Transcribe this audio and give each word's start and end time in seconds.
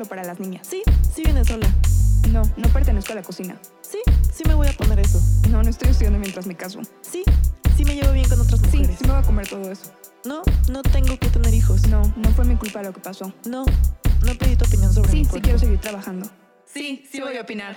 solo 0.00 0.08
para 0.08 0.24
las 0.24 0.40
niñas. 0.40 0.66
Sí, 0.66 0.82
sí 1.14 1.22
viene 1.22 1.44
sola. 1.44 1.68
No, 2.32 2.42
no 2.56 2.68
pertenezco 2.72 3.12
a 3.12 3.16
la 3.16 3.22
cocina. 3.22 3.58
Sí, 3.82 3.98
sí 4.32 4.42
me 4.48 4.54
voy 4.54 4.66
a 4.68 4.72
poner 4.72 4.98
eso. 4.98 5.20
No, 5.50 5.62
no 5.62 5.68
estoy 5.68 5.90
estudiando 5.90 6.18
mientras 6.18 6.46
me 6.46 6.54
caso. 6.56 6.80
Sí, 7.02 7.22
sí 7.76 7.84
me 7.84 7.94
llevo 7.94 8.12
bien 8.12 8.26
con 8.28 8.40
otras 8.40 8.60
Sí, 8.70 8.78
mujeres. 8.78 8.96
sí 8.98 9.04
me 9.04 9.10
voy 9.12 9.22
a 9.22 9.26
comer 9.26 9.46
todo 9.48 9.70
eso. 9.70 9.92
No, 10.24 10.42
no 10.70 10.82
tengo 10.82 11.18
que 11.18 11.28
tener 11.28 11.52
hijos. 11.52 11.86
No, 11.88 12.00
no 12.16 12.30
fue 12.30 12.46
mi 12.46 12.56
culpa 12.56 12.82
lo 12.82 12.94
que 12.94 13.00
pasó. 13.00 13.30
No, 13.46 13.66
no 13.66 14.34
pedí 14.38 14.56
tu 14.56 14.64
opinión 14.64 14.90
sobre 14.94 15.10
Sí, 15.10 15.16
mi 15.18 15.24
sí 15.24 15.30
cuerpo. 15.30 15.44
quiero 15.44 15.58
seguir 15.58 15.78
trabajando. 15.80 16.30
Sí, 16.64 17.06
sí 17.10 17.20
voy 17.20 17.36
a 17.36 17.42
opinar. 17.42 17.76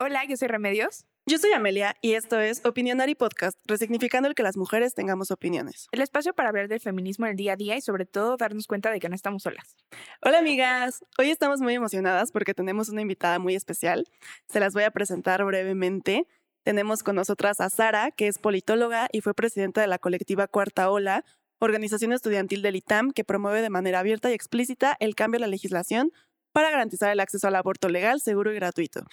Hola, 0.00 0.24
yo 0.28 0.36
soy 0.36 0.48
Remedios. 0.48 1.04
Yo 1.28 1.36
soy 1.36 1.52
Amelia 1.52 1.94
y 2.00 2.14
esto 2.14 2.40
es 2.40 2.64
Opinionary 2.64 3.14
Podcast, 3.14 3.58
resignificando 3.66 4.30
el 4.30 4.34
que 4.34 4.42
las 4.42 4.56
mujeres 4.56 4.94
tengamos 4.94 5.30
opiniones. 5.30 5.86
El 5.92 6.00
espacio 6.00 6.32
para 6.32 6.48
hablar 6.48 6.68
del 6.68 6.80
feminismo 6.80 7.26
en 7.26 7.32
el 7.32 7.36
día 7.36 7.52
a 7.52 7.56
día 7.56 7.76
y 7.76 7.82
sobre 7.82 8.06
todo 8.06 8.38
darnos 8.38 8.66
cuenta 8.66 8.90
de 8.90 8.98
que 8.98 9.10
no 9.10 9.14
estamos 9.14 9.42
solas. 9.42 9.76
Hola 10.22 10.38
amigas, 10.38 11.04
hoy 11.18 11.28
estamos 11.28 11.60
muy 11.60 11.74
emocionadas 11.74 12.32
porque 12.32 12.54
tenemos 12.54 12.88
una 12.88 13.02
invitada 13.02 13.38
muy 13.38 13.54
especial. 13.54 14.06
Se 14.48 14.58
las 14.58 14.72
voy 14.72 14.84
a 14.84 14.90
presentar 14.90 15.44
brevemente. 15.44 16.26
Tenemos 16.62 17.02
con 17.02 17.16
nosotras 17.16 17.60
a 17.60 17.68
Sara, 17.68 18.10
que 18.10 18.26
es 18.26 18.38
politóloga 18.38 19.08
y 19.12 19.20
fue 19.20 19.34
presidenta 19.34 19.82
de 19.82 19.86
la 19.86 19.98
colectiva 19.98 20.46
Cuarta 20.46 20.90
Ola, 20.90 21.26
organización 21.58 22.14
estudiantil 22.14 22.62
del 22.62 22.76
ITAM 22.76 23.10
que 23.10 23.24
promueve 23.24 23.60
de 23.60 23.68
manera 23.68 23.98
abierta 23.98 24.30
y 24.30 24.32
explícita 24.32 24.96
el 24.98 25.14
cambio 25.14 25.36
a 25.36 25.40
la 25.42 25.48
legislación 25.48 26.10
para 26.54 26.70
garantizar 26.70 27.12
el 27.12 27.20
acceso 27.20 27.48
al 27.48 27.56
aborto 27.56 27.90
legal, 27.90 28.18
seguro 28.22 28.50
y 28.50 28.54
gratuito. 28.54 29.04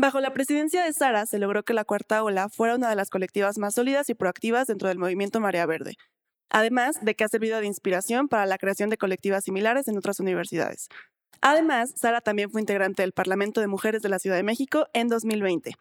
Bajo 0.00 0.20
la 0.20 0.32
presidencia 0.32 0.84
de 0.84 0.92
Sara 0.92 1.26
se 1.26 1.40
logró 1.40 1.64
que 1.64 1.74
la 1.74 1.84
Cuarta 1.84 2.22
Ola 2.22 2.48
fuera 2.48 2.76
una 2.76 2.88
de 2.88 2.94
las 2.94 3.10
colectivas 3.10 3.58
más 3.58 3.74
sólidas 3.74 4.08
y 4.08 4.14
proactivas 4.14 4.68
dentro 4.68 4.86
del 4.86 4.96
movimiento 4.96 5.40
Marea 5.40 5.66
Verde, 5.66 5.96
además 6.50 6.98
de 7.02 7.16
que 7.16 7.24
ha 7.24 7.28
servido 7.28 7.58
de 7.58 7.66
inspiración 7.66 8.28
para 8.28 8.46
la 8.46 8.58
creación 8.58 8.90
de 8.90 8.96
colectivas 8.96 9.42
similares 9.42 9.88
en 9.88 9.98
otras 9.98 10.20
universidades. 10.20 10.86
Además, 11.40 11.94
Sara 11.96 12.20
también 12.20 12.48
fue 12.48 12.60
integrante 12.60 13.02
del 13.02 13.10
Parlamento 13.10 13.60
de 13.60 13.66
Mujeres 13.66 14.00
de 14.00 14.08
la 14.08 14.20
Ciudad 14.20 14.36
de 14.36 14.44
México 14.44 14.86
en 14.92 15.08
2020. 15.08 15.74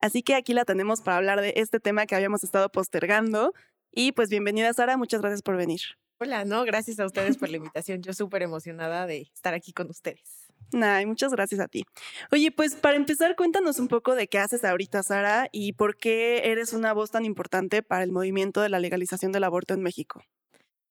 Así 0.00 0.22
que 0.22 0.36
aquí 0.36 0.54
la 0.54 0.64
tenemos 0.64 1.00
para 1.00 1.16
hablar 1.16 1.40
de 1.40 1.54
este 1.56 1.80
tema 1.80 2.06
que 2.06 2.14
habíamos 2.14 2.44
estado 2.44 2.68
postergando. 2.68 3.54
Y 3.90 4.12
pues 4.12 4.28
bienvenida 4.28 4.72
Sara, 4.72 4.96
muchas 4.96 5.20
gracias 5.20 5.42
por 5.42 5.56
venir. 5.56 5.80
Hola, 6.20 6.44
no, 6.44 6.62
gracias 6.62 7.00
a 7.00 7.06
ustedes 7.06 7.38
por 7.38 7.48
la 7.48 7.56
invitación. 7.56 8.02
Yo 8.02 8.12
súper 8.12 8.42
emocionada 8.42 9.04
de 9.08 9.22
estar 9.34 9.52
aquí 9.52 9.72
con 9.72 9.90
ustedes. 9.90 10.43
Nah, 10.72 11.00
y 11.00 11.06
muchas 11.06 11.32
gracias 11.32 11.60
a 11.60 11.68
ti. 11.68 11.84
Oye, 12.32 12.50
pues 12.50 12.74
para 12.74 12.96
empezar, 12.96 13.36
cuéntanos 13.36 13.78
un 13.78 13.88
poco 13.88 14.14
de 14.14 14.26
qué 14.28 14.38
haces 14.38 14.64
ahorita, 14.64 15.02
Sara, 15.02 15.48
y 15.52 15.72
por 15.74 15.96
qué 15.96 16.50
eres 16.50 16.72
una 16.72 16.92
voz 16.92 17.10
tan 17.10 17.24
importante 17.24 17.82
para 17.82 18.02
el 18.02 18.10
movimiento 18.12 18.60
de 18.60 18.68
la 18.68 18.80
legalización 18.80 19.30
del 19.32 19.44
aborto 19.44 19.74
en 19.74 19.82
México. 19.82 20.22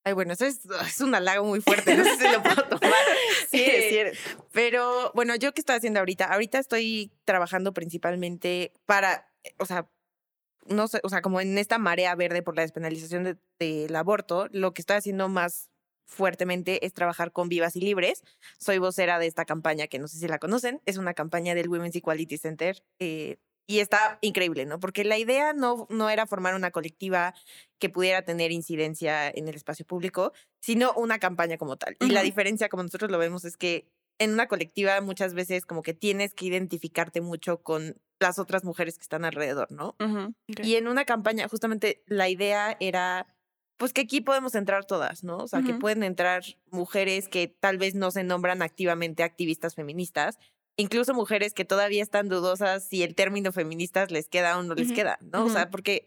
Ay, 0.05 0.13
bueno, 0.13 0.33
eso 0.33 0.45
es, 0.45 0.61
es 0.85 1.01
un 1.01 1.15
halago 1.15 1.45
muy 1.45 1.61
fuerte, 1.61 1.95
no 1.95 2.03
sé 2.03 2.17
si 2.17 2.29
lo 2.31 2.41
puedo 2.43 2.63
tomar. 2.67 2.93
Sí, 3.49 3.61
eres, 3.61 3.89
sí 3.89 3.97
eres. 3.97 4.19
Pero 4.51 5.11
bueno, 5.13 5.35
¿yo 5.35 5.53
qué 5.53 5.61
estoy 5.61 5.75
haciendo 5.75 5.99
ahorita? 5.99 6.25
Ahorita 6.25 6.59
estoy 6.59 7.11
trabajando 7.25 7.73
principalmente 7.73 8.73
para, 8.85 9.31
o 9.59 9.65
sea, 9.65 9.87
no 10.65 10.87
sé, 10.87 10.99
o 11.03 11.09
sea, 11.09 11.21
como 11.21 11.39
en 11.41 11.57
esta 11.57 11.77
marea 11.77 12.15
verde 12.15 12.41
por 12.41 12.55
la 12.55 12.63
despenalización 12.63 13.23
de- 13.25 13.37
del 13.59 13.95
aborto, 13.95 14.47
lo 14.51 14.73
que 14.73 14.81
estoy 14.81 14.97
haciendo 14.97 15.29
más 15.29 15.69
fuertemente 16.05 16.85
es 16.85 16.93
trabajar 16.93 17.31
con 17.31 17.49
Vivas 17.49 17.75
y 17.75 17.81
Libres. 17.81 18.23
Soy 18.57 18.77
vocera 18.77 19.19
de 19.19 19.27
esta 19.27 19.45
campaña 19.45 19.87
que 19.87 19.99
no 19.99 20.07
sé 20.07 20.17
si 20.17 20.27
la 20.27 20.39
conocen, 20.39 20.81
es 20.85 20.97
una 20.97 21.13
campaña 21.13 21.55
del 21.55 21.69
Women's 21.69 21.95
Equality 21.95 22.37
Center 22.37 22.83
eh, 22.99 23.37
y 23.65 23.79
está 23.79 24.17
increíble, 24.21 24.65
¿no? 24.65 24.79
Porque 24.79 25.03
la 25.05 25.17
idea 25.17 25.53
no, 25.53 25.87
no 25.89 26.09
era 26.09 26.27
formar 26.27 26.53
una 26.55 26.71
colectiva 26.71 27.33
que 27.79 27.89
pudiera 27.89 28.23
tener 28.23 28.51
incidencia 28.51 29.29
en 29.29 29.47
el 29.47 29.55
espacio 29.55 29.85
público, 29.85 30.33
sino 30.59 30.93
una 30.93 31.19
campaña 31.19 31.57
como 31.57 31.77
tal. 31.77 31.95
Y 32.01 32.07
la 32.07 32.23
diferencia, 32.23 32.67
como 32.67 32.83
nosotros 32.83 33.09
lo 33.09 33.17
vemos, 33.17 33.45
es 33.45 33.55
que 33.55 33.87
en 34.19 34.33
una 34.33 34.47
colectiva 34.47 34.99
muchas 35.01 35.33
veces 35.33 35.65
como 35.65 35.81
que 35.81 35.93
tienes 35.93 36.33
que 36.33 36.45
identificarte 36.45 37.21
mucho 37.21 37.63
con 37.63 37.95
las 38.19 38.39
otras 38.39 38.63
mujeres 38.63 38.97
que 38.97 39.03
están 39.03 39.25
alrededor, 39.25 39.71
¿no? 39.71 39.95
Y 40.47 40.75
en 40.75 40.87
una 40.87 41.05
campaña, 41.05 41.47
justamente 41.47 42.03
la 42.05 42.29
idea 42.29 42.77
era, 42.79 43.27
pues 43.77 43.93
que 43.93 44.01
aquí 44.01 44.21
podemos 44.21 44.55
entrar 44.55 44.85
todas, 44.85 45.23
¿no? 45.23 45.37
O 45.37 45.47
sea, 45.47 45.61
que 45.61 45.73
pueden 45.73 46.03
entrar 46.03 46.43
mujeres 46.69 47.27
que 47.27 47.47
tal 47.47 47.77
vez 47.77 47.95
no 47.95 48.11
se 48.11 48.23
nombran 48.23 48.61
activamente 48.61 49.23
activistas 49.23 49.75
feministas, 49.75 50.37
incluso 50.77 51.13
mujeres 51.13 51.53
que 51.53 51.65
todavía 51.65 52.01
están 52.01 52.29
dudosas 52.29 52.85
si 52.87 53.03
el 53.03 53.15
término 53.15 53.51
feministas 53.51 54.11
les 54.11 54.27
queda 54.27 54.57
o 54.57 54.63
no 54.63 54.75
les 54.75 54.91
queda, 54.91 55.17
¿no? 55.21 55.45
O 55.45 55.49
sea, 55.49 55.69
porque 55.69 56.05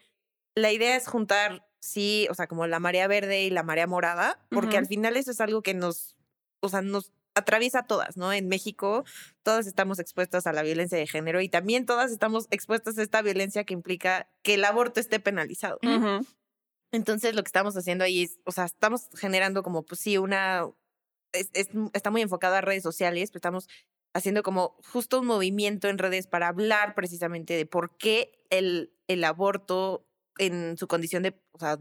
la 0.55 0.73
idea 0.73 0.97
es 0.97 1.07
juntar, 1.07 1.67
sí, 1.79 2.27
o 2.31 2.35
sea, 2.35 2.47
como 2.47 2.67
la 2.67 2.81
marea 2.81 3.07
verde 3.09 3.43
y 3.43 3.51
la 3.51 3.63
marea 3.63 3.87
morada, 3.87 4.39
porque 4.51 4.77
al 4.77 4.87
final 4.87 5.17
eso 5.17 5.31
es 5.31 5.41
algo 5.41 5.63
que 5.63 5.75
nos, 5.75 6.17
o 6.61 6.69
sea, 6.69 6.83
nos 6.83 7.13
atraviesa 7.35 7.81
a 7.81 7.87
todas, 7.87 8.17
¿no? 8.17 8.33
En 8.33 8.49
México 8.49 9.05
todas 9.43 9.67
estamos 9.67 9.99
expuestas 9.99 10.47
a 10.47 10.53
la 10.53 10.63
violencia 10.63 10.97
de 10.97 11.07
género 11.07 11.43
y 11.43 11.49
también 11.49 11.85
todas 11.85 12.11
estamos 12.11 12.47
expuestas 12.51 12.97
a 12.97 13.03
esta 13.03 13.21
violencia 13.21 13.65
que 13.65 13.75
implica 13.75 14.29
que 14.43 14.55
el 14.55 14.65
aborto 14.65 14.99
esté 14.99 15.21
penalizado. 15.21 15.79
Entonces 16.93 17.35
lo 17.35 17.43
que 17.43 17.49
estamos 17.49 17.77
haciendo 17.77 18.05
ahí 18.05 18.23
es, 18.25 18.39
o 18.45 18.53
sea, 18.53 18.65
estamos 18.65 19.09
generando 19.17 19.63
como, 19.63 19.83
pues 19.85 20.01
sí, 20.01 20.19
una, 20.19 20.67
es, 21.33 21.51
es- 21.53 21.69
está 21.93 22.11
muy 22.11 22.23
enfocado 22.23 22.55
a 22.57 22.61
redes 22.61 22.83
sociales, 22.83 23.31
pero 23.31 23.39
estamos 23.39 23.69
haciendo 24.15 24.43
como 24.43 24.77
justo 24.93 25.21
un 25.21 25.27
movimiento 25.27 25.89
en 25.89 25.99
redes 25.99 26.27
para 26.27 26.49
hablar 26.49 26.95
precisamente 26.95 27.55
de 27.55 27.67
por 27.67 27.97
qué 27.99 28.33
el, 28.51 28.93
el 29.09 29.25
aborto 29.25 30.07
en 30.39 30.77
su 30.79 30.87
condición 30.89 31.23
de, 31.23 31.39
o 31.53 31.59
sea, 31.59 31.79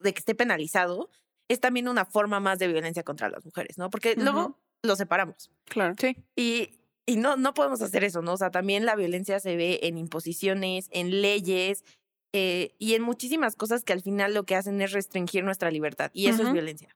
de 0.00 0.12
que 0.12 0.18
esté 0.18 0.34
penalizado 0.34 1.10
es 1.48 1.58
también 1.60 1.88
una 1.88 2.04
forma 2.04 2.38
más 2.40 2.58
de 2.60 2.68
violencia 2.68 3.02
contra 3.02 3.28
las 3.28 3.44
mujeres, 3.44 3.78
¿no? 3.78 3.90
Porque 3.90 4.14
luego 4.16 4.60
lo 4.82 4.94
separamos. 4.96 5.50
Claro. 5.64 5.94
Sí. 6.00 6.16
Y, 6.36 6.78
y 7.06 7.16
no, 7.16 7.36
no 7.36 7.52
podemos 7.54 7.82
hacer 7.82 8.04
eso, 8.04 8.22
¿no? 8.22 8.34
O 8.34 8.36
sea, 8.36 8.50
también 8.52 8.86
la 8.86 8.94
violencia 8.94 9.40
se 9.40 9.56
ve 9.56 9.80
en 9.82 9.98
imposiciones, 9.98 10.86
en 10.92 11.20
leyes 11.20 11.84
eh, 12.32 12.74
y 12.78 12.94
en 12.94 13.02
muchísimas 13.02 13.56
cosas 13.56 13.84
que 13.84 13.92
al 13.92 14.02
final 14.02 14.34
lo 14.34 14.44
que 14.44 14.56
hacen 14.56 14.80
es 14.80 14.92
restringir 14.92 15.44
nuestra 15.44 15.70
libertad. 15.70 16.10
Y 16.14 16.28
eso 16.28 16.42
es 16.42 16.52
violencia. 16.52 16.94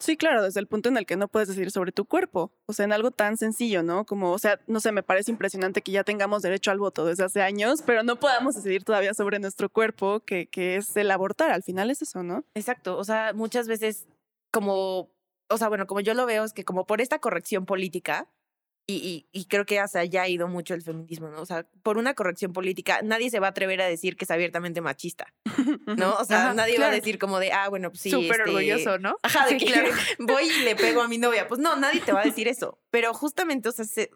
Sí, 0.00 0.16
claro, 0.16 0.44
desde 0.44 0.60
el 0.60 0.68
punto 0.68 0.88
en 0.88 0.96
el 0.96 1.06
que 1.06 1.16
no 1.16 1.26
puedes 1.26 1.48
decidir 1.48 1.72
sobre 1.72 1.90
tu 1.90 2.04
cuerpo. 2.04 2.52
O 2.66 2.72
sea, 2.72 2.84
en 2.84 2.92
algo 2.92 3.10
tan 3.10 3.36
sencillo, 3.36 3.82
¿no? 3.82 4.06
Como, 4.06 4.30
o 4.30 4.38
sea, 4.38 4.60
no 4.68 4.78
sé, 4.78 4.92
me 4.92 5.02
parece 5.02 5.32
impresionante 5.32 5.82
que 5.82 5.90
ya 5.90 6.04
tengamos 6.04 6.42
derecho 6.42 6.70
al 6.70 6.78
voto 6.78 7.04
desde 7.04 7.24
hace 7.24 7.42
años, 7.42 7.82
pero 7.84 8.04
no 8.04 8.14
podamos 8.20 8.54
decidir 8.54 8.84
todavía 8.84 9.12
sobre 9.14 9.40
nuestro 9.40 9.68
cuerpo, 9.68 10.20
que, 10.20 10.46
que 10.46 10.76
es 10.76 10.96
el 10.96 11.10
abortar. 11.10 11.50
Al 11.50 11.64
final 11.64 11.90
es 11.90 12.02
eso, 12.02 12.22
¿no? 12.22 12.44
Exacto. 12.54 12.96
O 12.96 13.02
sea, 13.02 13.32
muchas 13.34 13.66
veces 13.66 14.06
como, 14.52 15.10
o 15.50 15.58
sea, 15.58 15.68
bueno, 15.68 15.88
como 15.88 16.00
yo 16.00 16.14
lo 16.14 16.26
veo 16.26 16.44
es 16.44 16.52
que 16.52 16.64
como 16.64 16.86
por 16.86 17.00
esta 17.00 17.18
corrección 17.18 17.66
política, 17.66 18.28
y, 18.90 18.94
y, 18.94 19.38
y 19.38 19.44
creo 19.44 19.66
que 19.66 19.78
hacia 19.78 20.00
allá 20.00 20.22
ha 20.22 20.28
ido 20.28 20.48
mucho 20.48 20.72
el 20.72 20.80
feminismo, 20.80 21.28
¿no? 21.28 21.42
O 21.42 21.46
sea, 21.46 21.66
por 21.82 21.98
una 21.98 22.14
corrección 22.14 22.54
política, 22.54 23.00
nadie 23.02 23.28
se 23.28 23.38
va 23.38 23.48
a 23.48 23.50
atrever 23.50 23.82
a 23.82 23.86
decir 23.86 24.16
que 24.16 24.24
es 24.24 24.30
abiertamente 24.30 24.80
machista, 24.80 25.26
¿no? 25.98 26.14
O 26.14 26.24
sea, 26.24 26.44
Ajá, 26.46 26.54
nadie 26.54 26.78
va 26.78 26.86
a 26.86 26.90
decir 26.90 27.18
como 27.18 27.38
de, 27.38 27.52
ah, 27.52 27.68
bueno, 27.68 27.90
pues 27.90 28.00
sí. 28.00 28.10
Súper 28.10 28.40
este, 28.40 28.42
orgulloso, 28.44 28.98
¿no? 28.98 29.18
Ajá, 29.22 29.46
de 29.50 29.58
que 29.58 29.66
claro. 29.66 29.90
voy 30.20 30.44
y 30.44 30.64
le 30.64 30.74
pego 30.74 31.02
a 31.02 31.08
mi 31.08 31.18
novia. 31.18 31.46
Pues 31.46 31.60
no, 31.60 31.76
nadie 31.76 32.00
te 32.00 32.12
va 32.12 32.22
a 32.22 32.24
decir 32.24 32.48
eso. 32.48 32.80
Pero 32.90 33.12
justamente, 33.12 33.68
o 33.68 33.72
sea, 33.72 33.84
se- 33.84 34.10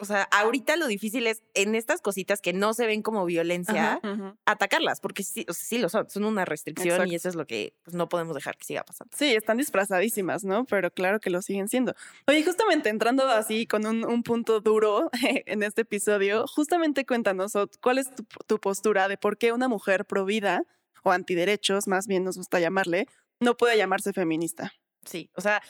o 0.00 0.04
sea, 0.04 0.22
ahorita 0.22 0.76
lo 0.76 0.86
difícil 0.86 1.26
es 1.26 1.42
en 1.54 1.74
estas 1.74 2.00
cositas 2.00 2.40
que 2.40 2.52
no 2.52 2.74
se 2.74 2.86
ven 2.86 3.02
como 3.02 3.24
violencia, 3.24 4.00
atacarlas, 4.46 5.00
porque 5.00 5.22
sí, 5.22 5.44
o 5.48 5.52
sea, 5.52 5.64
sí 5.64 5.78
lo 5.78 5.88
son, 5.88 6.08
son 6.08 6.24
una 6.24 6.44
restricción 6.44 6.94
Exacto. 6.94 7.12
y 7.12 7.14
eso 7.14 7.28
es 7.28 7.34
lo 7.34 7.46
que 7.46 7.74
pues, 7.84 7.94
no 7.94 8.08
podemos 8.08 8.34
dejar 8.34 8.56
que 8.56 8.64
siga 8.64 8.84
pasando. 8.84 9.14
Sí, 9.16 9.34
están 9.34 9.58
disfrazadísimas, 9.58 10.44
¿no? 10.44 10.64
Pero 10.64 10.90
claro 10.90 11.20
que 11.20 11.30
lo 11.30 11.42
siguen 11.42 11.68
siendo. 11.68 11.94
Oye, 12.26 12.42
justamente 12.44 12.88
entrando 12.88 13.28
así 13.28 13.66
con 13.66 13.86
un, 13.86 14.04
un 14.04 14.22
punto 14.22 14.60
duro 14.60 15.10
en 15.46 15.62
este 15.62 15.82
episodio, 15.82 16.46
justamente 16.46 17.04
cuéntanos 17.04 17.52
cuál 17.82 17.98
es 17.98 18.14
tu, 18.14 18.24
tu 18.46 18.58
postura 18.58 19.08
de 19.08 19.18
por 19.18 19.36
qué 19.36 19.52
una 19.52 19.68
mujer 19.68 20.06
pro 20.06 20.24
vida 20.24 20.64
o 21.02 21.12
antiderechos, 21.12 21.86
más 21.86 22.06
bien 22.06 22.24
nos 22.24 22.36
gusta 22.36 22.60
llamarle, 22.60 23.06
no 23.40 23.56
puede 23.56 23.76
llamarse 23.76 24.12
feminista. 24.12 24.72
Sí, 25.04 25.30
o 25.34 25.40
sea, 25.40 25.62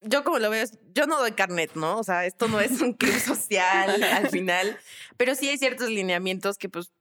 yo 0.00 0.24
como 0.24 0.38
lo 0.38 0.50
veo, 0.50 0.64
yo 0.94 1.06
no 1.06 1.18
doy 1.18 1.32
carnet, 1.32 1.74
¿no? 1.74 1.98
O 1.98 2.04
sea, 2.04 2.26
esto 2.26 2.48
no 2.48 2.60
es 2.60 2.80
un 2.80 2.92
club 2.92 3.14
social 3.20 4.02
al 4.02 4.28
final, 4.30 4.78
pero 5.16 5.34
sí 5.34 5.48
hay 5.48 5.58
ciertos 5.58 5.88
lineamientos 5.90 6.58
que 6.58 6.68
pues 6.68 6.92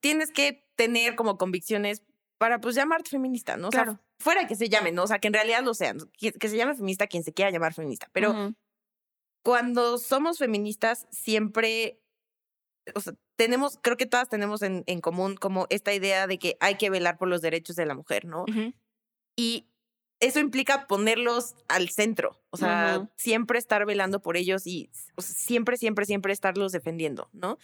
tienes 0.00 0.30
que 0.32 0.66
tener 0.76 1.14
como 1.14 1.38
convicciones 1.38 2.02
para 2.38 2.60
pues 2.60 2.74
llamarte 2.74 3.10
feminista, 3.10 3.56
¿no? 3.56 3.68
O 3.68 3.70
sea, 3.70 3.84
Claro. 3.84 4.00
fuera 4.18 4.46
que 4.48 4.56
se 4.56 4.68
llame, 4.68 4.90
¿no? 4.90 5.04
O 5.04 5.06
sea, 5.06 5.18
que 5.20 5.28
en 5.28 5.34
realidad 5.34 5.62
lo 5.62 5.74
sean, 5.74 5.98
que, 6.18 6.32
que 6.32 6.48
se 6.48 6.56
llame 6.56 6.74
feminista 6.74 7.06
quien 7.06 7.22
se 7.22 7.32
quiera 7.32 7.50
llamar 7.52 7.72
feminista, 7.74 8.08
pero 8.12 8.30
Ujú. 8.32 8.54
cuando 9.44 9.98
somos 9.98 10.38
feministas 10.38 11.06
siempre, 11.12 12.00
o 12.94 13.00
sea, 13.00 13.14
tenemos, 13.36 13.78
creo 13.80 13.96
que 13.96 14.06
todas 14.06 14.28
tenemos 14.28 14.62
en, 14.62 14.82
en 14.86 15.00
común 15.00 15.36
como 15.36 15.66
esta 15.70 15.92
idea 15.94 16.26
de 16.26 16.38
que 16.38 16.56
hay 16.60 16.76
que 16.76 16.90
velar 16.90 17.16
por 17.18 17.28
los 17.28 17.42
derechos 17.42 17.76
de 17.76 17.86
la 17.86 17.94
mujer, 17.94 18.24
¿no? 18.24 18.44
Y 19.36 19.68
eso 20.22 20.38
implica 20.40 20.86
ponerlos 20.86 21.54
al 21.68 21.90
centro, 21.90 22.40
o 22.50 22.56
sea, 22.56 23.08
siempre 23.16 23.58
estar 23.58 23.84
velando 23.84 24.22
por 24.22 24.36
ellos 24.36 24.66
y 24.66 24.88
o 25.16 25.20
sea, 25.22 25.34
siempre, 25.34 25.76
siempre, 25.76 26.06
siempre 26.06 26.32
estarlos 26.32 26.72
defendiendo, 26.72 27.28
¿no? 27.32 27.58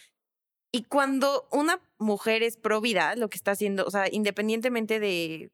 Y 0.71 0.83
cuando 0.83 1.47
una 1.51 1.81
mujer 1.97 2.43
es 2.43 2.57
pro 2.57 2.79
vida, 2.81 3.15
lo 3.15 3.29
que 3.29 3.37
está 3.37 3.51
haciendo, 3.51 3.85
o 3.85 3.91
sea, 3.91 4.05
independientemente 4.11 4.99
de, 4.99 5.51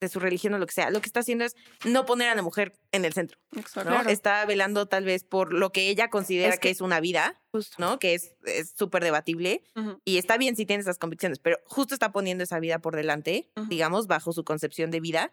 de 0.00 0.08
su 0.08 0.20
religión 0.20 0.54
o 0.54 0.58
lo 0.58 0.64
que 0.66 0.72
sea, 0.72 0.90
lo 0.90 1.00
que 1.00 1.06
está 1.06 1.20
haciendo 1.20 1.44
es 1.44 1.54
no 1.84 2.06
poner 2.06 2.28
a 2.28 2.34
la 2.34 2.40
mujer 2.42 2.72
en 2.92 3.04
el 3.04 3.12
centro, 3.12 3.38
Exacto. 3.56 3.90
¿no? 3.90 4.08
Está 4.08 4.46
velando 4.46 4.86
tal 4.86 5.04
vez 5.04 5.24
por 5.24 5.52
lo 5.52 5.70
que 5.70 5.90
ella 5.90 6.08
considera 6.08 6.54
Es 6.54 6.60
que, 6.60 6.68
que- 6.68 6.70
es 6.70 6.80
una 6.80 7.00
vida, 7.00 7.42
Justo. 7.52 7.76
¿no? 7.78 7.98
Que 7.98 8.14
es 8.14 8.36
súper 8.76 9.02
debatible 9.02 9.64
y 10.04 10.18
está 10.18 10.38
bien 10.38 10.54
si 10.56 10.64
tiene 10.64 10.80
esas 10.82 10.98
convicciones, 10.98 11.40
pero 11.40 11.58
justo 11.66 11.94
está 11.94 12.12
poniendo 12.12 12.44
esa 12.44 12.58
vida 12.60 12.78
por 12.78 12.94
delante, 12.96 13.50
digamos, 13.68 14.06
bajo 14.06 14.32
su 14.32 14.44
concepción 14.44 14.90
de 14.90 15.00
vida. 15.00 15.32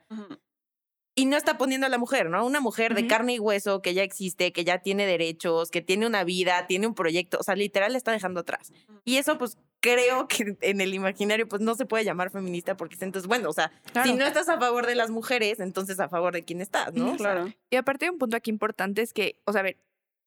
Y 1.15 1.25
no 1.25 1.37
está 1.37 1.57
poniendo 1.57 1.87
a 1.87 1.89
la 1.89 1.97
mujer, 1.97 2.29
¿no? 2.29 2.45
Una 2.45 2.59
mujer 2.59 2.93
de 2.93 3.01
Ujú. 3.01 3.09
carne 3.09 3.33
y 3.35 3.39
hueso 3.39 3.81
que 3.81 3.93
ya 3.93 4.03
existe, 4.03 4.51
que 4.51 4.63
ya 4.65 4.79
tiene 4.79 5.05
derechos, 5.05 5.71
que 5.71 5.81
tiene 5.81 6.05
una 6.05 6.23
vida, 6.25 6.67
tiene 6.67 6.87
un 6.87 6.93
proyecto, 6.95 7.37
o 7.39 7.43
sea, 7.43 7.55
literal 7.55 7.93
la 7.93 7.97
está 7.97 8.11
dejando 8.11 8.41
atrás. 8.41 8.73
Y 9.05 9.15
eso, 9.17 9.37
pues, 9.37 9.57
creo 9.79 10.27
que 10.27 10.57
en 10.61 10.81
el 10.81 10.93
imaginario, 10.93 11.47
pues, 11.47 11.61
no 11.61 11.75
se 11.75 11.85
puede 11.85 12.03
llamar 12.03 12.31
feminista 12.31 12.75
porque 12.75 12.95
entonces, 12.99 13.27
bueno, 13.27 13.49
o 13.49 13.53
sea, 13.53 13.71
Claro. 13.93 14.09
si 14.11 14.15
no 14.17 14.25
estás 14.25 14.49
a 14.49 14.59
favor 14.59 14.87
de 14.87 14.95
las 14.95 15.09
mujeres, 15.09 15.59
entonces 15.59 15.99
a 15.99 16.09
favor 16.09 16.33
de 16.33 16.43
quién 16.43 16.59
estás, 16.59 16.93
¿no? 16.93 17.05
O 17.13 17.17
sea, 17.17 17.33
Claro. 17.35 17.53
Y 17.69 17.75
aparte 17.77 18.09
un 18.09 18.17
punto 18.17 18.35
aquí 18.35 18.49
importante 18.49 19.01
es 19.01 19.13
que, 19.13 19.41
o 19.45 19.51
sea, 19.53 19.61
a 19.61 19.63
ver, 19.63 19.77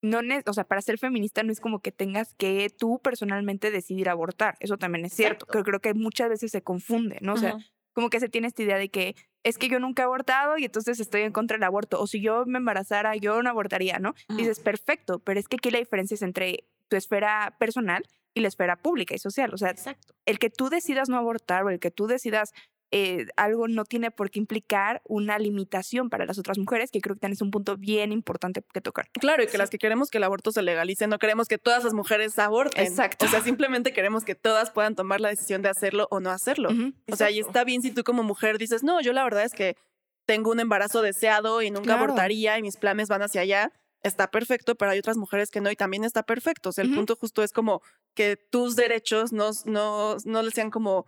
no 0.00 0.20
o 0.46 0.52
sea, 0.52 0.62
para 0.64 0.81
ser 0.81 0.96
feminista 0.96 1.43
no 1.43 1.50
es 1.52 1.61
como 1.61 1.81
que 1.82 1.90
tengas 1.93 2.32
que 2.35 2.70
tú 2.70 3.00
personalmente 3.02 3.70
decidir 3.73 4.08
abortar. 4.08 4.56
Eso 4.61 4.76
también 4.79 5.05
es 5.05 5.12
cierto. 5.12 5.44
Exacto. 5.44 5.52
Creo, 5.52 5.64
creo 5.64 5.81
que 5.81 5.93
muchas 5.94 6.29
veces 6.29 6.52
se 6.52 6.62
confunde, 6.62 7.19
¿no? 7.20 7.35
O 7.35 7.37
sea, 7.37 7.56
Ujú. 7.56 7.64
como 7.94 8.08
que 8.11 8.20
se 8.20 8.29
tiene 8.29 8.46
esta 8.46 8.62
idea 8.62 8.79
de 8.79 8.90
que 8.90 9.17
es 9.48 9.56
que 9.56 9.68
yo 9.68 9.80
nunca 9.80 10.02
he 10.02 10.04
abortado 10.04 10.58
y 10.58 10.64
entonces 10.66 11.00
estoy 11.00 11.22
en 11.22 11.32
contra 11.32 11.56
del 11.56 11.64
aborto. 11.64 12.00
O 12.00 12.06
si 12.06 12.20
yo 12.20 12.44
me 12.46 12.58
embarazara, 12.58 13.16
yo 13.16 13.42
no 13.42 13.48
abortaría, 13.48 13.98
¿no? 13.98 14.14
Dices, 14.28 14.60
perfecto, 14.60 15.20
pero 15.20 15.40
es 15.40 15.48
que 15.48 15.56
aquí 15.56 15.70
la 15.70 15.78
diferencia 15.78 16.14
es 16.14 16.22
entre 16.22 16.68
tu 16.88 16.96
esfera 16.96 17.56
personal 17.58 18.04
y 18.34 18.40
la 18.40 18.48
esfera 18.48 18.76
pública 18.76 19.14
y 19.14 19.18
social. 19.18 19.52
O 19.54 19.56
sea, 19.56 19.70
Exacto. 19.70 20.14
el 20.26 20.38
que 20.38 20.50
tú 20.50 20.68
decidas 20.68 21.08
no 21.08 21.16
abortar 21.16 21.64
o 21.64 21.70
el 21.70 21.80
que 21.80 21.90
tú 21.90 22.06
decidas 22.06 22.52
eh, 22.90 23.26
algo 23.37 23.69
no 23.69 23.85
tiene 23.85 24.11
por 24.11 24.31
qué 24.31 24.38
implicar 24.38 25.02
una 25.05 25.38
limitación 25.38 26.08
para 26.08 26.25
las 26.25 26.38
otras 26.38 26.56
mujeres, 26.58 26.90
que 26.90 27.00
creo 27.00 27.17
que 27.17 27.20
también 27.20 27.35
es 27.35 27.43
un 27.43 27.50
punto 27.50 27.76
bien 27.76 28.12
importante 28.12 28.62
que 28.73 28.81
tocar. 28.81 29.11
Claro, 29.12 29.43
y 29.43 29.46
que 29.46 29.58
las 29.58 29.69
que 29.69 29.79
queremos 29.79 30.08
que 30.11 30.19
el 30.19 30.25
aborto 30.25 30.52
se 30.52 30.62
legalice, 30.62 31.06
no 31.06 31.19
queremos 31.19 31.49
que 31.49 31.58
todas 31.58 31.85
las 31.85 31.93
mujeres 31.93 32.38
aborten. 32.38 32.87
Exacto. 32.87 33.26
O 33.26 33.29
sea, 33.29 33.43
simplemente 33.43 33.93
queremos 33.93 34.25
que 34.25 34.35
todas 34.35 34.70
puedan 34.70 34.94
tomar 34.94 35.20
la 35.20 35.29
decisión 35.29 35.61
de 35.61 35.69
hacerlo 35.69 36.08
o 36.11 36.20
no 36.20 36.31
hacerlo. 36.31 36.70
O 37.12 37.17
sea, 37.17 37.31
y 37.31 37.40
está 37.40 37.64
bien 37.64 37.82
si 37.82 37.90
tú 37.90 38.05
como 38.05 38.23
mujer 38.23 38.56
dices, 38.58 38.82
no, 38.82 39.00
yo 39.02 39.12
la 39.12 39.25
verdad 39.25 39.44
es 39.44 39.52
que 39.52 39.76
tengo 40.25 40.50
un 40.50 40.61
embarazo 40.61 41.02
deseado 41.02 41.62
y 41.62 41.70
nunca 41.70 41.85
Claro. 41.87 42.05
abortaría 42.05 42.58
y 42.58 42.62
mis 42.62 42.76
planes 42.76 43.08
van 43.08 43.23
hacia 43.23 43.43
allá. 43.43 43.73
Está 44.02 44.31
perfecto, 44.31 44.76
pero 44.76 44.93
hay 44.93 44.99
otras 44.99 45.17
mujeres 45.17 45.50
que 45.50 45.61
no 45.61 45.70
y 45.70 45.76
también 45.76 46.05
está 46.05 46.23
perfecto. 46.23 46.69
O 46.69 46.73
sea, 46.73 46.85
el 46.85 46.94
punto 46.94 47.17
justo 47.17 47.43
es 47.43 47.52
como 47.52 47.82
que 48.14 48.37
tus 48.37 48.76
derechos 48.76 49.32
no, 49.32 49.50
no, 49.64 50.17
no 50.25 50.43
le 50.43 50.50
sean 50.52 50.70
como 50.70 51.05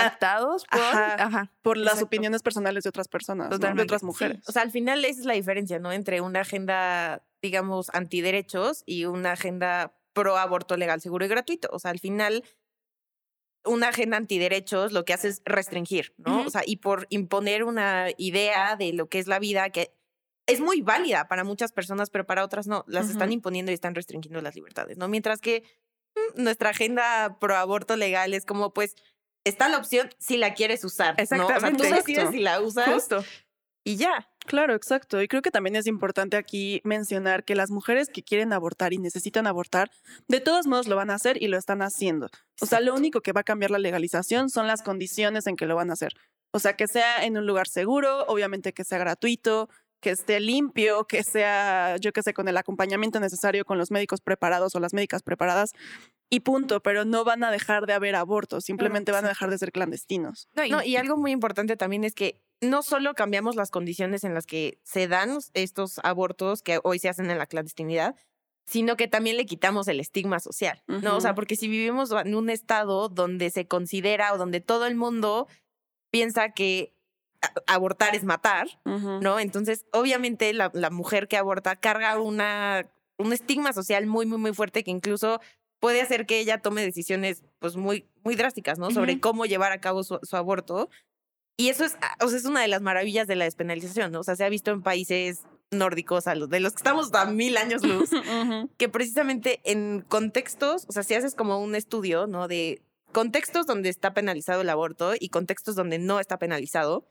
Coartados 0.00 0.64
por... 0.64 0.80
ajá. 0.80 1.14
Ajá. 1.24 1.52
por 1.62 1.76
las 1.76 1.94
Exacto. 1.94 2.06
opiniones 2.06 2.42
personales 2.42 2.84
de 2.84 2.90
otras 2.90 3.08
personas, 3.08 3.50
¿no? 3.50 3.58
de 3.58 3.82
otras 3.82 4.00
sí. 4.00 4.06
mujeres. 4.06 4.48
O 4.48 4.52
sea, 4.52 4.62
al 4.62 4.70
final 4.70 5.04
esa 5.04 5.20
es 5.20 5.26
la 5.26 5.34
diferencia, 5.34 5.78
¿no? 5.78 5.92
Entre 5.92 6.20
una 6.20 6.40
agenda, 6.40 7.24
digamos, 7.40 7.90
antiderechos 7.92 8.82
y 8.86 9.04
una 9.04 9.32
agenda 9.32 9.94
pro 10.12 10.36
aborto 10.36 10.76
legal, 10.76 11.00
seguro 11.00 11.24
y 11.24 11.28
gratuito. 11.28 11.68
O 11.72 11.78
sea, 11.78 11.90
al 11.90 11.98
final, 11.98 12.44
una 13.64 13.88
agenda 13.88 14.16
antiderechos 14.16 14.92
lo 14.92 15.04
que 15.04 15.12
hace 15.12 15.28
es 15.28 15.42
restringir, 15.44 16.14
¿no? 16.18 16.42
O 16.42 16.50
sea, 16.50 16.62
y 16.66 16.76
por 16.76 17.06
imponer 17.10 17.64
una 17.64 18.08
idea 18.16 18.76
de 18.76 18.92
lo 18.92 19.08
que 19.08 19.18
es 19.18 19.26
la 19.26 19.38
vida 19.38 19.70
que 19.70 19.94
es 20.46 20.60
muy 20.60 20.82
válida 20.82 21.28
para 21.28 21.44
muchas 21.44 21.72
personas, 21.72 22.10
pero 22.10 22.26
para 22.26 22.44
otras 22.44 22.66
no. 22.66 22.84
Las 22.88 23.08
están 23.08 23.32
imponiendo 23.32 23.70
y 23.70 23.74
están 23.74 23.94
restringiendo 23.94 24.40
las 24.40 24.54
libertades, 24.54 24.98
¿no? 24.98 25.08
Mientras 25.08 25.40
que 25.40 25.62
mm, 26.14 26.42
nuestra 26.42 26.70
agenda 26.70 27.38
pro 27.40 27.56
aborto 27.56 27.96
legal 27.96 28.34
es 28.34 28.44
como, 28.44 28.72
pues, 28.72 28.96
está 29.44 29.68
la 29.68 29.78
opción 29.78 30.10
si 30.18 30.36
la 30.36 30.54
quieres 30.54 30.84
usar. 30.84 31.16
¿no? 31.16 31.22
O 31.22 31.26
sea, 31.26 31.38
tú 31.38 31.44
Exactamente. 31.52 31.94
decides 31.94 32.30
si 32.30 32.40
la 32.40 32.60
usas 32.60 32.86
Justo. 32.92 33.24
y 33.84 33.96
ya. 33.96 34.28
Claro, 34.46 34.74
exacto. 34.74 35.22
Y 35.22 35.28
creo 35.28 35.40
que 35.40 35.50
también 35.52 35.76
es 35.76 35.86
importante 35.86 36.36
aquí 36.36 36.80
mencionar 36.84 37.44
que 37.44 37.54
las 37.54 37.70
mujeres 37.70 38.08
que 38.08 38.22
quieren 38.24 38.52
abortar 38.52 38.92
y 38.92 38.98
necesitan 38.98 39.46
abortar, 39.46 39.90
de 40.26 40.40
todos 40.40 40.66
modos 40.66 40.88
lo 40.88 40.96
van 40.96 41.10
a 41.10 41.14
hacer 41.14 41.40
y 41.40 41.46
lo 41.46 41.56
están 41.58 41.80
haciendo. 41.80 42.28
O 42.60 42.66
sea, 42.66 42.80
lo 42.80 42.94
único 42.94 43.20
que 43.20 43.32
va 43.32 43.42
a 43.42 43.44
cambiar 43.44 43.70
la 43.70 43.78
legalización 43.78 44.50
son 44.50 44.66
las 44.66 44.82
condiciones 44.82 45.46
en 45.46 45.56
que 45.56 45.66
lo 45.66 45.76
van 45.76 45.90
a 45.90 45.92
hacer. 45.92 46.14
O 46.52 46.58
sea, 46.58 46.74
que 46.74 46.88
sea 46.88 47.24
en 47.24 47.38
un 47.38 47.46
lugar 47.46 47.68
seguro, 47.68 48.24
obviamente 48.26 48.72
que 48.72 48.84
sea 48.84 48.98
gratuito, 48.98 49.68
que 50.00 50.10
esté 50.10 50.40
limpio, 50.40 51.06
que 51.06 51.22
sea, 51.22 51.96
yo 51.98 52.12
qué 52.12 52.22
sé, 52.22 52.34
con 52.34 52.48
el 52.48 52.56
acompañamiento 52.56 53.20
necesario 53.20 53.64
con 53.64 53.78
los 53.78 53.92
médicos 53.92 54.20
preparados 54.20 54.74
o 54.74 54.80
las 54.80 54.92
médicas 54.92 55.22
preparadas 55.22 55.70
y 56.32 56.40
punto, 56.40 56.80
pero 56.80 57.04
no 57.04 57.24
van 57.24 57.44
a 57.44 57.50
dejar 57.50 57.84
de 57.84 57.92
haber 57.92 58.14
abortos, 58.14 58.64
simplemente 58.64 59.12
van 59.12 59.26
a 59.26 59.28
dejar 59.28 59.50
de 59.50 59.58
ser 59.58 59.70
clandestinos. 59.70 60.48
No, 60.54 60.64
y, 60.64 60.70
No, 60.70 60.82
y 60.82 60.96
algo 60.96 61.18
muy 61.18 61.30
importante 61.30 61.76
también 61.76 62.04
es 62.04 62.14
que 62.14 62.40
no 62.62 62.82
solo 62.82 63.12
cambiamos 63.12 63.54
las 63.54 63.70
condiciones 63.70 64.24
en 64.24 64.32
las 64.32 64.46
que 64.46 64.78
se 64.82 65.08
dan 65.08 65.36
estos 65.52 66.00
abortos 66.02 66.62
que 66.62 66.80
hoy 66.84 66.98
se 66.98 67.10
hacen 67.10 67.30
en 67.30 67.36
la 67.36 67.44
clandestinidad, 67.44 68.16
sino 68.64 68.96
que 68.96 69.08
también 69.08 69.36
le 69.36 69.44
quitamos 69.44 69.88
el 69.88 70.00
estigma 70.00 70.40
social, 70.40 70.82
¿no? 70.86 71.18
O 71.18 71.20
sea, 71.20 71.34
porque 71.34 71.54
si 71.54 71.68
vivimos 71.68 72.10
en 72.12 72.34
un 72.34 72.48
estado 72.48 73.10
donde 73.10 73.50
se 73.50 73.66
considera 73.66 74.32
o 74.32 74.38
donde 74.38 74.62
todo 74.62 74.86
el 74.86 74.94
mundo 74.94 75.48
piensa 76.10 76.52
que 76.52 76.94
abortar 77.66 78.14
es 78.14 78.24
matar. 78.24 78.68
¿no? 78.86 79.38
Entonces, 79.38 79.84
obviamente 79.92 80.54
la, 80.54 80.70
la 80.72 80.88
mujer 80.88 81.28
que 81.28 81.36
aborta 81.36 81.76
carga 81.76 82.18
una, 82.18 82.90
un 83.18 83.34
estigma 83.34 83.74
social 83.74 84.06
muy, 84.06 84.24
muy, 84.24 84.38
muy 84.38 84.54
fuerte 84.54 84.82
que 84.82 84.90
incluso 84.90 85.40
puede 85.82 86.00
hacer 86.00 86.26
que 86.26 86.38
ella 86.38 86.58
tome 86.58 86.80
decisiones 86.80 87.42
pues 87.58 87.74
muy, 87.74 88.06
muy 88.22 88.36
drásticas, 88.36 88.78
¿no? 88.78 88.92
Sobre 88.92 89.18
cómo 89.18 89.46
llevar 89.46 89.72
a 89.72 89.80
cabo 89.80 90.04
su, 90.04 90.20
su 90.22 90.36
aborto. 90.36 90.88
Y 91.56 91.70
eso 91.70 91.84
es, 91.84 91.96
ah, 92.00 92.16
o 92.24 92.28
sea, 92.28 92.38
es 92.38 92.44
una 92.44 92.60
de 92.60 92.68
las 92.68 92.82
maravillas 92.82 93.26
de 93.26 93.34
la 93.34 93.46
despenalización, 93.46 94.12
¿no? 94.12 94.20
O 94.20 94.22
sea, 94.22 94.36
se 94.36 94.44
ha 94.44 94.48
visto 94.48 94.70
en 94.70 94.82
países 94.82 95.42
nórdicos, 95.72 96.28
a 96.28 96.36
los 96.36 96.48
de 96.50 96.60
los 96.60 96.74
que 96.74 96.76
estamos 96.76 97.12
a 97.14 97.24
mil 97.24 97.56
años 97.56 97.82
luz, 97.86 98.10
que 98.78 98.88
precisamente 98.88 99.60
en 99.64 100.02
contextos, 100.02 100.84
o 100.88 100.92
sea, 100.92 101.02
si 101.02 101.14
haces 101.14 101.34
como 101.34 101.58
un 101.58 101.74
estudio, 101.74 102.28
¿no? 102.28 102.46
De 102.46 102.80
contextos 103.10 103.66
donde 103.66 103.88
está 103.88 104.14
penalizado 104.14 104.60
el 104.60 104.70
aborto 104.70 105.14
y 105.18 105.30
contextos 105.30 105.74
donde 105.74 105.98
no 105.98 106.20
está 106.20 106.38
penalizado, 106.38 107.08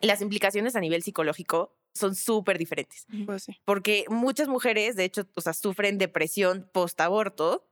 las 0.00 0.20
implicaciones 0.20 0.74
a 0.74 0.80
nivel 0.80 1.04
psicológico 1.04 1.76
son 1.94 2.16
súper 2.16 2.58
diferentes. 2.58 3.06
Pues 3.24 3.44
sí. 3.44 3.56
Porque 3.64 4.04
muchas 4.08 4.48
mujeres, 4.48 4.96
de 4.96 5.04
hecho, 5.04 5.28
o 5.36 5.40
sea, 5.40 5.52
sufren 5.52 5.96
depresión 5.96 6.68
post-aborto 6.72 7.70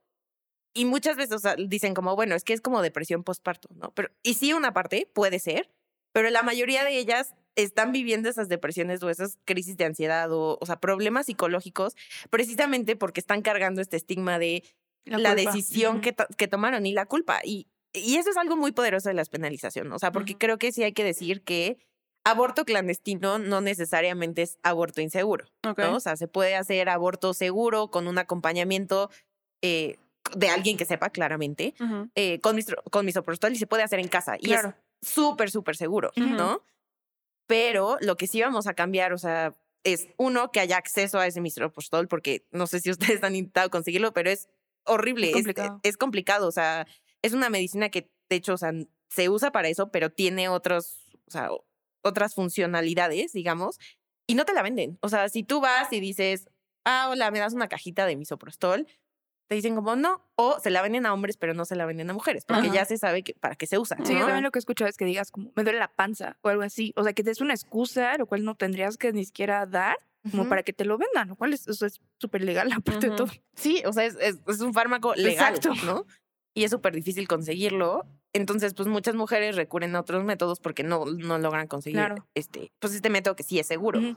y 0.75 0.85
muchas 0.85 1.17
veces 1.17 1.35
o 1.37 1.39
sea, 1.39 1.57
dicen 1.57 1.95
como, 1.95 2.17
bueno, 2.17 2.35
es 2.35 2.45
que 2.45 2.53
es 2.53 2.61
como 2.61 2.83
depresión 2.83 3.25
postparto, 3.25 3.69
¿no? 3.75 3.93
Pero, 3.93 4.11
y 4.23 4.35
sí, 4.35 4.53
una 4.53 4.73
parte 4.73 5.09
puede 5.13 5.39
ser, 5.39 5.71
pero 6.13 6.31
la 6.31 6.43
mayoría 6.43 6.85
de 6.85 6.97
ellas 6.99 7.35
están 7.55 7.93
viviendo 7.93 8.29
esas 8.31 8.49
depresiones 8.49 9.03
o 9.03 9.11
esas 9.11 9.39
crisis 9.45 9.77
de 9.77 9.85
ansiedad 9.85 10.33
o, 10.33 10.59
o 10.61 10.67
sea, 10.67 10.81
problemas 10.81 11.27
psicológicos 11.27 11.95
precisamente 12.31 12.97
porque 12.97 13.21
están 13.21 13.43
cargando 13.43 13.83
este 13.83 13.97
estigma 13.97 14.39
de 14.39 14.63
la, 15.05 15.35
decisión 15.35 16.01
que, 16.01 16.13
to- 16.13 16.27
que 16.39 16.49
tomaron 16.49 16.87
y 16.87 16.93
la 16.93 17.05
culpa. 17.07 17.41
Y, 17.45 17.69
y 17.93 18.17
eso 18.17 18.31
es 18.31 18.37
algo 18.39 18.57
muy 18.57 18.73
poderoso 18.73 19.11
de 19.11 19.15
la 19.15 19.21
despenalización, 19.21 19.89
¿no? 19.89 19.97
O 19.97 19.99
sea, 19.99 20.13
porque 20.13 20.39
creo 20.39 20.57
que 20.59 20.73
sí 20.73 20.83
hay 20.83 20.93
que 20.93 21.05
decir 21.05 21.43
que 21.43 21.77
aborto 22.25 22.65
clandestino 22.65 23.39
no 23.39 23.61
necesariamente 23.61 24.43
es 24.43 24.59
aborto 24.63 25.01
inseguro. 25.03 25.45
¿no? 25.91 25.97
O 25.97 26.01
sea, 26.01 26.17
se 26.17 26.29
puede 26.29 26.55
hacer 26.57 26.89
aborto 26.89 27.35
seguro 27.35 27.91
con 27.91 28.07
un 28.07 28.17
acompañamiento 28.17 29.11
eh, 29.61 29.97
de 30.37 30.49
alguien 30.49 30.77
que 30.77 30.85
sepa 30.85 31.11
claramente, 31.11 31.75
eh, 32.15 32.41
con, 32.41 32.57
mis, 32.57 32.67
con 32.91 33.05
misoprostol 33.05 33.53
y 33.53 33.57
se 33.57 33.67
puede 33.67 33.83
hacer 33.83 33.99
en 33.99 34.09
casa. 34.09 34.37
Y 34.39 34.47
Claro. 34.47 34.75
es 35.01 35.09
súper, 35.09 35.51
súper 35.51 35.77
seguro. 35.77 36.11
¿no? 36.17 36.63
Pero 37.47 37.99
lo 38.01 38.17
que 38.17 38.27
sí 38.27 38.41
vamos 38.41 38.67
a 38.67 38.75
cambiar, 38.75 39.13
o 39.13 39.19
sea, 39.19 39.55
es 39.85 40.09
uno, 40.17 40.51
que 40.53 40.61
haya 40.61 40.77
acceso 40.77 41.19
a 41.19 41.27
ese 41.27 41.41
misoprostol, 41.41 42.09
porque 42.09 42.47
no 42.51 42.67
sé 42.67 42.81
si 42.81 42.91
ustedes 43.19 43.23
han 43.23 43.37
intentado 43.37 43.71
conseguirlo, 43.71 44.13
pero 44.13 44.31
es 44.31 44.49
horrible, 44.85 45.29
Es 45.29 45.35
complicado. 45.35 45.81
es 45.83 45.97
complicado, 45.97 46.49
o 46.49 46.53
sea, 46.53 46.87
es 47.23 47.33
una 47.35 47.51
medicina 47.51 47.89
que, 47.91 48.11
de 48.31 48.37
hecho, 48.37 48.55
o 48.55 48.59
sea, 48.59 48.73
se 49.11 49.29
usa 49.29 49.53
para 49.53 49.69
eso, 49.69 49.91
pero 49.91 50.11
tiene 50.11 50.49
otros, 50.49 50.99
o 51.27 51.31
sea, 51.31 51.53
o- 51.53 51.67
otras 52.03 52.35
funcionalidades, 52.35 53.33
digamos, 53.33 53.79
y 54.27 54.35
no 54.35 54.45
te 54.45 54.55
la 54.55 54.63
venden. 54.63 54.99
O 55.03 55.09
sea, 55.09 55.29
si 55.29 55.43
tú 55.45 55.61
vas 55.61 55.93
y 55.93 56.01
dices, 56.01 56.49
ah, 56.85 57.09
hola, 57.11 57.31
me 57.31 57.39
das 57.39 57.53
una 57.53 57.69
cajita 57.69 58.07
de 58.07 58.17
misoprostol, 58.17 58.87
te 59.53 59.57
dicen 59.57 59.75
como 59.75 59.97
no, 59.97 60.25
o 60.35 60.59
se 60.61 60.71
la 60.71 60.81
venden 60.81 61.05
a 61.05 61.13
hombres, 61.13 61.37
pero 61.37 61.53
no 61.53 61.67
se 61.67 61.77
la 61.77 61.85
venden 61.85 62.09
a 62.09 62.15
mujeres, 62.15 62.47
porque 62.47 62.69
Ajá. 62.69 62.75
ya 62.75 62.85
se 62.87 62.97
sabe 62.97 63.23
que, 63.23 63.35
para 63.35 63.55
qué 63.55 63.67
se 63.67 63.79
usa. 63.79 63.99
Sí, 64.03 64.15
yo 64.15 64.21
¿no? 64.21 64.25
también 64.25 64.45
lo 64.45 64.51
que 64.51 64.59
he 64.59 64.61
escuchado 64.61 64.89
es 64.89 64.97
que 64.97 65.05
digas 65.05 65.31
como, 65.31 65.53
me 65.55 65.63
duele 65.63 65.79
la 65.79 65.89
panza 65.89 66.39
o 66.41 66.49
algo 66.49 66.63
así. 66.63 66.95
O 66.97 67.05
sea, 67.05 67.13
que 67.13 67.23
te 67.23 67.29
des 67.29 67.43
una 67.43 67.53
excusa, 67.53 68.17
lo 68.17 68.25
cual 68.25 68.47
no 68.47 68.55
tendrías 68.55 68.97
que 68.97 69.13
ni 69.13 69.27
siquiera 69.27 69.67
dar, 69.67 69.99
como 70.31 70.45
Ujú. 70.45 70.49
para 70.49 70.63
que 70.63 70.73
te 70.73 70.87
lo 70.87 70.97
vendan, 70.97 71.29
lo 71.29 71.37
cual 71.37 71.53
es 71.53 71.69
es 71.69 72.01
súper 72.19 72.45
legal 72.45 72.71
aparte 72.73 73.09
de 73.09 73.13
Ujú. 73.13 73.25
todo. 73.27 73.33
Sí, 73.57 73.83
o 73.85 73.93
sea, 73.93 74.07
es, 74.07 74.17
es, 74.19 74.41
es 74.49 74.61
un 74.63 74.73
fármaco 74.73 75.15
legal, 75.17 75.55
Exacto. 75.55 75.85
¿no? 75.85 76.07
Y 76.55 76.65
es 76.65 76.71
súper 76.71 76.95
difícil 76.95 77.29
conseguirlo. 77.29 78.07
Entonces, 78.33 78.73
pues 78.73 78.89
muchas 78.89 79.15
mujeres 79.15 79.55
recurren 79.57 79.95
a 79.97 80.01
otros 80.01 80.25
métodos 80.25 80.61
porque 80.61 80.83
no, 80.83 81.05
no 81.05 81.37
logran 81.37 81.67
conseguir 81.67 81.99
Claro. 81.99 82.27
este, 82.35 82.73
pues 82.79 82.95
este 82.95 83.11
método 83.11 83.37
que 83.37 83.43
sí 83.43 83.59
es 83.59 83.67
seguro, 83.67 83.99
Ujú. 84.01 84.15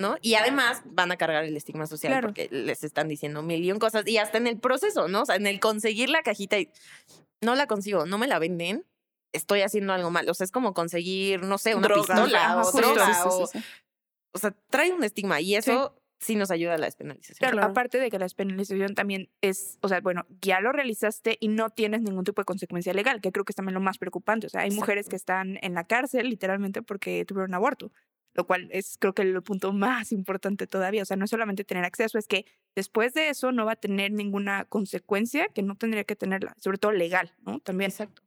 ¿No? 0.00 0.16
Y 0.22 0.34
además 0.34 0.82
van 0.86 1.12
a 1.12 1.16
cargar 1.16 1.44
el 1.44 1.56
estigma 1.56 1.86
social 1.86 2.12
Claro. 2.12 2.28
porque 2.28 2.48
les 2.50 2.82
están 2.82 3.06
diciendo 3.06 3.42
mil 3.42 3.62
y 3.64 3.70
un 3.70 3.78
cosas. 3.78 4.04
Y 4.08 4.16
hasta 4.18 4.38
en 4.38 4.46
el 4.48 4.58
proceso, 4.58 5.06
¿no? 5.06 5.22
O 5.22 5.26
sea, 5.26 5.36
en 5.36 5.46
el 5.46 5.60
conseguir 5.60 6.08
la 6.08 6.22
cajita 6.22 6.58
y 6.58 6.68
no 7.42 7.54
la 7.54 7.66
consigo, 7.66 8.06
no 8.06 8.18
me 8.18 8.26
la 8.26 8.38
venden. 8.40 8.84
estoy 9.32 9.60
haciendo 9.62 9.92
algo 9.92 10.10
mal. 10.10 10.28
O 10.28 10.34
sea, 10.34 10.44
es 10.44 10.50
como 10.50 10.74
conseguir, 10.74 11.44
no 11.44 11.56
sé, 11.56 11.76
una 11.76 11.86
Drogas. 11.86 12.06
pistola 12.08 12.44
Ajá, 12.46 12.62
o 12.62 12.72
droga. 12.72 13.06
Sí, 13.06 13.12
sí, 13.14 13.20
o, 13.28 13.46
sí, 13.46 13.58
sí. 13.60 13.64
o 14.34 14.38
sea, 14.40 14.50
trae 14.70 14.90
un 14.92 15.04
estigma 15.04 15.40
y 15.40 15.54
eso 15.54 15.94
sí, 16.18 16.34
nos 16.34 16.50
ayuda 16.50 16.74
a 16.74 16.78
la 16.78 16.86
despenalización. 16.86 17.36
Claro, 17.38 17.56
Claro. 17.58 17.70
aparte 17.70 17.98
de 18.00 18.10
que 18.10 18.18
la 18.18 18.24
despenalización 18.24 18.94
también 18.96 19.30
es, 19.40 19.78
o 19.82 19.88
sea, 19.88 20.00
bueno, 20.00 20.26
ya 20.42 20.60
lo 20.60 20.72
realizaste 20.72 21.36
y 21.40 21.46
no 21.48 21.70
tienes 21.70 22.02
ningún 22.02 22.24
tipo 22.24 22.40
de 22.42 22.44
consecuencia 22.44 22.92
legal, 22.92 23.20
que 23.20 23.30
creo 23.30 23.44
que 23.44 23.52
es 23.52 23.56
también 23.56 23.74
lo 23.74 23.80
más 23.80 23.98
preocupante. 23.98 24.48
O 24.48 24.50
sea, 24.50 24.62
hay 24.62 24.70
mujeres 24.72 25.08
que 25.08 25.14
están 25.16 25.58
en 25.62 25.74
la 25.74 25.84
cárcel 25.84 26.28
literalmente 26.28 26.82
porque 26.82 27.24
tuvieron 27.24 27.54
aborto, 27.54 27.92
lo 28.34 28.46
cual 28.46 28.68
es 28.70 28.96
creo 28.98 29.14
que 29.14 29.22
el 29.22 29.42
punto 29.42 29.72
más 29.72 30.12
importante 30.12 30.66
todavía. 30.66 31.02
O 31.02 31.04
sea, 31.04 31.16
no 31.16 31.24
es 31.24 31.30
solamente 31.30 31.64
tener 31.64 31.84
acceso, 31.84 32.18
es 32.18 32.26
que 32.26 32.46
después 32.74 33.14
de 33.14 33.28
eso 33.28 33.52
no 33.52 33.66
va 33.66 33.72
a 33.72 33.76
tener 33.76 34.12
ninguna 34.12 34.64
consecuencia 34.64 35.48
que 35.48 35.62
no 35.62 35.76
tendría 35.76 36.04
que 36.04 36.16
tenerla, 36.16 36.54
sobre 36.58 36.78
todo 36.78 36.92
legal, 36.92 37.34
¿no? 37.40 37.60
También. 37.60 37.90
Exacto. 37.90 38.22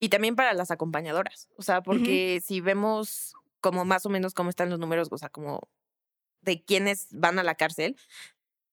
Y 0.00 0.10
también 0.10 0.36
para 0.36 0.52
las 0.52 0.70
acompañadoras. 0.70 1.48
O 1.56 1.62
sea, 1.62 1.82
porque 1.82 2.40
si 2.44 2.60
vemos 2.60 3.34
como 3.60 3.84
más 3.84 4.06
o 4.06 4.08
menos 4.08 4.34
cómo 4.34 4.50
están 4.50 4.70
los 4.70 4.78
números, 4.78 5.08
o 5.10 5.18
sea, 5.18 5.28
como 5.28 5.68
de 6.42 6.62
quienes 6.64 7.08
van 7.10 7.38
a 7.40 7.42
la 7.42 7.56
cárcel, 7.56 7.96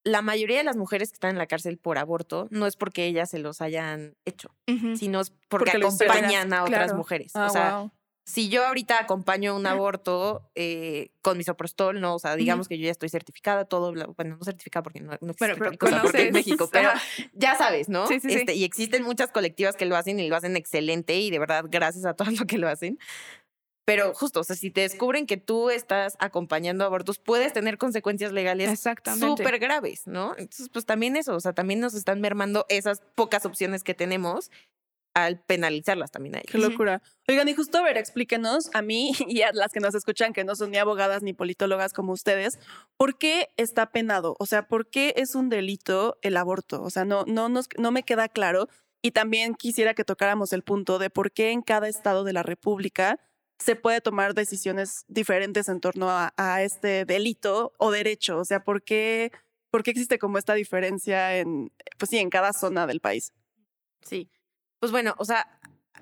la 0.04 0.22
mayoría 0.22 0.60
de 0.60 0.64
las 0.64 0.78
mujeres 0.78 1.10
que 1.10 1.16
están 1.16 1.32
en 1.32 1.40
la 1.40 1.48
cárcel 1.48 1.80
por 1.80 1.98
aborto 1.98 2.48
no 2.52 2.68
es 2.68 2.78
porque 2.78 3.06
ellas 3.06 3.32
se 3.32 3.40
los 3.40 3.60
hayan 3.60 4.16
hecho, 4.24 4.56
sino 4.96 5.20
es 5.20 5.34
porque, 5.50 5.72
acompañan 5.72 6.54
a 6.54 6.64
otras 6.64 6.84
claro. 6.84 6.98
mujeres. 6.98 7.32
Ah, 7.36 7.48
o 7.48 7.50
sea, 7.50 7.78
wow. 7.78 7.92
Si 8.28 8.50
yo 8.50 8.66
ahorita 8.66 9.00
acompaño 9.00 9.56
un 9.56 9.68
aborto 9.68 10.50
eh, 10.56 11.12
con 11.22 11.38
misoprostol, 11.38 12.02
no, 12.02 12.16
o 12.16 12.20
sea, 12.20 12.36
digamos 12.36 12.68
que 12.68 12.78
yo 12.80 12.86
ya 12.86 12.92
estoy 12.92 13.08
certificada, 13.08 13.66
todo, 13.66 13.94
bueno, 14.16 14.38
no 14.38 14.44
certificada 14.44 14.82
porque 14.82 15.00
no, 15.00 15.12
no 15.22 15.32
existe 15.32 15.56
pero 15.56 15.78
cosa 15.78 16.02
porque 16.02 16.32
conoces- 16.32 16.32
México, 16.34 16.68
pero 16.72 16.90
ya 17.34 17.56
sabes, 17.56 17.88
¿no? 17.88 18.08
Sí, 18.08 18.20
sí, 18.20 18.30
sí. 18.30 18.36
Este, 18.38 18.56
Y 18.56 18.64
existen 18.64 19.04
muchas 19.04 19.32
colectivas 19.32 19.76
que 19.76 19.86
lo 19.86 19.96
hacen 19.96 20.20
y 20.20 20.28
lo 20.28 20.36
hacen 20.36 20.58
excelente 20.58 21.16
y 21.20 21.30
de 21.30 21.38
verdad 21.38 21.66
gracias 21.70 22.04
a 22.06 22.16
todos 22.16 22.34
los 22.40 22.46
que 22.48 22.58
lo 22.58 22.68
hacen. 22.68 22.98
Pero 23.88 24.16
justo, 24.16 24.40
o 24.40 24.44
sea, 24.44 24.56
si 24.56 24.72
te 24.72 24.82
descubren 24.82 25.28
que 25.28 25.38
tú 25.38 25.70
estás 25.70 26.18
acompañando 26.18 26.84
abortos, 26.84 27.20
puedes 27.20 27.54
tener 27.54 27.78
consecuencias 27.78 28.32
legales 28.32 28.72
Exactamente. 28.72 29.28
súper 29.28 29.60
graves, 29.60 30.08
¿no? 30.08 30.32
Entonces, 30.40 30.70
pues 30.74 30.88
también 30.88 31.16
eso, 31.16 31.36
o 31.36 31.40
sea, 31.40 31.54
también 31.54 31.80
nos 31.82 31.94
están 31.94 32.20
mermando 32.20 32.66
esas 32.70 33.04
pocas 33.14 33.46
opciones 33.46 33.84
que 33.84 33.94
tenemos 33.94 34.50
al 35.16 35.40
penalizarlas 35.40 36.12
también 36.12 36.36
a 36.36 36.40
ellas. 36.40 36.52
Qué 36.52 36.58
locura. 36.58 37.02
Oigan, 37.28 37.48
y 37.48 37.56
justo 37.56 37.78
a 37.78 37.82
ver, 37.82 37.98
explíquenos 37.98 38.70
a 38.74 38.82
mí 38.82 39.14
y 39.28 39.42
a 39.42 39.52
las 39.54 39.72
que 39.72 39.80
nos 39.80 39.96
escuchan, 39.96 40.34
que 40.34 40.44
no 40.44 40.56
son 40.56 40.72
ni 40.72 40.78
abogadas 40.78 41.24
ni 41.24 41.34
politólogas 41.34 41.94
como 41.94 42.12
ustedes, 42.12 42.60
¿por 42.98 43.18
qué 43.18 43.48
está 43.58 43.92
penado? 43.92 44.36
O 44.40 44.46
sea, 44.46 44.68
¿por 44.68 44.90
qué 44.90 45.14
es 45.16 45.34
un 45.34 45.50
delito 45.50 46.18
el 46.22 46.36
aborto? 46.38 46.84
O 46.84 46.90
sea, 46.90 47.06
no, 47.06 47.24
no, 47.26 47.48
nos, 47.50 47.70
no 47.78 47.92
me 47.92 48.04
queda 48.04 48.28
claro. 48.28 48.68
Y 49.02 49.12
también 49.12 49.56
quisiera 49.56 49.94
que 49.94 50.04
tocáramos 50.04 50.52
el 50.52 50.64
punto 50.64 51.00
de 51.00 51.10
por 51.10 51.32
qué 51.32 51.52
en 51.52 51.62
cada 51.62 51.88
estado 51.88 52.24
de 52.26 52.34
la 52.34 52.44
República 52.44 53.20
se 53.58 53.78
puede 53.78 54.02
tomar 54.02 54.34
decisiones 54.34 55.06
diferentes 55.08 55.70
en 55.70 55.80
torno 55.80 56.10
a, 56.10 56.34
a 56.36 56.62
este 56.62 57.06
delito 57.06 57.74
o 57.78 57.90
derecho. 57.90 58.40
O 58.40 58.46
sea, 58.46 58.66
¿por 58.66 58.84
qué, 58.84 59.32
¿por 59.72 59.84
qué 59.84 59.92
existe 59.92 60.20
como 60.20 60.38
esta 60.38 60.56
diferencia 60.56 61.38
en, 61.38 61.72
pues 61.98 62.10
sí, 62.10 62.18
en 62.18 62.30
cada 62.30 62.52
zona 62.52 62.86
del 62.86 63.00
país? 63.00 63.32
Sí. 64.02 64.30
Pues 64.86 64.92
bueno, 64.92 65.16
o 65.18 65.26
sea, 65.26 65.48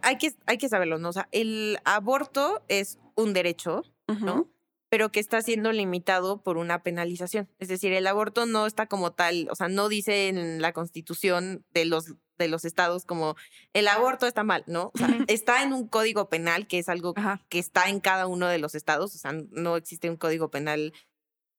hay 0.01 0.17
que, 0.17 0.33
hay 0.45 0.57
que 0.57 0.67
saberlo, 0.67 0.97
¿no? 0.97 1.07
O 1.07 1.13
sea, 1.13 1.29
el 1.31 1.77
aborto 1.85 2.65
es 2.67 2.99
un 3.15 3.31
derecho, 3.31 3.83
¿no? 4.19 4.51
Pero 4.89 5.09
que 5.09 5.21
está 5.21 5.41
siendo 5.41 5.71
limitado 5.71 6.43
por 6.43 6.57
una 6.57 6.83
penalización. 6.83 7.47
Es 7.59 7.69
decir, 7.69 7.93
el 7.93 8.05
aborto 8.07 8.45
no 8.45 8.65
está 8.67 8.87
como 8.87 9.13
tal, 9.13 9.47
o 9.49 9.55
sea, 9.55 9.69
no 9.69 9.87
dice 9.87 10.27
en 10.27 10.61
la 10.61 10.73
constitución 10.73 11.65
de 11.73 11.85
los, 11.85 12.15
de 12.37 12.49
los 12.49 12.65
estados 12.65 13.05
como 13.05 13.37
el 13.71 13.87
aborto 13.87 14.27
está 14.27 14.43
mal, 14.43 14.65
¿no? 14.67 14.91
O 14.93 14.97
sea, 14.97 15.07
está 15.29 15.63
en 15.63 15.71
un 15.71 15.87
código 15.87 16.27
penal 16.27 16.67
que 16.67 16.79
es 16.79 16.89
algo 16.89 17.13
Ajá. 17.15 17.39
que 17.47 17.59
está 17.59 17.87
en 17.87 18.01
cada 18.01 18.27
uno 18.27 18.47
de 18.47 18.57
los 18.57 18.75
estados, 18.75 19.15
o 19.15 19.17
sea, 19.17 19.31
no 19.51 19.77
existe 19.77 20.09
un 20.09 20.17
código 20.17 20.51
penal 20.51 20.91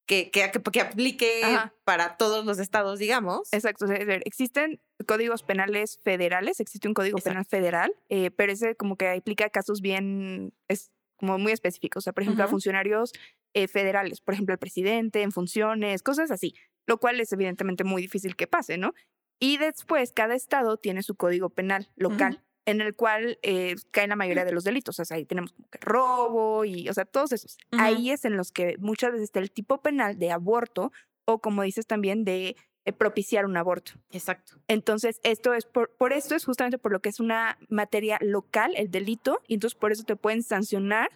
que, 0.06 0.30
que, 0.30 0.50
que, 0.50 0.62
que 0.62 0.80
aplique 0.80 1.40
Ajá. 1.44 1.74
para 1.84 2.16
todos 2.16 2.44
los 2.44 2.58
estados, 2.58 2.98
digamos. 2.98 3.52
Exacto. 3.52 3.86
existen 4.24 4.80
códigos 5.06 5.42
penales 5.42 5.98
federales, 6.02 6.60
existe 6.60 6.88
un 6.88 6.94
código 6.94 7.18
Exacto. 7.18 7.30
penal 7.30 7.44
federal, 7.46 7.94
eh, 8.08 8.30
pero 8.30 8.52
ese 8.52 8.76
como 8.76 8.96
que 8.96 9.08
aplica 9.08 9.48
casos 9.50 9.80
bien, 9.80 10.52
es 10.68 10.90
como 11.16 11.38
muy 11.38 11.52
específicos. 11.52 12.02
O 12.02 12.04
sea, 12.04 12.12
por 12.12 12.22
ejemplo, 12.22 12.44
a 12.44 12.48
funcionarios 12.48 13.12
eh, 13.54 13.68
federales, 13.68 14.20
por 14.20 14.34
ejemplo, 14.34 14.52
el 14.52 14.58
presidente 14.58 15.22
en 15.22 15.32
funciones, 15.32 16.02
cosas 16.02 16.30
así, 16.30 16.54
lo 16.86 16.98
cual 16.98 17.20
es 17.20 17.32
evidentemente 17.32 17.84
muy 17.84 18.02
difícil 18.02 18.36
que 18.36 18.46
pase, 18.46 18.78
¿no? 18.78 18.94
Y 19.40 19.58
después, 19.58 20.12
cada 20.12 20.34
estado 20.34 20.76
tiene 20.76 21.02
su 21.02 21.16
código 21.16 21.50
penal 21.50 21.90
local. 21.96 22.42
En 22.66 22.80
el 22.80 22.94
cual 22.94 23.38
eh, 23.42 23.76
caen 23.90 24.10
la 24.10 24.16
mayoría 24.16 24.44
de 24.44 24.52
los 24.52 24.64
delitos. 24.64 24.98
O 24.98 25.04
sea, 25.04 25.16
ahí 25.16 25.24
tenemos 25.24 25.52
como 25.52 25.68
que 25.68 25.78
robo 25.82 26.64
y, 26.64 26.88
o 26.88 26.94
sea, 26.94 27.04
todos 27.04 27.32
esos. 27.32 27.58
Ahí 27.72 28.10
es 28.10 28.24
en 28.24 28.36
los 28.36 28.52
que 28.52 28.76
muchas 28.78 29.12
veces 29.12 29.24
está 29.24 29.40
el 29.40 29.50
tipo 29.50 29.82
penal 29.82 30.18
de 30.18 30.30
aborto 30.30 30.90
o, 31.26 31.40
como 31.40 31.62
dices 31.62 31.86
también, 31.86 32.24
de 32.24 32.56
eh, 32.86 32.92
propiciar 32.92 33.46
un 33.46 33.56
aborto. 33.56 33.92
Exacto. 34.10 34.54
Entonces, 34.68 35.20
esto 35.22 35.54
es 35.54 35.64
por, 35.64 35.90
por 35.96 36.12
esto 36.12 36.34
es 36.34 36.44
justamente 36.44 36.78
por 36.78 36.92
lo 36.92 37.00
que 37.00 37.08
es 37.08 37.20
una 37.20 37.58
materia 37.68 38.18
local, 38.20 38.72
el 38.76 38.90
delito, 38.90 39.40
y 39.46 39.54
entonces 39.54 39.78
por 39.78 39.92
eso 39.92 40.04
te 40.04 40.16
pueden 40.16 40.42
sancionar 40.42 41.10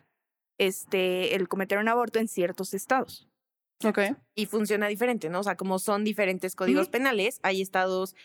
este, 0.59 1.35
el 1.35 1.47
cometer 1.49 1.79
un 1.79 1.89
aborto 1.89 2.19
en 2.19 2.29
ciertos 2.29 2.75
estados. 2.75 3.29
Ok. 3.85 4.01
y 4.35 4.47
funciona 4.47 4.89
diferente, 4.89 5.29
¿no? 5.29 5.39
O 5.39 5.43
sea, 5.45 5.57
como 5.57 5.79
son 5.79 6.03
diferentes 6.03 6.57
códigos 6.57 6.89
penales, 6.89 7.39
hay 7.45 7.63
estados 7.63 8.17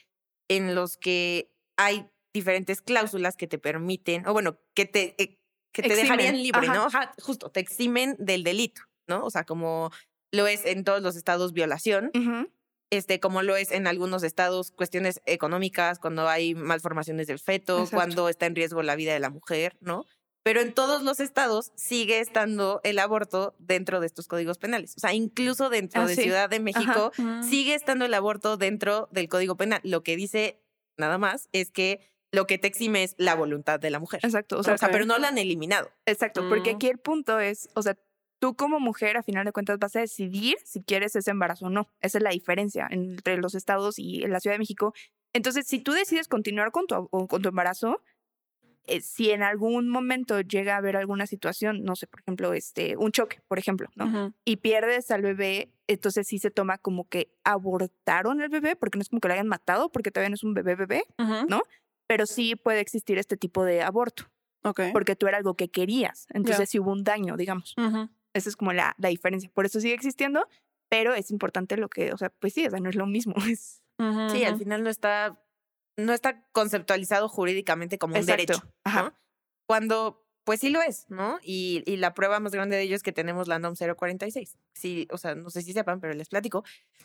en 0.47 0.73
los 0.73 0.97
que 0.97 1.51
hay 1.77 2.09
diferentes 2.33 2.81
cláusulas 2.81 3.35
que 3.37 3.47
te 3.47 3.57
permiten, 3.59 4.25
o 4.27 4.33
bueno, 4.33 4.59
que 4.75 4.85
te, 4.85 5.15
eh, 5.21 5.39
que 5.73 5.81
te 5.83 5.87
Eximen, 5.89 6.03
dejarían 6.03 6.41
libre, 6.43 6.67
ajá. 6.67 6.73
¿no? 6.75 6.83
Ajá, 6.85 7.13
justo, 7.21 7.49
te 7.51 7.59
eximen 7.59 8.15
del 8.19 8.43
delito, 8.43 8.81
¿no? 9.07 9.23
O 9.25 9.29
sea, 9.29 9.43
como 9.43 9.91
lo 10.31 10.47
es 10.47 10.65
en 10.65 10.83
todos 10.83 11.01
los 11.01 11.15
estados 11.15 11.53
violación, 11.53 12.11
Ujú. 12.15 12.49
este, 12.91 13.19
como 13.19 13.41
lo 13.43 13.55
es 13.55 13.71
en 13.71 13.87
algunos 13.87 14.23
estados 14.23 14.71
cuestiones 14.71 15.21
económicas, 15.25 15.99
cuando 15.99 16.27
hay 16.27 16.55
malformaciones 16.55 17.27
del 17.27 17.39
feto, 17.39 17.79
Exacto. 17.79 17.95
cuando 17.95 18.29
está 18.29 18.45
en 18.47 18.55
riesgo 18.55 18.81
la 18.83 18.95
vida 18.95 19.13
de 19.13 19.19
la 19.19 19.29
mujer, 19.29 19.77
¿no? 19.79 20.05
Pero 20.45 20.59
en 20.59 20.73
todos 20.73 21.03
los 21.03 21.19
estados 21.21 21.71
sigue 21.75 22.19
estando 22.19 22.81
el 22.83 22.99
aborto 22.99 23.55
dentro 23.59 23.99
de 24.01 24.07
estos 24.07 24.27
códigos 24.27 24.57
penales. 24.57 24.93
O 24.97 24.99
sea, 24.99 25.13
incluso 25.13 25.69
dentro 25.69 26.01
Ah, 26.01 26.05
de 26.07 26.15
sí. 26.15 26.23
Ciudad 26.23 26.49
de 26.49 26.59
México 26.59 27.11
Mm. 27.17 27.43
sigue 27.43 27.75
estando 27.75 28.03
el 28.05 28.13
aborto 28.13 28.57
dentro 28.57 29.07
del 29.11 29.29
código 29.29 29.55
penal. 29.55 29.79
Lo 29.85 30.03
que 30.03 30.17
dice 30.17 30.59
nada 30.97 31.17
más 31.17 31.47
es 31.53 31.71
que 31.71 32.01
lo 32.33 32.45
que 32.47 32.57
te 32.57 32.67
exime 32.67 33.03
es 33.03 33.15
la 33.17 33.35
voluntad 33.35 33.79
de 33.79 33.89
la 33.91 33.99
mujer. 33.99 34.19
Exacto. 34.23 34.57
O 34.57 34.59
O 34.59 34.63
sea, 34.63 34.77
sea, 34.77 34.89
pero 34.91 35.05
no 35.05 35.17
la 35.19 35.29
han 35.29 35.37
eliminado. 35.37 35.89
Exacto, 36.05 36.49
porque 36.49 36.73
Mm. 36.73 36.75
aquí 36.75 36.87
el 36.87 36.97
punto 36.97 37.39
es, 37.39 37.69
o 37.75 37.81
sea, 37.81 37.97
tú 38.39 38.55
como 38.55 38.79
mujer 38.81 39.15
a 39.15 39.23
final 39.23 39.45
de 39.45 39.51
cuentas 39.53 39.79
vas 39.79 39.95
a 39.95 40.01
decidir 40.01 40.57
si 40.65 40.83
quieres 40.83 41.15
ese 41.15 41.31
embarazo 41.31 41.67
o 41.67 41.69
no. 41.69 41.87
Esa 42.01 42.17
es 42.17 42.23
la 42.23 42.31
diferencia 42.31 42.87
entre 42.89 43.37
los 43.37 43.55
estados 43.55 43.99
y 43.99 44.19
la 44.27 44.39
Ciudad 44.41 44.55
de 44.55 44.59
México. 44.59 44.93
Entonces, 45.31 45.65
si 45.67 45.79
tú 45.79 45.93
decides 45.93 46.27
continuar 46.27 46.71
con 46.71 46.85
tu, 46.87 47.07
con 47.07 47.41
tu 47.41 47.49
embarazo, 47.49 48.01
eh, 48.85 48.99
si 48.99 49.31
en 49.31 49.43
algún 49.43 49.87
momento 49.87 50.41
llega 50.41 50.73
a 50.73 50.77
haber 50.77 50.97
alguna 50.97 51.25
situación, 51.25 51.83
no 51.83 51.95
sé, 51.95 52.05
por 52.07 52.19
ejemplo, 52.19 52.53
este, 52.53 52.97
un 52.97 53.11
choque, 53.13 53.39
por 53.47 53.57
ejemplo, 53.57 53.87
¿no? 53.95 54.33
Y 54.43 54.57
pierdes 54.57 55.09
al 55.11 55.21
bebé, 55.21 55.71
entonces 55.87 56.27
sí 56.27 56.37
se 56.37 56.51
toma 56.51 56.77
como 56.79 57.07
que 57.07 57.31
abortaron 57.45 58.41
el 58.41 58.49
bebé, 58.49 58.75
porque 58.75 58.97
no 58.97 59.03
es 59.03 59.09
como 59.09 59.21
que 59.21 59.29
lo 59.29 59.35
hayan 59.35 59.47
matado, 59.47 59.89
porque 59.89 60.11
todavía 60.11 60.29
no 60.29 60.35
es 60.35 60.43
un 60.43 60.53
bebé 60.53 60.75
bebé, 60.75 61.03
Ujú. 61.17 61.47
Pero 62.07 62.25
sí 62.25 62.55
puede 62.55 62.79
existir 62.79 63.17
este 63.17 63.37
tipo 63.37 63.63
de 63.63 63.81
aborto, 63.81 64.25
Ok. 64.63 64.81
porque 64.91 65.15
tú 65.15 65.27
era 65.27 65.37
algo 65.37 65.55
que 65.55 65.69
querías. 65.69 66.27
Entonces 66.33 66.69
sí 66.69 66.79
hubo 66.79 66.91
un 66.91 67.03
daño, 67.03 67.37
digamos. 67.37 67.73
Ujú. 67.77 68.09
Esa 68.33 68.49
es 68.49 68.55
como 68.55 68.73
la, 68.73 68.95
la 68.97 69.09
diferencia. 69.09 69.49
Por 69.53 69.65
eso 69.65 69.79
sigue 69.79 69.93
existiendo, 69.93 70.47
pero 70.89 71.13
es 71.13 71.31
importante 71.31 71.77
lo 71.77 71.89
que, 71.89 72.11
o 72.13 72.17
sea, 72.17 72.29
pues 72.29 72.53
sí, 72.53 72.65
o 72.65 72.69
sea, 72.69 72.79
no 72.79 72.89
es 72.89 72.95
lo 72.95 73.05
mismo. 73.05 73.35
Es, 73.57 73.81
Ujú, 73.99 74.29
Sí, 74.31 74.43
al 74.43 74.53
ujú. 74.55 74.63
final 74.63 74.83
no 74.83 74.89
está, 74.89 75.39
no 75.97 76.13
está 76.13 76.43
conceptualizado 76.51 77.29
jurídicamente 77.29 77.97
como 77.99 78.15
un 78.15 78.21
Exacto. 78.21 78.41
derecho. 78.53 78.73
Ajá. 78.83 79.03
¿no? 79.03 79.13
Cuando, 79.67 80.25
pues 80.43 80.59
sí 80.61 80.69
lo 80.69 80.81
es, 80.81 81.05
¿no? 81.09 81.37
Y, 81.43 81.83
y 81.85 81.97
la 81.97 82.13
prueba 82.15 82.39
más 82.39 82.51
grande 82.53 82.75
de 82.75 82.81
ello 82.83 82.95
es 82.95 83.03
que 83.03 83.11
tenemos 83.11 83.47
la 83.47 83.59
NOM 83.59 83.75
046. 83.75 84.57
Sí, 84.73 85.07
o 85.11 85.17
sea, 85.19 85.35
no 85.35 85.49
sé 85.51 85.61
si 85.61 85.73
sepan, 85.73 85.99
pero 86.01 86.13
les 86.15 86.27
platico. 86.29 86.63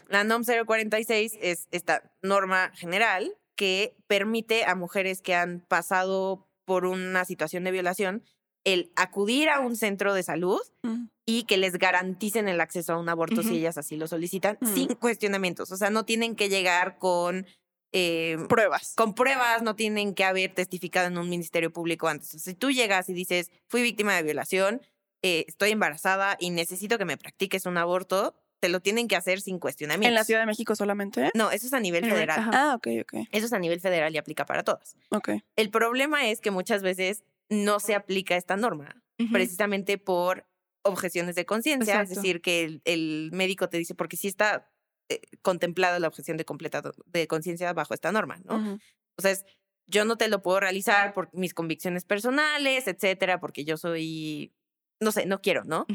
La 0.09 0.25
NOM 0.25 0.43
046 0.45 1.37
es 1.41 1.69
esta 1.71 2.11
norma 2.23 2.73
general 2.75 3.37
que 3.59 3.97
permite 4.07 4.65
a 4.65 4.77
mujeres 4.77 5.21
que 5.21 5.35
han 5.35 5.61
pasado 5.67 6.47
por 6.65 6.87
una 6.87 7.25
situación 7.25 7.65
de 7.65 7.73
violación 7.73 8.23
el 8.63 8.93
acudir 8.95 9.49
a 9.49 9.59
un 9.59 9.75
centro 9.75 10.15
de 10.15 10.23
salud 10.23 10.61
Ujú. 10.85 11.09
y 11.27 11.43
que 11.43 11.57
les 11.57 11.73
garanticen 11.77 12.49
el 12.49 12.61
acceso 12.61 12.93
a 12.93 12.99
un 12.99 13.09
aborto 13.09 13.43
si 13.43 13.57
ellas 13.57 13.77
así 13.77 13.97
lo 13.97 14.07
solicitan, 14.07 14.59
Ujú. 14.61 14.75
sin 14.75 14.89
cuestionamientos. 14.95 15.73
O 15.73 15.77
sea, 15.77 15.91
no 15.91 16.05
tienen 16.05 16.37
que 16.37 16.49
llegar 16.49 16.99
con, 16.99 17.47
eh, 17.93 18.37
Pruebas. 18.49 18.95
con 18.97 19.15
pruebas, 19.15 19.63
no 19.63 19.75
tienen 19.75 20.15
que 20.15 20.23
haber 20.25 20.55
testificado 20.55 21.09
en 21.09 21.19
un 21.19 21.29
ministerio 21.29 21.73
público 21.73 22.07
antes. 22.07 22.29
Si 22.29 22.55
tú 22.55 22.71
llegas 22.71 23.09
y 23.09 23.13
dices, 23.13 23.51
fui 23.67 23.83
víctima 23.83 24.15
de 24.15 24.23
violación, 24.23 24.83
eh, 25.23 25.45
estoy 25.49 25.71
embarazada 25.73 26.37
y 26.39 26.51
necesito 26.51 26.97
que 26.97 27.05
me 27.07 27.17
practiques 27.17 27.67
un 27.67 27.77
aborto, 27.77 28.37
te 28.61 28.69
lo 28.69 28.81
tienen 28.81 29.09
que 29.09 29.17
hacer 29.17 29.41
sin 29.41 29.59
cuestionamientos. 29.59 30.09
¿En 30.09 30.15
la 30.15 30.25
Ciudad 30.25 30.41
de 30.41 30.47
México 30.47 30.75
solamente? 30.75 31.31
No, 31.35 31.51
eso 31.51 31.67
es 31.67 31.73
a 31.73 31.81
nivel 31.81 32.05
federal. 32.05 32.41
ajá. 32.41 32.51
Ah, 32.53 32.75
ok, 32.75 32.89
ok. 33.03 33.27
Eso 33.31 33.47
es 33.47 33.53
a 33.53 33.59
nivel 33.59 33.81
federal 33.81 34.15
y 34.15 34.19
aplica 34.19 34.47
para 34.47 34.63
todas. 34.65 34.97
Ok. 35.11 35.31
El 35.57 35.71
problema 35.71 36.29
es 36.29 36.41
que 36.41 36.51
muchas 36.51 36.83
veces 36.83 37.25
no 37.49 37.81
se 37.81 37.95
aplica 37.95 38.37
esta 38.37 38.57
norma, 38.57 39.03
precisamente 39.33 39.99
por 39.99 40.47
objeciones 40.83 41.35
de 41.35 41.45
conciencia, 41.45 42.01
es 42.03 42.11
decir, 42.11 42.41
que 42.41 42.65
el, 42.65 42.83
el 42.85 43.31
médico 43.33 43.69
te 43.69 43.79
dice, 43.79 43.95
porque 43.95 44.17
sí 44.17 44.29
está 44.29 44.71
eh, 45.09 45.21
contemplada 45.43 45.99
la 45.99 46.09
objeción 46.09 46.37
de 46.37 46.45
completa 46.45 46.83
de 47.07 47.27
conciencia 47.27 47.73
bajo 47.73 47.95
esta 47.95 48.13
norma, 48.13 48.39
¿no? 48.45 48.79
O 49.17 49.23
sea, 49.23 49.31
es, 49.33 49.45
yo 49.87 50.05
no 50.05 50.17
te 50.17 50.29
lo 50.29 50.43
puedo 50.43 50.61
realizar 50.61 51.15
por 51.15 51.31
mis 51.33 51.55
convicciones 51.55 52.05
personales, 52.05 52.87
etcétera, 52.87 53.41
porque 53.41 53.65
yo 53.65 53.77
soy, 53.77 54.53
no 55.01 55.11
sé, 55.13 55.27
no 55.27 55.41
quiero, 55.41 55.65
¿no? 55.65 55.87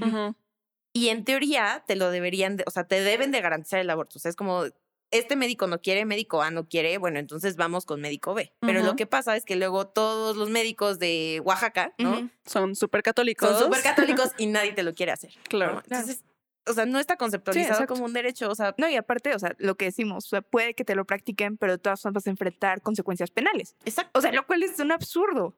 Y 0.94 1.10
en 1.10 1.26
teoría 1.26 1.84
te 1.88 1.96
lo 1.96 2.12
deberían, 2.12 2.58
de- 2.58 2.64
o 2.68 2.72
sea, 2.72 2.84
te 2.86 3.02
deben 3.02 3.32
de 3.32 3.42
garantizar 3.42 3.80
el 3.80 3.90
aborto. 3.90 4.18
O 4.18 4.20
sea, 4.20 4.30
es 4.30 4.36
como, 4.36 4.64
este 5.12 5.36
médico 5.36 5.68
no 5.68 5.80
quiere, 5.82 6.06
médico 6.06 6.42
A 6.42 6.50
no 6.52 6.68
quiere, 6.68 6.98
bueno, 6.98 7.20
entonces 7.20 7.56
vamos 7.56 7.86
con 7.86 8.02
médico 8.02 8.34
B. 8.34 8.52
Pero 8.62 8.82
lo 8.84 8.96
que 8.96 9.06
pasa 9.06 9.36
es 9.36 9.46
que 9.46 9.56
luego 9.56 9.88
todos 9.88 10.36
los 10.38 10.50
médicos 10.50 10.98
de 11.00 11.40
Oaxaca, 11.46 11.94
¿no? 12.00 12.30
Son 12.46 12.76
súper 12.76 13.04
católicos. 13.04 13.48
Son 13.50 13.60
súper 13.66 13.84
católicos 13.84 14.32
y 14.38 14.48
nadie 14.48 14.74
te 14.74 14.82
lo 14.84 14.94
quiere 14.96 15.12
hacer. 15.12 15.32
¿no? 15.36 15.44
Claro. 15.50 15.82
Entonces, 15.84 16.24
o 16.66 16.74
sea, 16.74 16.86
no 16.86 16.98
está 17.00 17.18
conceptualizado 17.18 17.86
como 17.88 18.06
un 18.06 18.14
derecho, 18.14 18.50
o 18.50 18.56
sea, 18.56 18.74
No, 18.78 18.88
y 18.90 18.96
aparte, 18.96 19.36
o 19.36 19.40
sea, 19.40 19.54
lo 19.60 19.76
que 19.76 19.86
decimos, 19.86 20.26
o 20.26 20.30
sea, 20.30 20.42
puede 20.42 20.74
que 20.74 20.86
te 20.86 20.96
lo 20.96 21.06
practiquen, 21.06 21.58
pero 21.58 21.74
de 21.74 21.78
todas 21.78 22.02
formas 22.02 22.24
vas 22.24 22.28
a 22.28 22.30
enfrentar 22.32 22.82
consecuencias 22.82 23.30
penales. 23.32 23.76
exacto, 23.86 24.18
O 24.18 24.22
sea, 24.22 24.32
lo 24.32 24.48
cual 24.48 24.64
es 24.64 24.80
un 24.80 24.92
absurdo. 24.92 25.56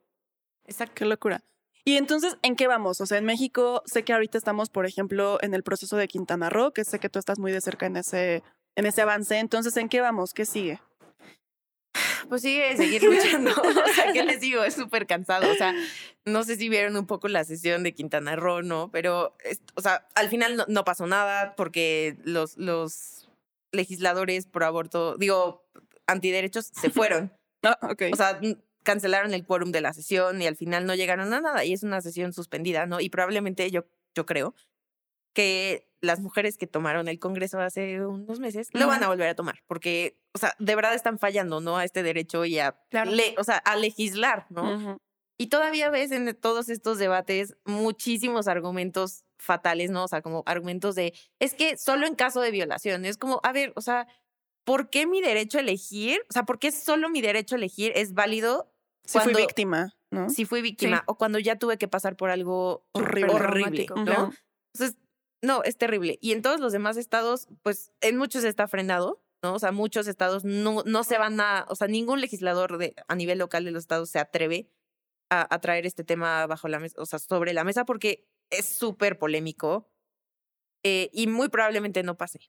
exacto. 0.66 0.96
Qué 0.96 1.06
locura. 1.06 1.44
Y 1.88 1.98
entonces, 1.98 2.36
¿en 2.42 2.56
qué 2.56 2.66
vamos? 2.68 3.00
O 3.00 3.06
sea, 3.06 3.20
en 3.20 3.26
México 3.26 3.84
sé 3.86 4.04
que 4.04 4.12
ahorita 4.14 4.38
estamos, 4.40 4.70
por 4.70 4.88
ejemplo, 4.88 5.38
en 5.42 5.54
el 5.54 5.62
proceso 5.64 5.98
de 5.98 6.08
Quintana 6.08 6.50
Roo, 6.50 6.72
que 6.74 6.84
sé 6.84 7.00
que 7.00 7.10
tú 7.10 7.20
estás 7.20 7.38
muy 7.38 7.52
de 7.52 7.62
cerca 7.62 7.86
en 7.86 7.96
ese, 7.98 8.42
en 8.76 8.86
ese 8.88 9.04
avance. 9.04 9.38
Entonces, 9.38 9.78
¿en 9.78 9.88
qué 9.88 10.02
vamos? 10.02 10.34
¿Qué 10.34 10.46
sigue? 10.46 10.82
Pues 12.28 12.42
sigue 12.42 12.76
seguir 12.76 13.04
luchando. 13.04 13.52
o 13.62 13.94
sea, 13.94 14.12
¿qué 14.12 14.24
les 14.24 14.42
digo? 14.42 14.64
Es 14.64 14.74
súper 14.74 15.06
cansado. 15.06 15.50
O 15.52 15.56
sea, 15.56 15.76
no 16.26 16.44
sé 16.44 16.56
si 16.56 16.70
vieron 16.70 16.98
un 16.98 17.06
poco 17.06 17.28
la 17.28 17.44
sesión 17.44 17.84
de 17.84 17.94
Quintana 17.94 18.36
Roo, 18.36 18.64
¿no? 18.64 18.90
Pero, 18.92 19.36
es- 19.44 19.62
o 19.76 19.82
sea, 19.82 20.08
al 20.16 20.28
final 20.30 20.56
no, 20.58 20.66
no 20.68 20.84
pasó 20.84 21.06
nada 21.06 21.56
porque 21.56 22.18
los, 22.24 22.58
los 22.58 23.30
legisladores 23.72 24.48
pro 24.48 24.66
aborto, 24.66 25.18
digo, 25.18 25.64
antiderechos, 26.08 26.66
se 26.74 26.90
fueron. 26.90 27.32
Ah, 27.68 27.80
ok. 27.90 28.04
O 28.14 28.16
sea, 28.16 28.40
cancelaron 28.86 29.34
el 29.34 29.46
quórum 29.46 29.72
de 29.74 29.82
la 29.82 29.92
sesión 29.94 30.42
y 30.42 30.48
al 30.48 30.56
final 30.56 30.86
no 30.86 30.96
llegaron 30.96 31.34
a 31.34 31.42
nada 31.42 31.66
y 31.66 31.74
es 31.74 31.84
una 31.84 32.00
sesión 32.00 32.32
suspendida, 32.32 32.86
¿no? 32.86 33.02
Y 33.02 33.10
probablemente 33.10 33.70
yo, 33.72 33.84
yo 34.16 34.26
creo 34.26 34.56
que 35.34 35.90
las 36.02 36.20
mujeres 36.22 36.58
que 36.58 36.68
tomaron 36.68 37.08
el 37.08 37.20
Congreso 37.20 37.60
hace 37.60 38.06
unos 38.06 38.40
meses 38.40 38.70
lo 38.74 38.88
van 38.88 39.04
a 39.04 39.08
volver 39.08 39.28
a 39.28 39.36
tomar 39.36 39.64
porque, 39.68 40.18
o 40.34 40.38
sea, 40.38 40.54
de 40.60 40.76
verdad 40.76 40.94
están 40.94 41.20
fallando, 41.20 41.60
¿no? 41.62 41.78
A 41.78 41.84
este 41.84 42.04
derecho 42.04 42.46
y 42.46 42.60
a, 42.60 42.80
Claro. 42.90 43.12
le- 43.12 43.36
o 43.38 43.44
sea, 43.44 43.58
a 43.58 43.76
legislar, 43.76 44.46
¿no? 44.50 44.76
Ujú. 44.76 44.98
Y 45.38 45.48
todavía 45.48 45.90
ves 45.90 46.12
en 46.12 46.34
todos 46.36 46.70
estos 46.70 46.98
debates 46.98 47.58
muchísimos 47.66 48.48
argumentos 48.48 49.26
fatales, 49.38 49.92
¿no? 49.92 50.06
O 50.06 50.08
sea, 50.08 50.22
como 50.22 50.44
argumentos 50.46 50.96
de, 50.96 51.14
es 51.40 51.54
que 51.56 51.76
solo 51.78 52.08
en 52.08 52.16
caso 52.16 52.40
de 52.40 52.52
violación, 52.52 53.04
es 53.04 53.18
como, 53.18 53.42
a 53.44 53.52
ver, 53.52 53.74
o 53.76 53.82
sea, 53.82 54.08
¿por 54.64 54.90
qué 54.90 55.06
mi 55.08 55.22
derecho 55.22 55.58
a 55.58 55.62
elegir? 55.62 56.22
O 56.30 56.34
sea, 56.34 56.44
¿por 56.44 56.60
qué 56.60 56.72
solo 56.72 57.10
mi 57.10 57.22
derecho 57.22 57.56
a 57.56 57.58
elegir 57.58 57.92
es 57.96 58.14
válido 58.14 58.72
Sí 59.06 59.20
fui 59.20 59.34
víctima, 59.34 59.94
¿no? 60.12 60.30
si 60.30 60.46
fui 60.46 60.62
víctima 60.62 61.04
o 61.08 61.18
cuando 61.18 61.40
ya 61.40 61.58
tuve 61.58 61.78
que 61.78 61.88
pasar 61.88 62.16
por 62.16 62.30
algo 62.30 62.88
Horrible. 62.94 63.88
¿no? 63.96 64.32
Entonces, 64.74 64.98
no, 65.42 65.64
es 65.64 65.78
terrible. 65.78 66.18
Y 66.22 66.32
en 66.32 66.42
todos 66.42 66.60
los 66.60 66.72
demás 66.72 66.98
estados, 66.98 67.48
pues 67.62 67.92
en 68.02 68.18
muchos 68.18 68.44
está 68.44 68.68
frenado, 68.68 69.24
¿no? 69.44 69.54
O 69.54 69.60
sea, 69.60 69.72
muchos 69.72 70.08
estados 70.08 70.44
no, 70.44 70.84
no 70.86 71.04
se 71.04 71.18
van 71.18 71.40
a, 71.40 71.66
o 71.70 71.76
sea, 71.76 71.88
ningún 71.88 72.20
legislador 72.20 72.78
de, 72.78 72.96
a 73.08 73.16
nivel 73.16 73.38
local 73.38 73.64
de 73.64 73.72
los 73.72 73.84
estados 73.84 74.10
se 74.10 74.20
atreve 74.20 74.70
a, 75.30 75.54
a 75.54 75.62
traer 75.62 75.86
este 75.86 76.04
tema 76.04 76.48
bajo 76.48 76.68
la 76.68 76.80
mesa, 76.80 77.00
o 77.00 77.06
sea, 77.06 77.20
sobre 77.20 77.54
la 77.54 77.64
mesa 77.64 77.86
porque 77.86 78.28
es 78.50 78.66
súper 78.66 79.20
polémico 79.20 79.90
eh, 80.88 81.10
y 81.12 81.26
muy 81.26 81.50
probablemente 81.50 82.04
no 82.04 82.16
pase. 82.16 82.40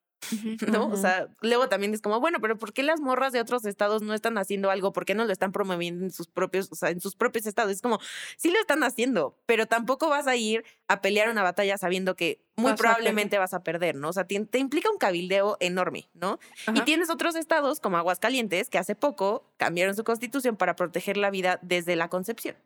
¿no? 0.66 0.85
O 0.85 0.88
Ujú. 0.88 0.96
sea, 0.99 1.29
luego 1.40 1.68
también 1.70 1.94
es 1.94 2.03
como, 2.03 2.20
bueno, 2.20 2.38
pero 2.40 2.59
¿por 2.59 2.75
qué 2.75 2.83
las 2.83 3.01
morras 3.01 3.33
de 3.33 3.40
otros 3.40 3.64
estados 3.64 4.03
no 4.03 4.12
están 4.12 4.37
haciendo 4.37 4.70
algo? 4.70 4.92
¿Por 4.92 5.07
qué 5.07 5.14
no 5.14 5.25
lo 5.25 5.33
están 5.33 5.53
promoviendo 5.53 6.05
en 6.05 6.11
sus 6.11 6.27
propios, 6.27 6.68
o 6.70 6.75
sea, 6.75 6.90
en 6.90 7.01
sus 7.01 7.16
propios 7.16 7.46
estados? 7.46 7.72
Es 7.72 7.81
como, 7.81 7.99
sí 8.37 8.51
lo 8.51 8.59
están 8.61 8.83
haciendo, 8.83 9.38
pero 9.46 9.64
tampoco 9.64 10.11
vas 10.11 10.27
a 10.27 10.37
ir 10.37 10.64
a 10.87 11.01
pelear 11.01 11.31
una 11.31 11.42
batalla 11.42 11.79
sabiendo 11.79 12.14
que 12.14 12.44
muy 12.57 12.72
Vas 12.72 12.81
a 12.81 12.83
probablemente 12.83 13.38
vas 13.38 13.55
a 13.55 13.62
perder, 13.62 13.96
¿no? 13.96 14.11
O 14.11 14.12
sea, 14.12 14.27
te, 14.27 14.38
te 14.44 14.59
implica 14.59 14.90
un 14.90 14.99
cabildeo 14.99 15.57
enorme, 15.61 16.11
¿no? 16.12 16.38
Y 16.75 16.83
tienes 16.83 17.09
otros 17.09 17.37
estados 17.37 17.81
como 17.81 17.96
Aguascalientes 17.96 18.68
que 18.68 18.77
hace 18.77 18.94
poco 18.94 19.51
cambiaron 19.57 19.96
su 19.96 20.05
constitución 20.05 20.57
para 20.57 20.77
proteger 20.77 21.16
la 21.16 21.31
vida 21.31 21.59
desde 21.62 21.96
la 21.96 22.09
concepción, 22.09 22.57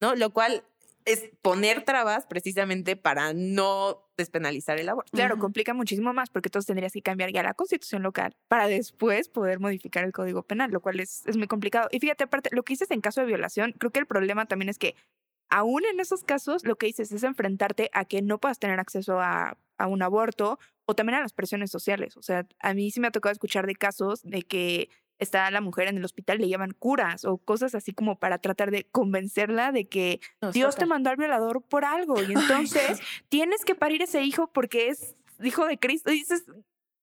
¿no? 0.00 0.14
Lo 0.14 0.30
cual 0.30 0.64
es 1.12 1.30
poner 1.42 1.84
trabas 1.84 2.26
precisamente 2.26 2.96
para 2.96 3.32
no 3.32 4.08
despenalizar 4.16 4.78
el 4.78 4.88
aborto. 4.88 5.10
Claro, 5.12 5.38
complica 5.38 5.74
muchísimo 5.74 6.12
más 6.12 6.30
porque 6.30 6.48
entonces 6.48 6.66
tendrías 6.66 6.92
que 6.92 7.02
cambiar 7.02 7.32
ya 7.32 7.42
la 7.42 7.54
constitución 7.54 8.02
local 8.02 8.36
para 8.48 8.68
después 8.68 9.28
poder 9.28 9.60
modificar 9.60 10.04
el 10.04 10.12
código 10.12 10.42
penal, 10.42 10.70
lo 10.70 10.80
cual 10.80 11.00
es, 11.00 11.26
es 11.26 11.36
muy 11.36 11.46
complicado. 11.46 11.88
Y 11.90 12.00
fíjate, 12.00 12.24
aparte, 12.24 12.50
lo 12.52 12.62
que 12.62 12.74
dices 12.74 12.90
en 12.90 13.00
caso 13.00 13.20
de 13.20 13.26
violación, 13.26 13.72
creo 13.78 13.90
que 13.90 14.00
el 14.00 14.06
problema 14.06 14.46
también 14.46 14.68
es 14.68 14.78
que 14.78 14.94
aún 15.48 15.84
en 15.84 15.98
esos 16.00 16.22
casos 16.22 16.64
lo 16.64 16.76
que 16.76 16.86
dices 16.86 17.10
es 17.12 17.22
enfrentarte 17.24 17.90
a 17.92 18.04
que 18.04 18.22
no 18.22 18.38
puedas 18.38 18.58
tener 18.58 18.78
acceso 18.78 19.20
a, 19.20 19.58
a 19.78 19.86
un 19.86 20.02
aborto 20.02 20.58
o 20.86 20.94
también 20.94 21.18
a 21.18 21.22
las 21.22 21.32
presiones 21.32 21.70
sociales. 21.70 22.16
O 22.16 22.22
sea, 22.22 22.46
a 22.60 22.74
mí 22.74 22.90
sí 22.90 23.00
me 23.00 23.08
ha 23.08 23.10
tocado 23.10 23.32
escuchar 23.32 23.66
de 23.66 23.74
casos 23.74 24.22
de 24.22 24.42
que 24.42 24.90
está 25.20 25.50
la 25.50 25.60
mujer 25.60 25.88
en 25.88 25.98
el 25.98 26.04
hospital, 26.04 26.38
le 26.38 26.48
llaman 26.48 26.74
curas 26.78 27.24
o 27.24 27.38
cosas 27.38 27.74
así 27.74 27.92
como 27.92 28.18
para 28.18 28.38
tratar 28.38 28.70
de 28.70 28.84
convencerla 28.84 29.70
de 29.70 29.88
que 29.88 30.20
No, 30.40 30.50
Dios 30.50 30.76
te 30.76 30.86
mandó 30.86 31.10
al 31.10 31.16
violador 31.16 31.62
por 31.62 31.84
algo 31.84 32.20
y 32.22 32.32
entonces 32.32 33.00
tienes 33.28 33.64
que 33.64 33.74
parir 33.74 34.02
ese 34.02 34.22
hijo 34.22 34.48
porque 34.48 34.88
es 34.88 35.14
hijo 35.42 35.66
de 35.66 35.78
Cristo. 35.78 36.10
Y 36.10 36.16
dices, 36.16 36.44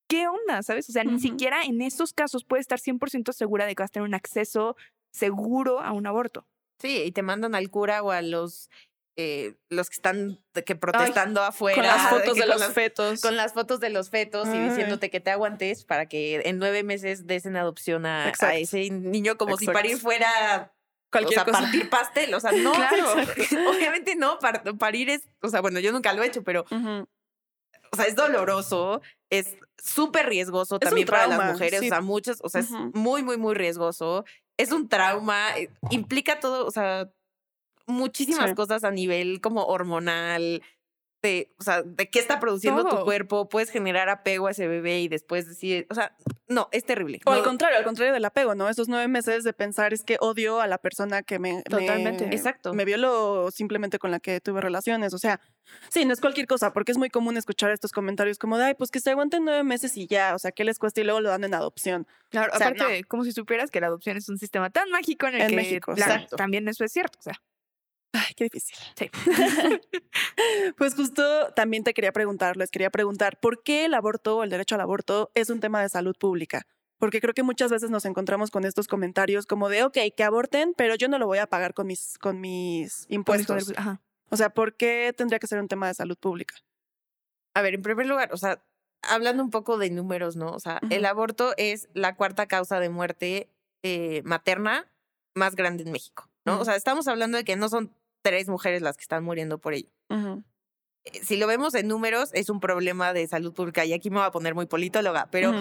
¿qué 0.07 0.27
onda? 0.27 0.63
¿Sabes? 0.63 0.89
O 0.89 0.91
sea, 0.91 1.03
ni 1.03 1.19
siquiera 1.19 1.63
en 1.63 1.81
esos 1.81 2.13
casos 2.13 2.43
puedes 2.43 2.63
estar 2.63 2.79
100% 2.79 3.31
segura 3.33 3.65
de 3.65 3.75
que 3.75 3.83
vas 3.83 3.91
a 3.91 3.93
tener 3.93 4.07
un 4.07 4.15
acceso 4.15 4.75
seguro 5.11 5.81
a 5.81 5.93
un 5.93 6.07
aborto. 6.07 6.47
Sí, 6.79 7.03
y 7.05 7.11
te 7.11 7.23
mandan 7.23 7.55
al 7.55 7.69
cura 7.71 8.03
o 8.03 8.11
a 8.11 8.21
los 8.21 8.69
eh, 9.17 9.55
los 9.69 9.89
que 9.89 9.95
están 9.95 10.39
que 10.65 10.75
protestando 10.75 11.41
afuera. 11.43 11.75
Con 11.81 11.83
las 11.85 12.09
fotos 12.09 12.37
de 12.37 12.45
los 12.45 12.59
las- 12.59 12.73
fetos. 12.73 13.19
Con 13.21 13.35
las 13.35 13.53
fotos 13.53 13.79
de 13.79 13.89
los 13.89 14.09
fetos 14.09 14.47
y 14.47 14.57
diciéndote 14.59 15.09
que 15.09 15.19
te 15.19 15.31
aguantes 15.31 15.83
para 15.85 16.05
que 16.07 16.41
en 16.45 16.59
nueve 16.59 16.83
meses 16.83 17.25
des 17.27 17.45
en 17.45 17.57
adopción 17.57 18.05
a, 18.05 18.29
ese 18.53 18.89
niño 18.91 19.37
como 19.37 19.57
si 19.57 19.65
parir 19.65 19.97
fuera 19.97 20.71
Cualquier 21.11 21.39
o 21.39 21.43
sea, 21.43 21.51
cosa. 21.51 21.63
partir 21.63 21.89
pastel. 21.89 22.33
O 22.33 22.39
sea, 22.39 22.51
no, 22.53 22.71
Claro. 22.73 23.13
obviamente 23.75 24.15
no, 24.15 24.37
par- 24.39 24.63
parir 24.77 25.09
es, 25.09 25.27
o 25.41 25.49
sea, 25.49 25.61
bueno, 25.61 25.79
yo 25.79 25.91
nunca 25.91 26.13
lo 26.13 26.21
he 26.23 26.27
hecho, 26.27 26.43
pero, 26.43 26.65
o 26.69 27.95
sea, 27.95 28.05
es 28.05 28.15
doloroso, 28.15 29.01
es 29.31 29.55
súper 29.81 30.27
riesgoso 30.27 30.75
Es 30.75 30.81
también 30.81 31.07
para 31.07 31.27
las 31.27 31.53
mujeres, 31.53 31.79
sí. 31.79 31.85
o 31.87 31.89
sea, 31.89 32.01
muchas, 32.01 32.39
o 32.43 32.49
sea, 32.49 32.61
es 32.61 32.69
muy, 32.71 33.23
muy, 33.23 33.37
muy 33.37 33.55
riesgoso. 33.55 34.25
Es 34.57 34.71
un 34.71 34.89
trauma, 34.89 35.57
eh, 35.57 35.69
implica 35.91 36.39
todo, 36.39 36.65
o 36.65 36.71
sea, 36.71 37.09
muchísimas 37.87 38.49
Sí. 38.51 38.55
cosas 38.55 38.83
a 38.83 38.91
nivel 38.91 39.41
como 39.41 39.63
hormonal, 39.65 40.61
de, 41.23 41.51
o 41.59 41.63
sea, 41.63 41.81
de 41.81 42.11
qué 42.11 42.19
está 42.19 42.39
produciendo 42.39 42.85
tu 42.87 43.03
cuerpo, 43.03 43.49
puedes 43.49 43.71
generar 43.71 44.07
apego 44.07 44.45
a 44.47 44.51
ese 44.51 44.67
bebé 44.67 44.99
y 45.01 45.07
después 45.07 45.47
decir, 45.47 45.87
o 45.89 45.95
sea, 45.95 46.15
no, 46.47 46.69
es 46.71 46.85
terrible. 46.85 47.19
O 47.25 47.31
al 47.31 47.39
No, 47.39 47.43
contrario, 47.43 47.75
al 47.79 47.83
contrario 47.83 48.13
del 48.13 48.23
apego, 48.23 48.53
¿no? 48.53 48.69
Esos 48.69 48.87
nueve 48.87 49.07
meses 49.07 49.43
de 49.43 49.51
pensar 49.51 49.93
es 49.93 50.03
que 50.03 50.17
odio 50.19 50.61
a 50.61 50.67
la 50.67 50.77
persona 50.77 51.23
que 51.23 51.39
me, 51.39 51.63
Totalmente. 51.63 52.27
me- 52.27 52.35
Exacto. 52.35 52.71
me 52.75 52.85
violó 52.85 53.49
simplemente 53.49 53.97
con 53.97 54.11
la 54.11 54.19
que 54.19 54.39
tuve 54.41 54.61
relaciones. 54.61 55.11
O 55.15 55.17
sea, 55.17 55.41
sí, 55.89 56.05
no 56.05 56.13
es 56.13 56.21
cualquier 56.21 56.45
cosa, 56.45 56.71
porque 56.71 56.91
es 56.91 56.99
muy 56.99 57.09
común 57.09 57.35
escuchar 57.35 57.71
estos 57.71 57.91
comentarios 57.91 58.37
como 58.37 58.59
de, 58.59 58.65
ay, 58.65 58.73
pues 58.75 58.91
que 58.91 58.99
se 58.99 59.09
aguanten 59.09 59.43
nueve 59.43 59.63
meses 59.63 59.97
y 59.97 60.05
ya, 60.05 60.35
o 60.35 60.39
sea, 60.39 60.51
¿qué 60.51 60.63
les 60.65 60.77
cuesta? 60.77 61.01
Y 61.01 61.03
luego 61.03 61.19
lo 61.19 61.29
dan 61.29 61.43
en 61.43 61.55
adopción. 61.55 62.05
Claro, 62.29 62.51
O 62.53 62.57
sea, 62.59 62.67
aparte, 62.67 63.03
como 63.05 63.23
si 63.23 63.31
supieras 63.31 63.71
que 63.71 63.81
la 63.81 63.87
adopción 63.87 64.17
es 64.17 64.29
un 64.29 64.37
sistema 64.37 64.69
tan 64.69 64.91
mágico 64.91 65.25
en 65.27 65.33
el 65.35 65.41
En 65.41 65.47
que 65.49 65.55
México, 65.55 65.93
la- 65.97 66.27
también 66.27 66.67
eso 66.67 66.83
es 66.85 66.91
cierto. 66.93 67.17
O 67.19 67.23
sea, 67.23 67.33
Ay, 68.17 68.33
qué 68.35 68.45
difícil. 68.45 68.75
Sí. 68.95 69.09
pues 70.77 70.95
justo 70.95 71.53
también 71.55 71.83
te 71.83 71.93
quería 71.93 72.11
preguntar, 72.11 72.57
les 72.57 72.71
quería 72.71 72.89
preguntar, 72.89 73.39
¿por 73.39 73.63
qué 73.63 73.85
el 73.85 73.93
aborto 73.93 74.37
o 74.37 74.43
el 74.43 74.49
derecho 74.49 74.75
al 74.75 74.81
aborto 74.81 75.31
es 75.35 75.49
un 75.49 75.59
tema 75.59 75.81
de 75.81 75.89
salud 75.89 76.15
pública? 76.17 76.65
Porque 76.97 77.21
creo 77.21 77.33
que 77.33 77.43
muchas 77.43 77.69
veces 77.69 77.91
nos 77.91 78.05
encontramos 78.05 78.49
con 78.49 78.65
estos 78.65 78.87
comentarios 78.87 79.45
como 79.45 79.69
de, 79.69 79.83
ok, 79.83 79.97
que 80.15 80.23
aborten, 80.23 80.73
pero 80.75 80.95
yo 80.95 81.07
no 81.07 81.19
lo 81.19 81.27
voy 81.27 81.37
a 81.37 81.47
pagar 81.47 81.75
con 81.75 81.85
mis, 81.85 82.17
con 82.17 82.41
mis 82.41 83.05
impuestos. 83.09 83.73
Ajá. 83.77 84.01
O 84.29 84.37
sea, 84.37 84.49
¿por 84.49 84.75
qué 84.75 85.13
tendría 85.15 85.39
que 85.39 85.47
ser 85.47 85.59
un 85.59 85.67
tema 85.67 85.87
de 85.87 85.93
salud 85.93 86.17
pública? 86.17 86.55
A 87.53 87.61
ver, 87.61 87.75
en 87.75 87.81
primer 87.81 88.07
lugar, 88.07 88.33
o 88.33 88.37
sea, 88.37 88.63
hablando 89.03 89.43
un 89.43 89.51
poco 89.51 89.77
de 89.77 89.89
números, 89.89 90.35
¿no? 90.35 90.51
O 90.51 90.59
sea, 90.59 90.79
el 90.89 91.05
aborto 91.05 91.53
es 91.57 91.87
la 91.93 92.15
cuarta 92.15 92.47
causa 92.47 92.79
de 92.79 92.89
muerte 92.89 93.49
eh, 93.83 94.21
materna 94.25 94.91
más 95.33 95.55
grande 95.55 95.83
en 95.83 95.91
México, 95.91 96.29
¿no? 96.45 96.59
O 96.59 96.65
sea, 96.65 96.75
estamos 96.75 97.07
hablando 97.07 97.37
de 97.37 97.43
que 97.43 97.55
no 97.55 97.69
son 97.69 97.93
tres 98.27 98.49
mujeres 98.49 98.81
las 98.81 98.97
que 98.97 99.03
están 99.03 99.23
muriendo 99.23 99.57
por 99.57 99.73
ello. 99.73 99.89
Eh, 101.05 101.19
Si 101.23 101.37
lo 101.37 101.47
vemos 101.47 101.73
en 101.75 101.87
números, 101.87 102.29
es 102.33 102.49
un 102.49 102.59
problema 102.59 103.13
de 103.13 103.25
salud 103.27 103.53
pública 103.53 103.85
y 103.85 103.93
aquí 103.93 104.09
me 104.09 104.17
voy 104.17 104.25
a 104.25 104.31
poner 104.31 104.53
muy 104.55 104.65
politóloga, 104.65 105.29
pero 105.31 105.53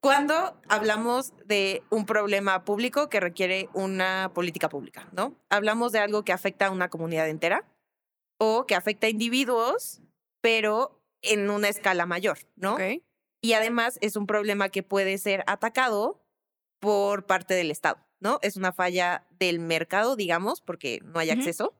cuando 0.00 0.60
hablamos 0.68 1.32
de 1.46 1.84
un 1.90 2.04
problema 2.06 2.64
público 2.64 3.08
que 3.08 3.20
requiere 3.20 3.68
una 3.72 4.32
política 4.34 4.68
pública, 4.68 5.08
¿no? 5.12 5.36
Hablamos 5.48 5.92
de 5.92 6.00
algo 6.00 6.24
que 6.24 6.32
afecta 6.32 6.66
a 6.66 6.70
una 6.72 6.88
comunidad 6.88 7.28
entera 7.28 7.64
o 8.38 8.66
que 8.66 8.74
afecta 8.74 9.06
a 9.06 9.10
individuos, 9.10 10.00
pero 10.40 11.00
en 11.22 11.48
una 11.48 11.68
escala 11.68 12.04
mayor, 12.04 12.38
¿no? 12.56 12.76
Y 13.40 13.52
además 13.52 13.98
es 14.00 14.16
un 14.16 14.26
problema 14.26 14.68
que 14.70 14.82
puede 14.82 15.18
ser 15.18 15.44
atacado 15.46 16.20
por 16.80 17.26
parte 17.26 17.54
del 17.54 17.70
Estado, 17.70 17.98
¿no? 18.18 18.40
Es 18.42 18.56
una 18.56 18.72
falla 18.72 19.24
del 19.38 19.60
mercado, 19.60 20.16
digamos, 20.16 20.60
porque 20.60 20.98
no 21.04 21.20
hay 21.20 21.30
acceso. 21.30 21.74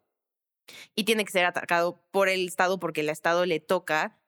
Y 0.94 1.04
tiene 1.04 1.24
que 1.24 1.32
ser 1.32 1.44
atacado 1.44 2.04
por 2.10 2.28
el 2.28 2.46
Estado 2.48 2.78
porque 2.78 3.00
el 3.00 3.08
Estado 3.08 3.46
le 3.46 3.60
toca 3.60 4.18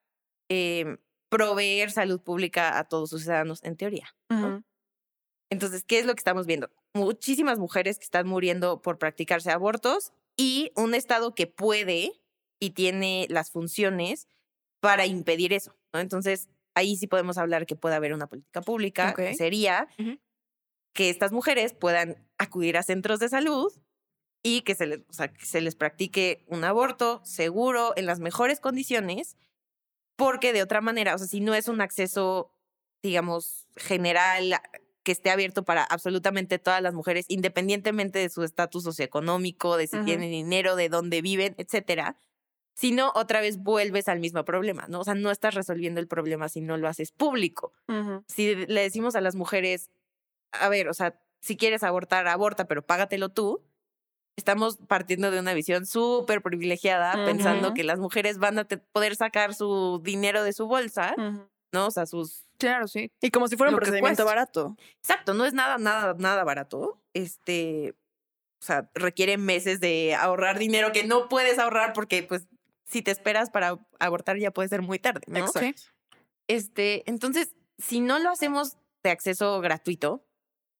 eh, 0.49 0.99
proveer 1.29 1.91
salud 1.91 2.21
pública 2.21 2.79
a 2.79 2.85
todos 2.85 3.11
sus 3.11 3.23
ciudadanos, 3.23 3.63
en 3.65 3.77
teoría. 3.77 4.15
Entonces, 5.51 5.85
¿qué 5.85 5.99
es 5.99 6.07
lo 6.07 6.15
que 6.15 6.21
estamos 6.21 6.47
viendo? 6.47 6.71
Muchísimas 6.95 7.59
mujeres 7.59 7.99
que 7.99 8.05
están 8.05 8.27
muriendo 8.27 8.83
por 8.83 8.99
practicarse 8.99 9.51
abortos 9.51 10.13
y 10.37 10.73
un 10.77 10.95
Estado 10.95 11.35
que 11.35 11.47
puede 11.47 12.13
y 12.61 12.71
tiene 12.71 13.27
las 13.31 13.51
funciones 13.51 14.29
para 14.81 15.07
impedir 15.07 15.53
eso, 15.53 15.77
¿no? 15.93 16.01
Entonces, 16.01 16.49
ahí 16.75 16.97
sí 16.97 17.07
podemos 17.07 17.39
hablar 17.39 17.67
que 17.67 17.77
puede 17.77 17.95
haber 17.95 18.13
una 18.15 18.27
política 18.27 18.63
pública, 18.63 19.15
que 19.15 19.35
sería 19.35 19.89
que 20.93 21.11
estas 21.11 21.33
mujeres 21.33 21.73
puedan 21.73 22.29
acudir 22.39 22.77
a 22.77 22.83
centros 22.83 23.19
de 23.19 23.29
salud 23.29 23.73
y 24.45 24.61
que 24.61 24.77
se 24.77 24.87
les, 24.87 25.01
o 25.09 25.13
sea, 25.13 25.33
que 25.33 25.45
se 25.45 25.61
les 25.61 25.75
practique 25.75 26.45
un 26.47 26.63
aborto 26.63 27.21
seguro, 27.25 27.95
en 27.97 28.07
las 28.07 28.21
mejores 28.21 28.61
condiciones, 28.61 29.37
porque 30.15 30.53
de 30.53 30.63
otra 30.63 30.81
manera, 30.81 31.17
o 31.17 31.19
sea, 31.19 31.27
si 31.27 31.41
no 31.41 31.55
es 31.55 31.67
un 31.67 31.81
acceso, 31.81 32.53
digamos, 33.03 33.67
general 33.75 34.61
que 35.03 35.11
esté 35.11 35.31
abierto 35.31 35.65
para 35.65 35.83
absolutamente 35.83 36.61
todas 36.61 36.81
las 36.81 36.95
mujeres, 36.95 37.27
independientemente 37.29 38.21
de 38.21 38.29
su 38.29 38.45
estatus 38.45 38.85
socioeconómico, 38.85 39.77
de 39.77 39.89
si 39.89 39.97
Ujú. 39.97 40.05
tienen 40.05 40.31
dinero, 40.31 40.77
de 40.77 40.89
dónde 40.89 41.21
viven, 41.21 41.55
etcétera, 41.59 42.17
si 42.75 42.93
no, 42.93 43.13
otra 43.15 43.41
vez 43.41 43.59
vuelves 43.59 44.09
al 44.09 44.21
mismo 44.21 44.45
problema, 44.45 44.87
¿no? 44.89 45.01
O 45.01 45.05
sea, 45.05 45.15
no 45.15 45.31
estás 45.31 45.55
resolviendo 45.55 46.01
el 46.01 46.09
problema 46.09 46.49
si 46.49 46.61
no 46.61 46.77
lo 46.77 46.89
haces 46.89 47.13
público 47.13 47.73
si 48.29 48.55
le 48.55 48.81
decimos 48.81 49.17
a 49.17 49.21
las 49.21 49.35
mujeres, 49.35 49.91
a 50.53 50.69
ver, 50.69 50.89
o 50.89 50.95
sea, 50.95 51.21
si 51.41 51.57
quieres 51.57 51.83
abortar, 51.83 52.27
aborta, 52.27 52.67
pero 52.67 52.87
págatelo 52.87 53.29
tú, 53.29 53.63
estamos 54.37 54.79
partiendo 54.89 55.31
de 55.31 55.41
una 55.41 55.55
visión 55.55 55.87
súper 55.87 56.43
privilegiada, 56.43 57.25
pensando 57.25 57.75
que 57.75 57.85
las 57.85 57.99
mujeres 57.99 58.39
van 58.39 58.59
a 58.59 58.65
poder 58.93 59.17
sacar 59.17 59.55
su 59.55 60.01
dinero 60.03 60.43
de 60.43 60.53
su 60.53 60.67
bolsa. 60.67 61.15
¿no? 61.75 61.89
O 61.89 61.91
sea, 61.91 62.07
sus... 62.07 62.47
Claro, 62.57 62.89
sí. 62.89 63.11
Y 63.21 63.31
como 63.31 63.49
si 63.49 63.57
fuera 63.57 63.71
un 63.71 63.77
procedimiento 63.77 64.25
barato. 64.25 64.77
Exacto, 65.01 65.35
no 65.35 65.45
es 65.45 65.53
nada, 65.53 65.77
nada, 65.77 66.15
nada 66.17 66.45
barato. 66.45 67.03
Este, 67.13 67.95
o 68.63 68.65
sea, 68.65 68.89
requiere 68.95 69.37
meses 69.37 69.81
de 69.81 70.15
ahorrar 70.15 70.59
dinero 70.59 70.93
que 70.93 71.05
no 71.05 71.29
puedes 71.29 71.59
ahorrar 71.59 71.93
porque, 71.93 72.23
pues, 72.23 72.47
si 72.87 73.03
te 73.03 73.11
esperas 73.11 73.51
para 73.51 73.79
abortar 73.99 74.39
ya 74.39 74.53
puede 74.53 74.69
ser 74.69 74.83
muy 74.83 74.99
tarde, 74.99 75.23
¿no? 75.27 75.41
Exacto. 75.41 75.83
Este, 76.47 77.03
entonces, 77.11 77.55
si 77.79 78.01
no 78.01 78.19
lo 78.21 78.31
hacemos 78.31 78.77
de 79.03 79.11
acceso 79.11 79.61
gratuito, 79.61 80.25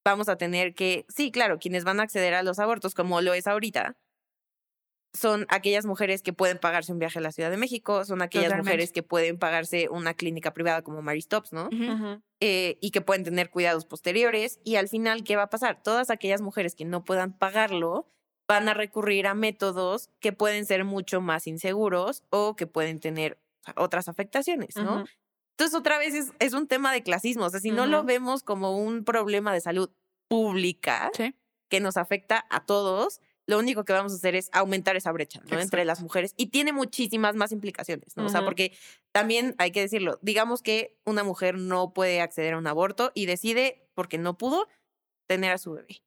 vamos 0.05 0.29
a 0.29 0.37
tener 0.37 0.75
que, 0.75 1.07
sí, 1.09 1.31
claro, 1.31 1.59
quienes 1.59 1.85
van 1.85 2.01
a 2.01 2.05
acceder 2.05 2.35
a 2.35 2.43
los 2.43 2.59
abortos, 2.59 2.95
como 2.95 3.21
lo 3.21 3.35
es 3.35 3.47
ahorita, 3.47 3.97
son 5.15 5.47
aquellas 5.49 5.87
mujeres 5.87 6.23
que 6.23 6.33
pueden 6.33 6.59
pagarse 6.59 6.93
un 6.93 6.99
viaje 6.99 7.21
a 7.21 7.23
la 7.23 7.31
Ciudad 7.31 7.51
de 7.51 7.57
México, 7.57 8.05
son 8.05 8.21
aquellas 8.21 8.47
Totalmente. 8.47 8.71
mujeres 8.71 8.93
que 8.93 9.05
pueden 9.05 9.39
pagarse 9.39 9.89
una 9.89 10.15
clínica 10.15 10.53
privada 10.53 10.83
como 10.83 11.03
Mary 11.03 11.23
Stops, 11.23 11.53
¿no? 11.53 11.69
Eh, 12.41 12.79
y 12.81 12.91
que 12.91 13.01
pueden 13.01 13.23
tener 13.23 13.49
cuidados 13.49 13.87
posteriores. 13.87 14.59
Y 14.65 14.75
al 14.75 14.89
final, 14.89 15.23
¿qué 15.23 15.37
va 15.37 15.45
a 15.45 15.51
pasar? 15.51 15.83
Todas 15.83 16.11
aquellas 16.11 16.43
mujeres 16.43 16.75
que 16.75 16.85
no 16.85 17.05
puedan 17.05 17.39
pagarlo 17.39 18.11
van 18.49 18.69
a 18.69 18.75
recurrir 18.75 19.29
a 19.29 19.35
métodos 19.35 20.11
que 20.21 20.33
pueden 20.33 20.67
ser 20.67 20.85
mucho 20.85 21.21
más 21.21 21.47
inseguros 21.47 22.25
o 22.31 22.57
que 22.57 22.67
pueden 22.67 22.99
tener 22.99 23.39
otras 23.77 24.09
afectaciones, 24.09 24.77
¿no? 24.77 25.05
Entonces, 25.57 25.79
otra 25.79 25.99
vez 25.99 26.15
es, 26.15 26.33
es 26.41 26.53
un 26.53 26.67
tema 26.67 26.93
de 26.93 27.03
clasismo. 27.03 27.45
O 27.45 27.51
sea, 27.51 27.61
si 27.61 27.71
no 27.71 27.87
lo 27.87 28.03
vemos 28.03 28.43
como 28.43 28.79
un 28.79 29.05
problema 29.05 29.53
de 29.53 29.61
salud 29.61 29.91
pública 30.29 31.11
Sí. 31.15 31.35
que 31.69 31.81
nos 31.81 31.97
afecta 31.97 32.45
a 32.51 32.65
todos, 32.65 33.21
lo 33.47 33.59
único 33.59 33.85
que 33.85 33.93
vamos 33.93 34.13
a 34.13 34.17
hacer 34.17 34.35
es 34.35 34.49
aumentar 34.53 34.97
esa 34.97 35.13
brecha 35.13 35.41
¿no? 35.51 35.61
entre 35.61 35.85
las 35.85 36.01
mujeres 36.01 36.35
y 36.37 36.47
tiene 36.47 36.73
muchísimas 36.73 37.35
más 37.37 37.53
implicaciones, 37.53 38.17
¿no? 38.17 38.27
O 38.27 38.29
sea, 38.31 38.45
porque 38.45 38.77
también 39.13 39.55
hay 39.59 39.71
que 39.71 39.81
decirlo, 39.81 40.19
digamos 40.23 40.63
que 40.63 40.97
una 41.05 41.25
mujer 41.25 41.59
no 41.59 41.93
puede 41.93 42.21
acceder 42.21 42.55
a 42.55 42.59
un 42.59 42.67
aborto 42.67 43.13
y 43.15 43.27
decide, 43.27 43.87
porque 43.95 44.19
no 44.19 44.39
pudo, 44.39 44.67
tener 45.27 45.53
a 45.53 45.59
su 45.59 45.73
bebé. 45.73 46.03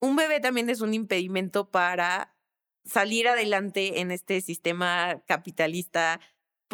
Un 0.00 0.16
bebé 0.16 0.40
también 0.40 0.68
es 0.68 0.82
un 0.82 0.92
impedimento 0.92 1.70
para 1.70 2.36
salir 2.84 3.28
adelante 3.28 4.00
en 4.00 4.10
este 4.10 4.40
sistema 4.42 5.22
capitalista. 5.26 6.20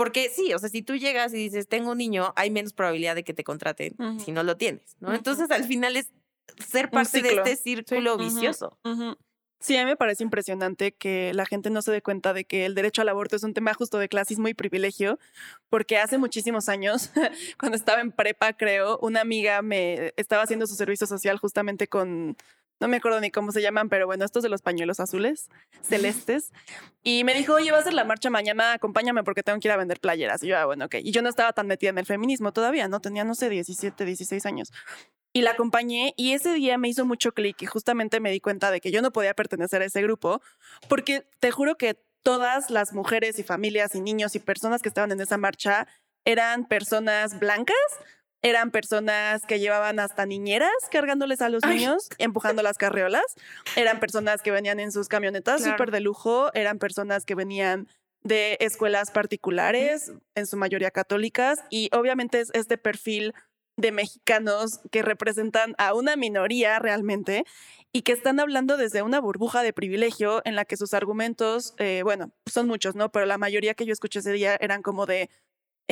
Porque 0.00 0.30
sí, 0.30 0.54
o 0.54 0.58
sea, 0.58 0.70
si 0.70 0.80
tú 0.80 0.96
llegas 0.96 1.34
y 1.34 1.36
dices, 1.36 1.68
tengo 1.68 1.90
un 1.90 1.98
niño, 1.98 2.32
hay 2.34 2.50
menos 2.50 2.72
probabilidad 2.72 3.14
de 3.14 3.22
que 3.22 3.34
te 3.34 3.44
contraten 3.44 3.94
si 4.18 4.32
no 4.32 4.42
lo 4.42 4.56
tienes, 4.56 4.96
¿no? 4.98 5.12
Entonces, 5.12 5.50
al 5.50 5.64
final 5.64 5.94
es 5.94 6.08
ser 6.66 6.88
parte 6.88 7.20
de 7.20 7.34
este 7.34 7.54
círculo 7.56 8.16
vicioso. 8.16 8.78
Sí, 9.58 9.76
a 9.76 9.84
mí 9.84 9.90
me 9.90 9.96
parece 9.96 10.24
impresionante 10.24 10.92
que 10.92 11.34
la 11.34 11.44
gente 11.44 11.68
no 11.68 11.82
se 11.82 11.92
dé 11.92 12.00
cuenta 12.00 12.32
de 12.32 12.46
que 12.46 12.64
el 12.64 12.74
derecho 12.74 13.02
al 13.02 13.10
aborto 13.10 13.36
es 13.36 13.42
un 13.42 13.52
tema 13.52 13.74
justo 13.74 13.98
de 13.98 14.08
clasismo 14.08 14.48
y 14.48 14.54
privilegio, 14.54 15.18
porque 15.68 15.98
hace 15.98 16.16
muchísimos 16.16 16.70
años, 16.70 17.10
cuando 17.60 17.76
estaba 17.76 18.00
en 18.00 18.10
prepa, 18.10 18.54
creo, 18.54 18.98
una 19.02 19.20
amiga 19.20 19.60
me 19.60 20.14
estaba 20.16 20.44
haciendo 20.44 20.66
su 20.66 20.76
servicio 20.76 21.06
social 21.06 21.36
justamente 21.36 21.88
con, 21.88 22.38
no 22.80 22.88
me 22.88 22.96
acuerdo 22.96 23.20
ni 23.20 23.30
cómo 23.30 23.52
se 23.52 23.62
llaman, 23.62 23.88
pero 23.88 24.06
bueno, 24.06 24.24
estos 24.24 24.42
de 24.42 24.48
los 24.48 24.62
pañuelos 24.62 25.00
azules, 25.00 25.48
celestes, 25.82 26.52
y 27.02 27.24
me 27.24 27.34
dijo, 27.34 27.54
oye, 27.54 27.70
va 27.70 27.78
a 27.78 27.82
ser 27.82 27.94
la 27.94 28.04
marcha 28.04 28.30
mañana, 28.30 28.72
acompáñame 28.72 29.22
porque 29.22 29.42
tengo 29.42 29.60
que 29.60 29.68
ir 29.68 29.72
a 29.72 29.76
vender 29.76 30.00
playeras. 30.00 30.42
Y 30.42 30.48
yo, 30.48 30.58
ah, 30.58 30.64
bueno, 30.64 30.86
ok. 30.86 30.96
Y 31.02 31.12
yo 31.12 31.22
no 31.22 31.28
estaba 31.28 31.52
tan 31.52 31.66
metida 31.66 31.90
en 31.90 31.98
el 31.98 32.06
feminismo 32.06 32.52
todavía, 32.52 32.88
¿no? 32.88 33.00
Tenía, 33.00 33.24
no 33.24 33.34
sé, 33.34 33.48
17, 33.50 34.04
16 34.04 34.46
años. 34.46 34.72
Y 35.32 35.42
la 35.42 35.52
acompañé 35.52 36.12
y 36.16 36.32
ese 36.32 36.54
día 36.54 36.76
me 36.76 36.88
hizo 36.88 37.04
mucho 37.04 37.32
clic 37.32 37.62
y 37.62 37.66
justamente 37.66 38.18
me 38.18 38.32
di 38.32 38.40
cuenta 38.40 38.70
de 38.72 38.80
que 38.80 38.90
yo 38.90 39.00
no 39.00 39.12
podía 39.12 39.34
pertenecer 39.34 39.80
a 39.80 39.84
ese 39.84 40.02
grupo 40.02 40.42
porque 40.88 41.24
te 41.38 41.52
juro 41.52 41.76
que 41.76 42.02
todas 42.24 42.70
las 42.70 42.92
mujeres 42.92 43.38
y 43.38 43.44
familias 43.44 43.94
y 43.94 44.00
niños 44.00 44.34
y 44.34 44.40
personas 44.40 44.82
que 44.82 44.88
estaban 44.88 45.12
en 45.12 45.20
esa 45.20 45.38
marcha 45.38 45.86
eran 46.24 46.66
personas 46.66 47.38
blancas, 47.38 47.76
eran 48.42 48.70
personas 48.70 49.42
que 49.46 49.58
llevaban 49.58 50.00
hasta 50.00 50.26
niñeras 50.26 50.70
cargándoles 50.90 51.40
a 51.42 51.48
los 51.48 51.62
Ay. 51.64 51.76
niños, 51.78 52.08
empujando 52.18 52.62
las 52.62 52.78
carriolas, 52.78 53.24
eran 53.76 54.00
personas 54.00 54.42
que 54.42 54.50
venían 54.50 54.80
en 54.80 54.92
sus 54.92 55.08
camionetas 55.08 55.62
Claro. 55.62 55.72
súper 55.72 55.90
de 55.90 56.00
lujo, 56.00 56.50
eran 56.54 56.78
personas 56.78 57.24
que 57.24 57.34
venían 57.34 57.88
de 58.22 58.56
escuelas 58.60 59.10
particulares, 59.10 60.12
en 60.34 60.46
su 60.46 60.56
mayoría 60.56 60.90
católicas, 60.90 61.60
y 61.70 61.88
obviamente 61.92 62.40
es 62.40 62.50
este 62.54 62.76
perfil 62.78 63.34
de 63.76 63.92
mexicanos 63.92 64.80
que 64.90 65.00
representan 65.00 65.74
a 65.78 65.94
una 65.94 66.16
minoría 66.16 66.78
realmente 66.80 67.44
y 67.92 68.02
que 68.02 68.12
están 68.12 68.38
hablando 68.38 68.76
desde 68.76 69.00
una 69.00 69.20
burbuja 69.20 69.62
de 69.62 69.72
privilegio 69.72 70.42
en 70.44 70.54
la 70.54 70.66
que 70.66 70.76
sus 70.76 70.92
argumentos, 70.92 71.74
eh, 71.78 72.02
bueno, 72.04 72.30
son 72.46 72.66
muchos, 72.66 72.94
¿no? 72.94 73.10
Pero 73.10 73.24
la 73.24 73.38
mayoría 73.38 73.72
que 73.74 73.86
yo 73.86 73.92
escuché 73.94 74.18
ese 74.18 74.32
día 74.32 74.56
eran 74.60 74.82
como 74.82 75.06
de, 75.06 75.30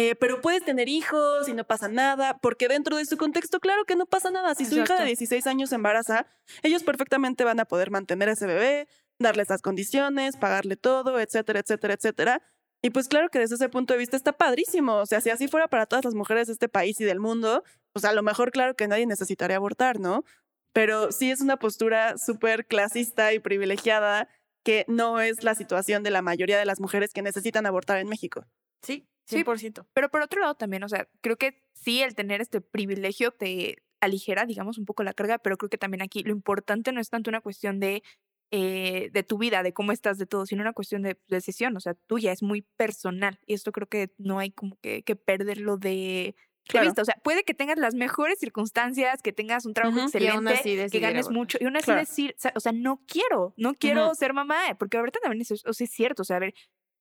eh, 0.01 0.15
pero 0.15 0.41
puedes 0.41 0.65
tener 0.65 0.89
hijos 0.89 1.49
y 1.49 1.55
no 1.55 1.65
pasa 1.65 1.89
nada, 1.89 2.39
porque 2.39 2.69
dentro 2.69 2.97
de 2.97 3.05
su 3.05 3.17
contexto, 3.17 3.59
claro 3.59 3.85
que 3.85 3.97
no 3.97 4.07
pasa 4.07 4.31
nada. 4.31 4.55
Si 4.55 4.65
su 4.65 4.79
hija 4.79 4.97
de 4.97 5.07
16 5.07 5.45
años 5.49 5.71
se 5.71 5.75
embaraza, 5.75 6.25
ellos 6.63 6.85
perfectamente 6.85 7.43
van 7.43 7.59
a 7.59 7.65
poder 7.65 7.91
mantener 7.91 8.29
a 8.29 8.33
ese 8.35 8.47
bebé, 8.47 8.87
darle 9.19 9.43
esas 9.43 9.61
condiciones, 9.61 10.37
pagarle 10.37 10.77
todo, 10.77 11.19
etcétera, 11.19 11.59
etcétera, 11.59 11.95
etcétera. 11.95 12.43
Y 12.81 12.91
pues 12.91 13.09
claro 13.09 13.29
que 13.29 13.41
desde 13.41 13.57
ese 13.57 13.69
punto 13.69 13.93
de 13.93 13.99
vista 13.99 14.17
está 14.17 14.31
padrísimo. 14.31 14.99
O 14.99 15.07
sea, 15.07 15.21
si 15.21 15.31
así 15.31 15.49
fuera 15.49 15.67
para 15.67 15.87
todas 15.87 16.05
las 16.05 16.15
mujeres 16.15 16.47
de 16.47 16.53
este 16.53 16.69
país 16.69 17.01
y 17.01 17.05
del 17.05 17.19
mundo, 17.19 17.65
pues 17.93 18.05
a 18.05 18.13
lo 18.13 18.23
mejor 18.23 18.53
claro 18.53 18.77
que 18.77 18.87
nadie 18.87 19.05
necesitaría 19.05 19.57
abortar, 19.57 19.99
¿no? 19.99 20.23
Pero 20.73 21.11
sí 21.11 21.33
es 21.33 21.41
una 21.41 21.57
postura 21.57 22.19
súper 22.19 22.67
clasista 22.67 23.33
y 23.33 23.41
privilegiada 23.41 24.29
que 24.63 24.85
no 24.87 25.21
es 25.21 25.43
la 25.43 25.57
situación 25.57 26.05
de 26.05 26.13
la 26.13 26.23
mayoría 26.23 26.57
de 26.57 26.67
las 26.67 26.79
mujeres 26.79 27.13
que 27.13 27.23
necesitan 27.23 27.67
abortar 27.67 27.99
en 27.99 28.07
México. 28.07 28.45
Sí, 28.81 29.09
Sí. 29.29 29.37
100%. 29.45 29.87
Pero 29.93 30.09
por 30.11 30.23
otro 30.23 30.41
lado 30.41 30.55
también, 30.55 30.83
o 30.85 30.89
sea, 30.89 31.09
creo 31.21 31.37
que 31.37 31.63
sí 31.75 32.03
el 32.03 32.15
tener 32.15 32.41
este 32.41 32.61
privilegio 32.61 33.31
te 33.31 33.77
aligera, 34.01 34.47
digamos, 34.47 34.79
un 34.79 34.85
poco 34.87 35.03
la 35.03 35.13
carga, 35.13 35.39
pero 35.39 35.57
creo 35.57 35.69
que 35.71 35.79
también 35.79 36.03
aquí 36.03 36.23
lo 36.23 36.31
importante 36.33 36.93
no 36.93 37.01
es 37.01 37.11
tanto 37.11 37.31
una 37.31 37.41
cuestión 37.41 37.81
de, 37.81 38.03
eh, 38.51 39.11
de 39.13 39.23
tu 39.25 39.37
vida, 39.39 39.63
de 39.63 39.73
cómo 39.75 39.93
estás, 39.93 40.17
de 40.19 40.27
todo, 40.27 40.47
sino 40.47 40.63
una 40.63 40.73
cuestión 40.73 41.03
de 41.03 41.19
decisión, 41.29 41.77
o 41.77 41.81
sea, 41.81 41.95
tuya, 42.07 42.33
es 42.33 42.43
muy 42.43 42.63
personal. 42.77 43.39
Y 43.47 43.55
esto 43.55 43.73
creo 43.73 43.87
que 43.89 44.11
no 44.19 44.39
hay 44.39 44.51
como 44.51 44.77
que, 44.81 45.03
que 45.03 45.17
perderlo 45.17 45.77
de, 45.77 46.35
Claro. 46.69 46.87
vista. 46.87 47.01
O 47.01 47.05
sea, 47.07 47.17
puede 47.25 47.45
que 47.45 47.55
tengas 47.55 47.79
las 47.79 47.95
mejores 47.95 48.39
circunstancias, 48.39 49.23
que 49.23 49.33
tengas 49.33 49.65
un 49.65 49.73
trabajo 49.73 50.01
excelente, 50.03 50.89
que 50.93 50.99
ganes 51.01 51.31
mucho, 51.31 51.57
y 51.61 51.65
aún 51.65 51.77
así 51.77 51.87
Claro. 51.87 52.01
decir, 52.01 52.37
o 52.55 52.61
sea, 52.61 52.73
no 52.73 53.03
quiero, 53.07 53.55
no 53.57 53.73
quiero 53.75 54.15
ser 54.15 54.35
mamá, 54.35 54.77
porque 54.79 54.99
ahorita 54.99 55.19
también 55.21 55.41
eso, 55.41 55.55
es- 55.55 55.65
o 55.67 55.73
sea, 55.73 55.87
es 55.87 55.91
cierto, 55.91 56.23
o 56.23 56.25
sea, 56.27 56.37
a 56.37 56.41
ver, 56.41 56.55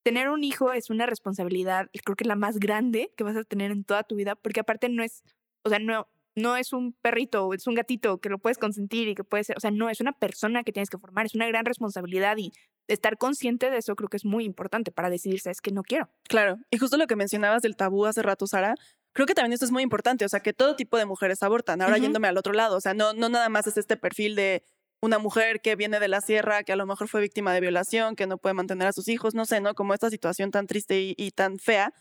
tener 0.08 0.30
un 0.30 0.42
hijo 0.46 0.72
es 0.72 0.90
una 0.90 1.06
responsabilidad, 1.06 1.90
creo 2.06 2.16
que 2.16 2.24
la 2.24 2.38
más 2.38 2.60
grande 2.60 3.12
que 3.18 3.26
vas 3.26 3.36
a 3.36 3.44
tener 3.44 3.72
en 3.72 3.84
toda 3.84 4.04
tu 4.04 4.16
vida, 4.16 4.36
porque 4.36 4.62
aparte 4.62 4.88
no 4.88 5.04
es, 5.04 5.22
o 5.64 5.70
sea, 5.70 5.80
no, 5.80 6.08
no 6.34 6.56
es 6.56 6.72
un 6.72 6.94
perrito, 6.94 7.54
es 7.54 7.68
un 7.68 7.76
gatito 7.76 8.20
que 8.20 8.30
lo 8.30 8.38
puedes 8.40 8.58
consentir 8.58 9.10
y 9.10 9.16
que 9.16 9.26
puede 9.26 9.44
ser, 9.44 9.58
o 9.58 9.60
sea, 9.60 9.70
no, 9.70 9.90
es 9.90 10.00
una 10.00 10.14
persona 10.14 10.64
que 10.64 10.72
tienes 10.72 10.90
que 10.90 10.98
formar, 10.98 11.26
es 11.26 11.36
una 11.36 11.46
gran 11.48 11.66
responsabilidad 11.66 12.38
y 12.38 12.54
estar 12.88 13.18
consciente 13.18 13.70
de 13.70 13.80
eso 13.80 13.98
creo 13.98 14.08
que 14.08 14.16
es 14.16 14.24
muy 14.24 14.46
importante 14.46 14.94
para 14.94 15.10
decidir, 15.10 15.42
sabes 15.42 15.60
que 15.60 15.72
no 15.72 15.84
quiero. 15.84 16.10
Claro, 16.30 16.56
y 16.72 16.78
justo 16.78 16.96
lo 16.96 17.06
que 17.08 17.18
mencionabas 17.18 17.62
del 17.62 17.76
tabú 17.76 18.06
hace 18.06 18.22
rato, 18.22 18.48
Sara, 18.48 18.76
creo 19.12 19.28
que 19.28 19.34
también 19.34 19.52
esto 19.52 19.66
es 19.66 19.72
muy 19.72 19.84
importante, 19.84 20.24
o 20.24 20.30
sea, 20.30 20.40
que 20.40 20.54
todo 20.54 20.78
tipo 20.78 20.98
de 20.98 21.06
mujeres 21.06 21.44
abortan. 21.44 21.82
Ahora 21.82 21.98
yéndome 21.98 22.30
al 22.30 22.38
otro 22.38 22.54
lado, 22.54 22.78
o 22.78 22.82
sea, 22.82 22.94
no, 22.94 23.12
no 23.12 23.28
nada 23.28 23.50
más 23.50 23.68
es 23.68 23.76
este 23.76 23.98
perfil 23.98 24.36
de 24.36 24.64
una 25.02 25.20
mujer 25.20 25.62
que 25.62 25.76
viene 25.76 26.00
de 26.00 26.08
la 26.08 26.22
sierra, 26.22 26.64
que 26.64 26.74
a 26.74 26.76
lo 26.76 26.86
mejor 26.86 27.08
fue 27.08 27.22
víctima 27.22 27.54
de 27.54 27.62
violación, 27.62 28.16
que 28.16 28.28
no 28.28 28.38
puede 28.38 28.54
mantener 28.54 28.88
a 28.88 28.94
sus 28.94 29.08
hijos, 29.08 29.36
no 29.36 29.46
sé, 29.46 29.62
¿no? 29.62 29.76
Como 29.76 29.94
esta 29.94 30.10
situación 30.10 30.52
tan 30.52 30.68
triste 30.68 31.00
y, 31.00 31.16
y 31.18 31.32
tan 31.32 31.60
fea, 31.60 31.94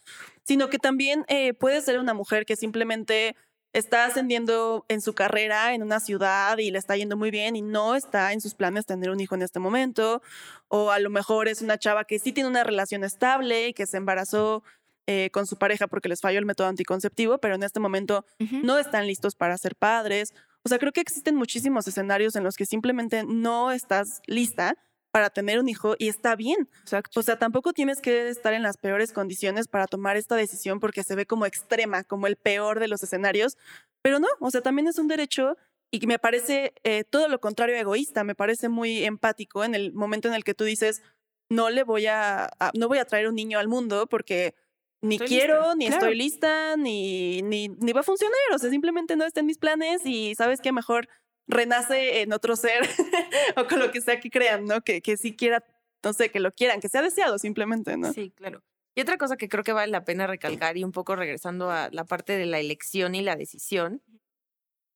sino 0.45 0.69
que 0.69 0.79
también 0.79 1.25
eh, 1.29 1.53
puede 1.55 1.81
ser 1.83 1.99
una 1.99 2.15
mujer 2.15 2.47
que 2.47 2.57
simplemente 2.57 3.37
está 3.73 4.07
ascendiendo 4.07 4.87
en 4.89 5.03
su 5.03 5.15
carrera 5.15 5.75
en 5.75 5.83
una 5.83 6.01
ciudad 6.01 6.57
y 6.57 6.71
le 6.71 6.79
está 6.79 6.97
yendo 6.97 7.17
muy 7.19 7.31
bien 7.31 7.57
y 7.57 7.63
no 7.63 7.95
está 7.95 8.33
en 8.33 8.41
sus 8.41 8.55
planes 8.55 8.87
tener 8.87 9.11
un 9.11 9.21
hijo 9.21 9.35
en 9.35 9.43
este 9.43 9.61
momento, 9.61 10.23
o 10.69 10.91
a 10.91 10.99
lo 10.99 11.11
mejor 11.11 11.49
es 11.49 11.61
una 11.61 11.79
chava 11.79 12.05
que 12.05 12.19
sí 12.19 12.33
tiene 12.33 12.49
una 12.49 12.65
relación 12.65 13.05
estable 13.05 13.69
y 13.69 13.75
que 13.75 13.87
se 13.87 13.99
embarazó 13.99 14.63
eh, 15.07 15.31
con 15.31 15.47
su 15.47 15.57
pareja 15.57 15.87
porque 15.87 16.09
les 16.09 16.21
falló 16.21 16.39
el 16.39 16.47
método 16.47 16.69
anticonceptivo, 16.69 17.39
pero 17.39 17.55
en 17.55 17.63
este 17.63 17.79
momento 17.79 18.25
no 18.39 18.79
están 18.79 19.07
listos 19.07 19.37
para 19.37 19.57
ser 19.59 19.77
padres. 19.77 20.33
O 20.66 20.68
sea, 20.68 20.79
creo 20.81 20.90
que 20.92 21.00
existen 21.00 21.37
muchísimos 21.37 21.87
escenarios 21.87 22.35
en 22.35 22.42
los 22.42 22.57
que 22.57 22.66
simplemente 22.66 23.22
no 23.24 23.70
estás 23.70 24.20
lista 24.26 24.76
para 25.12 25.31
tener 25.31 25.61
un 25.61 25.68
hijo 25.68 25.94
y 25.96 26.09
está 26.09 26.35
bien. 26.35 26.68
Exacto. 26.83 27.20
O 27.20 27.22
sea, 27.22 27.38
tampoco 27.38 27.72
tienes 27.72 28.00
que 28.00 28.29
estar 28.29 28.52
en 28.52 28.64
las 28.64 28.76
peores 28.76 29.12
condiciones 29.12 29.68
para 29.68 29.87
tomar 29.87 30.16
esta 30.16 30.35
decisión 30.35 30.81
porque 30.81 31.05
se 31.05 31.14
ve 31.14 31.24
como 31.24 31.46
extrema, 31.46 32.02
como 32.02 32.26
el 32.26 32.35
peor 32.35 32.81
de 32.81 32.88
los 32.88 33.00
escenarios, 33.05 33.57
pero 34.02 34.18
no, 34.18 34.26
o 34.40 34.50
sea, 34.50 34.61
también 34.61 34.88
es 34.88 34.98
un 34.98 35.07
derecho 35.07 35.57
y 35.92 36.05
me 36.09 36.18
parece 36.18 36.74
eh, 36.83 37.05
todo 37.05 37.29
lo 37.29 37.38
contrario 37.40 37.76
egoísta, 37.76 38.24
me 38.24 38.35
parece 38.35 38.68
muy 38.68 39.05
empático 39.05 39.62
en 39.62 39.76
el 39.76 39.92
momento 39.92 40.26
en 40.26 40.35
el 40.35 40.42
que 40.42 40.55
tú 40.55 40.64
dices, 40.64 41.00
no 41.48 41.70
le 41.70 41.85
voy 41.85 42.07
a, 42.09 42.46
a- 42.59 42.72
no 42.74 42.88
voy 42.88 42.98
a 42.98 43.05
traer 43.05 43.29
un 43.29 43.37
niño 43.37 43.61
al 43.61 43.68
mundo 43.68 44.09
porque 44.09 44.57
ni 45.03 45.17
Estoy 45.17 45.29
quiero, 45.29 45.55
lista, 45.55 45.75
ni 45.77 45.87
claro. 45.87 46.03
estoy 46.03 46.17
lista, 46.17 46.77
ni, 46.77 47.43
ni, 47.43 47.69
ni 47.69 47.93
va 47.93 48.01
a 48.01 48.05
funcionar, 48.05 48.39
o 48.55 48.59
sea, 48.59 48.71
simplemente 48.71 49.17
no 49.17 49.25
está 49.25 49.41
en 49.41 49.47
mis 49.47 49.59
planes 49.59 50.03
y 50.05 50.35
sabes 50.35 50.61
que 50.61 50.73
mejor 50.73 51.09
renace 51.47 52.23
en 52.23 52.33
otro 52.33 52.57
ser 52.57 52.83
o 53.57 53.67
con 53.67 53.79
lo 53.79 53.91
que 53.91 54.01
sea 54.01 54.21
que 54.21 54.31
crean, 54.31 54.65
¿no? 54.65 54.81
Que, 54.83 55.01
que 55.03 55.17
sí 55.17 55.37
quiera, 55.37 55.65
no 56.03 56.13
sé, 56.13 56.31
que 56.31 56.41
lo 56.41 56.53
quieran, 56.53 56.81
que 56.81 56.89
sea 56.89 57.03
deseado 57.03 57.39
simplemente, 57.39 57.97
¿no? 57.97 58.13
Sí, 58.13 58.31
claro. 58.31 58.63
Y 58.95 59.03
otra 59.03 59.19
cosa 59.19 59.37
que 59.37 59.49
creo 59.49 59.63
que 59.63 59.73
vale 59.73 59.93
la 59.93 60.05
pena 60.05 60.27
recalcar 60.27 60.77
y 60.79 60.85
un 60.85 60.93
poco 60.93 61.17
regresando 61.17 61.71
a 61.71 61.91
la 61.93 62.05
parte 62.05 62.39
de 62.39 62.47
la 62.47 62.59
elección 62.59 63.15
y 63.15 63.21
la 63.21 63.37
decisión, 63.37 64.03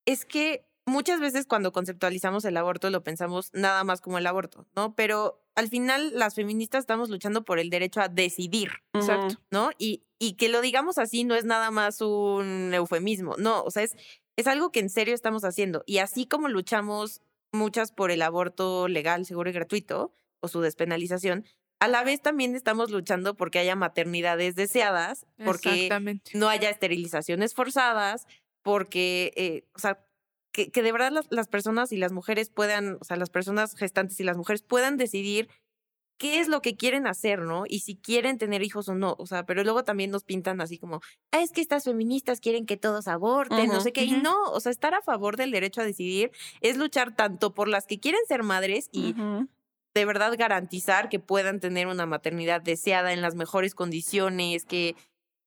es 0.07 0.25
que 0.25 0.65
muchas 0.91 1.21
veces 1.21 1.47
cuando 1.47 1.73
conceptualizamos 1.73 2.45
el 2.45 2.57
aborto 2.57 2.91
lo 2.91 3.03
pensamos 3.03 3.51
nada 3.53 3.85
más 3.85 4.01
como 4.01 4.19
el 4.19 4.27
aborto, 4.27 4.67
¿no? 4.77 4.95
Pero 4.95 5.43
al 5.55 5.69
final 5.69 6.13
las 6.19 6.35
feministas 6.35 6.81
estamos 6.81 7.09
luchando 7.09 7.45
por 7.45 7.59
el 7.59 7.71
derecho 7.71 8.01
a 8.01 8.09
decidir, 8.09 8.71
Exacto. 8.93 9.37
¿no? 9.51 9.71
Y, 9.79 10.05
y 10.19 10.35
que 10.35 10.49
lo 10.49 10.61
digamos 10.61 10.99
así 10.99 11.25
no 11.25 11.35
es 11.35 11.45
nada 11.45 11.71
más 11.71 12.01
un 12.01 12.73
eufemismo, 12.75 13.37
no, 13.39 13.63
o 13.63 13.71
sea, 13.71 13.85
es, 13.85 13.97
es 14.37 14.47
algo 14.47 14.73
que 14.73 14.81
en 14.81 14.91
serio 14.91 15.15
estamos 15.15 15.45
haciendo. 15.45 15.83
Y 15.87 15.99
así 15.99 16.27
como 16.27 16.49
luchamos 16.49 17.23
muchas 17.53 17.93
por 17.93 18.11
el 18.11 18.23
aborto 18.23 18.89
legal, 18.89 19.25
seguro 19.25 19.51
y 19.51 19.53
gratuito, 19.53 20.13
o 20.41 20.49
su 20.49 20.61
despenalización, 20.61 21.45
a 21.81 21.89
la 21.89 22.05
vez 22.05 22.21
también 22.21 22.55
estamos 22.55 22.91
luchando 22.91 23.37
porque 23.37 23.59
haya 23.59 23.75
maternidades 23.75 24.55
deseadas, 24.55 25.27
porque 25.45 25.89
no 26.35 26.49
haya 26.49 26.69
esterilizaciones 26.69 27.55
forzadas, 27.55 28.27
porque, 28.63 29.33
eh, 29.37 29.65
o 29.75 29.79
sea, 29.79 30.07
que, 30.53 30.71
que 30.71 30.83
de 30.83 30.93
verdad 30.93 31.13
las, 31.13 31.27
las 31.31 31.49
personas 31.49 31.93
y 31.93 31.97
las 31.97 32.13
mujeres 32.13 32.51
puedan, 32.51 32.99
o 33.01 33.05
sea, 33.05 33.17
las 33.17 33.31
personas 33.31 33.75
gestantes 33.75 34.19
y 34.21 34.25
las 34.25 34.37
mujeres 34.37 34.63
puedan 34.63 34.97
decidir 34.97 35.49
qué 36.21 36.39
es 36.39 36.49
lo 36.49 36.61
que 36.61 36.77
quieren 36.77 37.07
hacer, 37.07 37.41
¿no? 37.41 37.65
Y 37.67 37.81
si 37.81 37.97
quieren 37.97 38.37
tener 38.37 38.63
hijos 38.63 38.91
o 38.91 38.95
no, 38.95 39.17
o 39.19 39.27
sea, 39.27 39.47
pero 39.47 39.65
luego 39.65 39.85
también 39.85 40.11
nos 40.11 40.23
pintan 40.23 40.61
así 40.61 40.77
como, 40.77 41.01
ah, 41.33 41.41
es 41.41 41.51
que 41.51 41.63
estas 41.63 41.85
feministas 41.85 42.41
quieren 42.41 42.67
que 42.67 42.77
todos 42.77 43.09
aborten, 43.09 43.69
no 43.69 43.81
sé 43.81 43.95
qué, 43.95 44.05
y 44.05 44.13
no, 44.13 44.37
o 44.53 44.61
sea, 44.61 44.71
estar 44.71 44.93
a 44.93 45.01
favor 45.01 45.39
del 45.39 45.51
derecho 45.51 45.81
a 45.81 45.85
decidir 45.85 46.31
es 46.61 46.77
luchar 46.77 47.17
tanto 47.17 47.55
por 47.55 47.69
las 47.69 47.87
que 47.87 47.99
quieren 47.99 48.21
ser 48.29 48.43
madres 48.43 48.91
y 48.93 49.15
de 49.95 50.05
verdad 50.05 50.35
garantizar 50.39 51.09
que 51.09 51.21
puedan 51.21 51.59
tener 51.59 51.87
una 51.87 52.05
maternidad 52.05 52.61
deseada 52.61 53.15
en 53.15 53.23
las 53.23 53.35
mejores 53.35 53.75
condiciones, 53.75 54.67
que, 54.67 54.97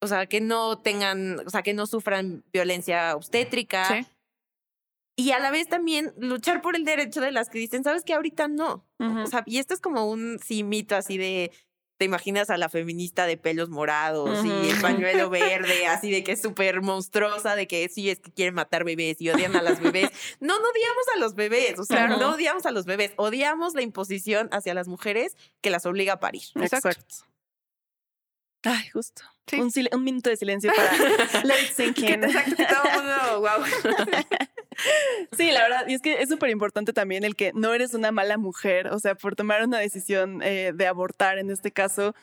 o 0.02 0.08
sea, 0.08 0.26
que 0.26 0.42
no 0.42 0.80
tengan, 0.80 1.39
o 1.46 1.50
sea, 1.52 1.62
que 1.62 1.76
no 1.76 1.86
sufran 1.86 2.44
violencia 2.52 3.16
obstétrica. 3.16 3.86
Sí. 3.86 4.08
Y 5.15 5.32
a 5.32 5.39
la 5.39 5.52
vez 5.52 5.67
también 5.67 6.13
luchar 6.17 6.62
por 6.62 6.76
el 6.76 6.86
derecho 6.86 7.21
de 7.21 7.32
las 7.32 7.49
que 7.49 7.60
dicen, 7.60 7.84
sabes 7.84 8.04
que 8.04 8.13
ahorita 8.13 8.47
no. 8.47 8.88
O 8.99 9.28
sea, 9.28 9.43
y 9.45 9.60
esto 9.60 9.73
es 9.73 9.82
como 9.82 10.10
un 10.10 10.39
sí 10.43 10.63
mito 10.63 10.95
así 10.95 11.17
de. 11.17 11.52
Te 11.97 12.06
imaginas 12.06 12.49
a 12.49 12.58
la 12.58 12.69
feminista 12.69 13.28
de 13.28 13.38
pelos 13.38 13.69
morados 13.69 14.43
y 14.43 14.69
el 14.69 14.82
pañuelo 14.82 15.30
verde, 15.30 15.86
así 15.86 16.10
de 16.10 16.23
que 16.23 16.32
es 16.32 16.41
súper 16.41 16.82
monstruosa, 16.82 17.56
de 17.56 17.67
que 17.67 17.88
sí 17.88 18.10
es 18.10 18.19
que 18.19 18.32
quieren 18.32 18.56
matar 18.56 18.84
bebés 18.84 19.21
y 19.21 19.30
odian 19.30 19.56
a 19.56 19.62
las 19.62 19.80
bebés. 19.80 20.10
No, 20.39 20.60
no 20.60 20.65
odiamos 20.67 21.06
a 21.15 21.19
los 21.19 21.36
bebés, 21.36 21.78
o 21.78 21.86
sea, 21.86 22.08
no 22.08 22.32
odiamos 22.32 22.65
a 22.65 22.71
los 22.71 22.86
bebés, 22.86 23.13
odiamos 23.17 23.76
la 23.76 23.84
imposición 23.84 24.49
hacia 24.52 24.73
las 24.73 24.88
mujeres 24.88 25.38
que 25.62 25.69
las 25.69 25.86
obliga 25.86 26.13
a 26.13 26.19
parir. 26.19 26.41
Exacto. 26.56 26.89
Exacto. 26.89 27.15
Ay, 28.63 28.89
justo. 28.89 29.21
Sí. 29.45 29.60
Un, 29.91 30.04
minuto 30.04 30.30
de 30.30 30.38
silencio 30.38 30.71
para 30.73 30.97
let 31.43 31.62
it 31.62 31.73
sink 31.73 31.99
in. 31.99 32.23
Exacto, 32.23 32.56
que 32.56 32.65
todo 32.65 32.84
el 32.84 32.97
mundo, 32.97 33.39
wow. 33.41 33.65
Sí, 35.38 35.51
la 35.51 35.63
verdad, 35.63 35.86
y 35.88 35.93
es 35.95 36.01
que 36.01 36.21
es 36.21 36.29
súper 36.29 36.49
importante 36.49 36.93
también 36.93 37.23
el 37.23 37.36
que 37.36 37.51
no 37.53 37.73
eres 37.73 37.93
una 37.93 38.12
mala 38.12 38.38
mujer, 38.38 38.88
o 38.88 38.99
sea, 38.99 39.15
por 39.15 39.36
tomar 39.36 39.63
una 39.63 39.79
decisión 39.79 40.41
eh, 40.43 40.71
de 40.73 40.88
abortar 40.88 41.38
en 41.38 41.49
este 41.49 41.71
caso, 41.71 42.13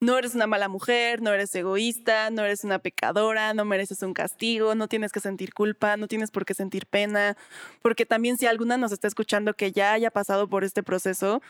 no 0.00 0.16
eres 0.18 0.34
una 0.34 0.46
mala 0.46 0.68
mujer, 0.68 1.20
no 1.22 1.32
eres 1.32 1.54
egoísta, 1.54 2.30
no 2.30 2.44
eres 2.44 2.64
una 2.64 2.78
pecadora, 2.78 3.52
no 3.54 3.64
mereces 3.64 4.02
un 4.02 4.14
castigo, 4.14 4.74
no 4.74 4.88
tienes 4.88 5.12
que 5.12 5.20
sentir 5.20 5.52
culpa, 5.52 5.96
no 5.96 6.08
tienes 6.08 6.30
por 6.30 6.44
qué 6.44 6.54
sentir 6.54 6.86
pena, 6.86 7.36
porque 7.82 8.06
también 8.06 8.36
si 8.38 8.46
alguna 8.46 8.76
nos 8.76 8.92
está 8.92 9.08
escuchando 9.08 9.54
que 9.54 9.72
ya 9.72 9.92
haya 9.92 10.10
pasado 10.10 10.48
por 10.48 10.64
este 10.64 10.82
proceso, 10.82 11.42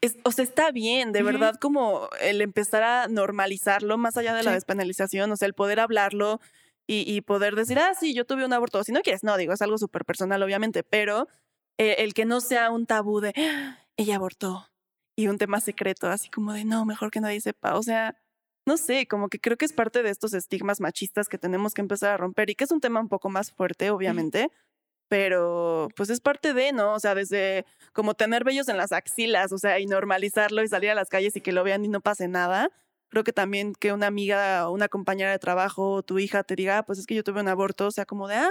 es- 0.00 0.16
o 0.24 0.32
sea, 0.32 0.44
está 0.44 0.70
bien, 0.70 1.12
de 1.12 1.22
verdad, 1.22 1.54
como 1.60 2.08
el 2.20 2.40
empezar 2.42 2.82
a 2.82 3.08
normalizarlo 3.08 3.96
más 3.98 4.16
allá 4.16 4.34
de 4.34 4.42
la 4.42 4.50
despenalización, 4.52 5.30
o 5.32 5.36
sea, 5.36 5.46
el 5.46 5.54
poder 5.54 5.80
hablarlo 5.80 6.40
y, 6.86 7.04
y 7.12 7.20
poder 7.22 7.54
decir, 7.56 7.78
ah, 7.78 7.94
sí, 7.98 8.14
yo 8.14 8.24
tuve 8.26 8.44
un 8.44 8.52
aborto. 8.52 8.82
Si 8.84 8.92
no 8.92 9.00
quieres, 9.02 9.24
no, 9.24 9.36
digo, 9.36 9.52
es 9.52 9.62
algo 9.62 9.78
súper 9.78 10.04
personal, 10.04 10.42
obviamente, 10.42 10.82
pero 10.84 11.28
eh, 11.78 11.96
el 11.98 12.14
que 12.14 12.24
no 12.24 12.40
sea 12.40 12.70
un 12.70 12.86
tabú 12.86 13.20
de, 13.20 13.32
"Ah, 13.36 13.78
ella 13.96 14.16
abortó 14.16 14.66
y 15.16 15.28
un 15.28 15.38
tema 15.38 15.60
secreto, 15.60 16.08
así 16.08 16.28
como 16.30 16.52
de, 16.52 16.64
no, 16.64 16.84
mejor 16.84 17.10
que 17.10 17.20
nadie 17.20 17.40
sepa. 17.40 17.76
O 17.78 17.82
sea, 17.82 18.16
no 18.66 18.76
sé, 18.76 19.06
como 19.06 19.28
que 19.28 19.38
creo 19.40 19.56
que 19.56 19.64
es 19.66 19.72
parte 19.72 20.02
de 20.02 20.10
estos 20.10 20.34
estigmas 20.34 20.80
machistas 20.80 21.28
que 21.28 21.38
tenemos 21.38 21.74
que 21.74 21.82
empezar 21.82 22.10
a 22.12 22.16
romper 22.16 22.50
y 22.50 22.54
que 22.56 22.64
es 22.64 22.70
un 22.72 22.80
tema 22.80 23.00
un 23.00 23.08
poco 23.08 23.28
más 23.30 23.52
fuerte, 23.52 23.90
obviamente. 23.90 24.50
Pero 25.08 25.88
pues 25.96 26.10
es 26.10 26.20
parte 26.20 26.54
de, 26.54 26.72
¿no? 26.72 26.94
O 26.94 27.00
sea, 27.00 27.14
desde 27.14 27.66
como 27.92 28.14
tener 28.14 28.44
vellos 28.44 28.68
en 28.68 28.76
las 28.78 28.92
axilas, 28.92 29.52
o 29.52 29.58
sea, 29.58 29.78
y 29.80 29.86
normalizarlo 29.86 30.62
y 30.62 30.68
salir 30.68 30.90
a 30.90 30.94
las 30.94 31.08
calles 31.10 31.36
y 31.36 31.40
que 31.42 31.52
lo 31.52 31.62
vean 31.64 31.84
y 31.84 31.88
no 31.88 32.00
pase 32.00 32.26
nada. 32.28 32.70
Creo 33.14 33.22
que 33.24 33.32
también 33.32 33.74
que 33.78 33.92
una 33.92 34.08
amiga 34.08 34.68
una 34.70 34.88
compañera 34.88 35.30
de 35.30 35.38
trabajo 35.38 36.02
tu 36.02 36.18
hija 36.18 36.42
te 36.42 36.56
diga, 36.56 36.78
"Ah, 36.78 36.82
pues 36.84 36.98
es 36.98 37.06
que 37.06 37.14
yo 37.14 37.22
tuve 37.22 37.40
un 37.40 37.46
aborto, 37.48 37.86
o 37.86 37.90
sea, 37.92 38.04
como 38.06 38.26
de, 38.26 38.34
ah, 38.34 38.50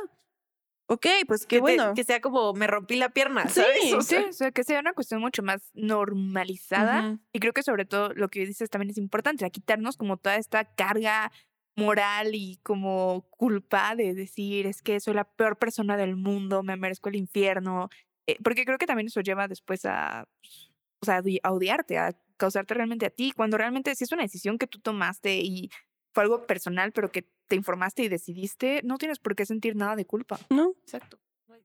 ok, 0.88 1.06
pues 1.28 1.42
qué 1.46 1.48
que, 1.48 1.56
te- 1.58 1.62
bueno. 1.62 1.94
que 1.96 2.04
sea 2.06 2.22
como 2.22 2.54
me 2.54 2.68
rompí 2.68 2.96
la 2.96 3.10
pierna, 3.10 3.48
Sí, 3.50 3.62
¿sabes? 3.62 3.94
O 3.94 4.02
Sí, 4.02 4.08
sea, 4.16 4.30
o 4.30 4.34
sea, 4.34 4.52
que 4.52 4.64
sea 4.64 4.80
una 4.80 4.94
cuestión 4.94 5.20
mucho 5.22 5.44
más 5.44 5.70
normalizada. 5.74 7.10
Ujú. 7.10 7.20
Y 7.34 7.40
creo 7.40 7.54
que 7.54 7.64
sobre 7.64 7.86
todo 7.86 8.14
lo 8.14 8.30
que 8.30 8.46
dices 8.46 8.70
también 8.70 8.92
es 8.92 8.98
importante, 8.98 9.46
a 9.46 9.50
quitarnos 9.50 9.98
como 9.98 10.18
toda 10.18 10.38
esta 10.38 10.66
carga 10.76 11.32
moral 11.76 12.36
y 12.36 12.58
como 12.64 13.28
culpa 13.32 13.96
de 13.96 14.14
decir 14.14 14.68
es 14.68 14.82
que 14.82 15.00
soy 15.00 15.16
la 15.16 15.26
peor 15.26 15.58
persona 15.58 15.98
del 15.98 16.16
mundo, 16.16 16.64
me 16.64 16.78
merezco 16.78 17.10
el 17.10 17.16
infierno. 17.16 17.90
Eh, 18.28 18.38
porque 18.44 18.64
creo 18.66 18.78
que 18.78 18.86
también 18.88 19.08
eso 19.08 19.22
lleva 19.22 19.48
después 19.48 19.86
a, 19.86 20.28
pues, 20.42 20.72
o 21.02 21.06
sea, 21.06 21.22
a 21.44 21.52
odiarte, 21.52 21.98
a 21.98 22.12
causarte 22.38 22.74
realmente 22.74 23.06
a 23.06 23.10
ti, 23.10 23.32
cuando 23.36 23.58
realmente 23.58 23.94
si 23.96 24.04
es 24.04 24.12
una 24.12 24.24
decisión 24.24 24.58
que 24.58 24.68
tú 24.68 24.80
tomaste 24.80 25.38
y 25.38 25.70
fue 26.14 26.24
algo 26.24 26.46
personal, 26.46 26.92
pero 26.92 27.12
que 27.12 27.28
te 27.48 27.56
informaste 27.56 28.04
y 28.04 28.10
decidiste, 28.10 28.82
no 28.84 28.98
tienes 28.98 29.20
por 29.20 29.36
qué 29.36 29.46
sentir 29.46 29.76
nada 29.76 29.96
de 29.96 30.06
culpa. 30.06 30.40
No, 30.50 30.74
Exacto. 30.84 31.20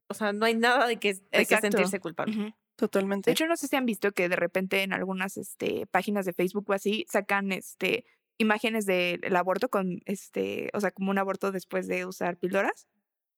O 0.07 0.13
sea, 0.15 0.33
no 0.33 0.45
hay 0.45 0.55
nada 0.55 0.87
de 0.87 0.97
que, 0.97 1.13
de 1.13 1.45
que 1.45 1.57
sentirse 1.57 1.99
culpable. 1.99 2.35
Ujú. 2.35 2.53
totalmente. 2.75 3.29
De 3.29 3.33
hecho, 3.33 3.45
no 3.45 3.55
sé 3.55 3.67
si 3.67 3.75
han 3.75 3.85
visto 3.85 4.11
que 4.11 4.27
de 4.27 4.35
repente 4.35 4.81
en 4.81 4.91
algunas 4.91 5.37
este, 5.37 5.85
páginas 5.87 6.25
de 6.25 6.33
Facebook 6.33 6.65
o 6.67 6.73
así 6.73 7.05
sacan 7.07 7.51
este, 7.51 8.05
imágenes 8.39 8.85
del 8.85 9.35
aborto 9.35 9.69
con, 9.69 10.01
este, 10.05 10.69
o 10.73 10.79
sea, 10.79 10.91
como 10.91 11.11
un 11.11 11.19
aborto 11.19 11.51
después 11.51 11.87
de 11.87 12.05
usar 12.05 12.37
píldoras. 12.37 12.87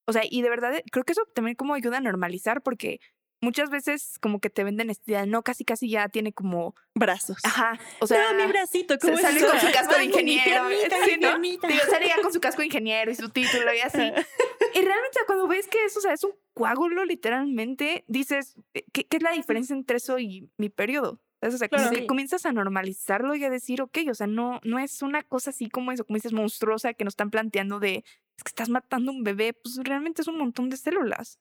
O 0.06 0.14
sea, 0.14 0.24
y 0.30 0.42
de 0.42 0.50
verdad 0.50 0.82
creo 0.92 1.04
que 1.04 1.12
eso 1.12 1.24
también 1.36 1.56
como 1.56 1.74
ayuda 1.74 1.98
a 1.98 2.02
normalizar 2.02 2.62
porque 2.62 3.00
muchas 3.42 3.70
veces 3.70 4.18
como 4.22 4.40
que 4.40 4.50
te 4.50 4.64
venden 4.64 4.90
esta 4.90 5.12
idea, 5.12 5.26
no, 5.26 5.44
casi 5.44 5.66
casi 5.66 5.90
ya 5.90 6.08
tiene 6.10 6.32
como, 6.34 6.76
Brazos. 6.96 7.38
ajá, 7.44 7.80
o 8.00 8.08
sea, 8.08 8.32
no, 8.32 8.44
mi 8.46 8.52
bracito, 8.52 8.98
¿cómo 9.00 9.18
sale 9.18 9.40
eso? 9.40 9.48
con 9.50 9.60
su 9.60 9.72
casco 9.72 9.94
de 9.94 10.00
mi 10.00 10.06
ingeniero. 10.06 10.68
piernita, 10.68 10.96
sí, 11.06 11.12
mi 11.12 11.18
¿no? 11.18 11.28
piernita. 11.30 11.68
Digo, 11.68 11.82
sale 11.90 12.08
ya 12.08 12.22
con 12.22 12.32
su 12.32 12.40
casco 12.40 12.60
de 12.62 12.68
ingeniero 12.68 13.12
y 13.12 13.16
su 13.16 13.30
título 13.30 13.74
y 13.74 13.80
así. 13.80 14.00
y 14.00 14.82
realmente 14.82 15.20
cuando 15.26 15.48
ves 15.48 15.68
que 15.68 15.84
eso, 15.86 16.00
o 16.00 16.02
sea, 16.02 16.14
es 16.14 16.24
un 16.24 16.34
coágulo 16.54 17.04
literalmente, 17.06 18.06
dices, 18.08 18.56
eh, 18.74 18.84
¿qué, 18.94 19.06
qué 19.06 19.18
es 19.18 19.24
la 19.24 19.32
diferencia 19.32 19.76
entre 19.76 19.98
eso 19.98 20.20
y 20.20 20.50
mi 20.58 20.70
periodo? 20.70 21.22
O 21.44 21.50
sea, 21.50 21.68
como 21.70 21.82
Claro. 21.82 21.98
que 21.98 22.06
comienzas 22.06 22.46
a 22.46 22.52
normalizarlo 22.52 23.34
y 23.34 23.44
a 23.44 23.50
decir, 23.50 23.82
ok, 23.82 23.98
o 24.12 24.14
sea, 24.14 24.28
no, 24.28 24.60
no 24.64 24.78
es 24.78 25.02
una 25.02 25.24
cosa 25.24 25.50
así 25.50 25.70
como 25.70 25.92
eso, 25.92 26.06
como 26.06 26.18
dices, 26.18 26.34
monstruosa 26.34 26.94
que 26.94 27.04
nos 27.04 27.14
están 27.14 27.32
planteando 27.32 27.80
de, 27.80 28.04
es 28.38 28.44
que 28.44 28.50
estás 28.50 28.70
matando 28.70 29.12
un 29.12 29.24
bebé, 29.24 29.54
pues 29.54 29.78
realmente 29.84 30.22
es 30.22 30.28
un 30.28 30.38
montón 30.38 30.70
de 30.70 30.78
células. 30.78 31.40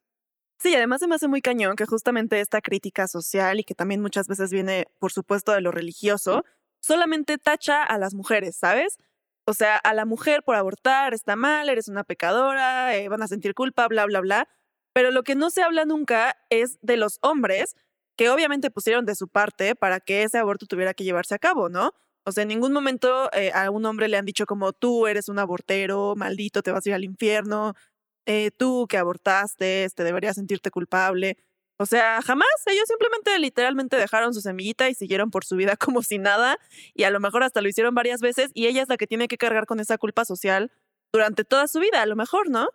Sí, 0.62 0.74
además 0.74 1.00
se 1.00 1.08
me 1.08 1.14
hace 1.14 1.26
muy 1.26 1.40
cañón 1.40 1.74
que 1.74 1.86
justamente 1.86 2.38
esta 2.38 2.60
crítica 2.60 3.08
social 3.08 3.60
y 3.60 3.64
que 3.64 3.74
también 3.74 4.02
muchas 4.02 4.28
veces 4.28 4.50
viene, 4.50 4.86
por 4.98 5.10
supuesto, 5.10 5.52
de 5.52 5.62
lo 5.62 5.70
religioso, 5.70 6.44
solamente 6.82 7.38
tacha 7.38 7.82
a 7.82 7.96
las 7.96 8.12
mujeres, 8.12 8.56
¿sabes? 8.56 8.98
O 9.46 9.54
sea, 9.54 9.76
a 9.76 9.94
la 9.94 10.04
mujer 10.04 10.42
por 10.44 10.56
abortar 10.56 11.14
está 11.14 11.34
mal, 11.34 11.70
eres 11.70 11.88
una 11.88 12.04
pecadora, 12.04 12.94
eh, 12.94 13.08
van 13.08 13.22
a 13.22 13.28
sentir 13.28 13.54
culpa, 13.54 13.88
bla, 13.88 14.04
bla, 14.04 14.20
bla. 14.20 14.48
Pero 14.92 15.10
lo 15.10 15.22
que 15.22 15.34
no 15.34 15.48
se 15.48 15.62
habla 15.62 15.86
nunca 15.86 16.36
es 16.50 16.78
de 16.82 16.98
los 16.98 17.18
hombres 17.22 17.74
que 18.16 18.28
obviamente 18.28 18.70
pusieron 18.70 19.06
de 19.06 19.14
su 19.14 19.28
parte 19.28 19.74
para 19.74 19.98
que 20.00 20.24
ese 20.24 20.36
aborto 20.36 20.66
tuviera 20.66 20.92
que 20.92 21.04
llevarse 21.04 21.34
a 21.34 21.38
cabo, 21.38 21.70
¿no? 21.70 21.94
O 22.24 22.32
sea, 22.32 22.42
en 22.42 22.48
ningún 22.48 22.72
momento 22.72 23.30
eh, 23.32 23.50
a 23.54 23.70
un 23.70 23.86
hombre 23.86 24.08
le 24.08 24.18
han 24.18 24.26
dicho 24.26 24.44
como 24.44 24.74
tú 24.74 25.06
eres 25.06 25.30
un 25.30 25.38
abortero, 25.38 26.14
maldito, 26.16 26.62
te 26.62 26.70
vas 26.70 26.84
a 26.84 26.90
ir 26.90 26.94
al 26.94 27.04
infierno, 27.04 27.74
eh, 28.26 28.50
tú 28.56 28.86
que 28.88 28.98
abortaste, 28.98 29.88
te 29.94 30.04
deberías 30.04 30.36
sentirte 30.36 30.70
culpable. 30.70 31.36
O 31.78 31.86
sea, 31.86 32.20
jamás. 32.22 32.48
Ellos 32.66 32.84
simplemente 32.86 33.38
literalmente 33.38 33.96
dejaron 33.96 34.34
su 34.34 34.42
semillita 34.42 34.88
y 34.88 34.94
siguieron 34.94 35.30
por 35.30 35.44
su 35.44 35.56
vida 35.56 35.76
como 35.78 36.02
si 36.02 36.18
nada. 36.18 36.58
Y 36.94 37.04
a 37.04 37.10
lo 37.10 37.20
mejor 37.20 37.42
hasta 37.42 37.60
lo 37.62 37.68
hicieron 37.68 37.94
varias 37.94 38.20
veces 38.20 38.50
y 38.54 38.66
ella 38.66 38.82
es 38.82 38.88
la 38.88 38.96
que 38.96 39.06
tiene 39.06 39.28
que 39.28 39.38
cargar 39.38 39.66
con 39.66 39.80
esa 39.80 39.96
culpa 39.98 40.24
social 40.24 40.70
durante 41.12 41.44
toda 41.44 41.66
su 41.68 41.80
vida, 41.80 42.02
a 42.02 42.06
lo 42.06 42.16
mejor, 42.16 42.50
¿no? 42.50 42.68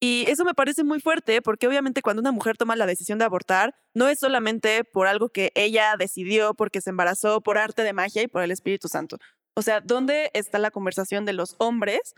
Y 0.00 0.24
eso 0.28 0.44
me 0.44 0.54
parece 0.54 0.84
muy 0.84 1.00
fuerte 1.00 1.42
porque 1.42 1.66
obviamente 1.66 2.02
cuando 2.02 2.20
una 2.20 2.30
mujer 2.30 2.56
toma 2.56 2.76
la 2.76 2.86
decisión 2.86 3.18
de 3.18 3.24
abortar, 3.24 3.74
no 3.94 4.08
es 4.08 4.20
solamente 4.20 4.84
por 4.84 5.08
algo 5.08 5.28
que 5.28 5.50
ella 5.54 5.94
decidió 5.98 6.54
porque 6.54 6.80
se 6.80 6.90
embarazó 6.90 7.40
por 7.40 7.58
arte 7.58 7.82
de 7.82 7.92
magia 7.92 8.22
y 8.22 8.28
por 8.28 8.42
el 8.42 8.52
Espíritu 8.52 8.88
Santo. 8.88 9.18
O 9.54 9.62
sea, 9.62 9.80
¿dónde 9.80 10.30
está 10.34 10.60
la 10.60 10.70
conversación 10.70 11.24
de 11.24 11.32
los 11.32 11.56
hombres 11.58 12.14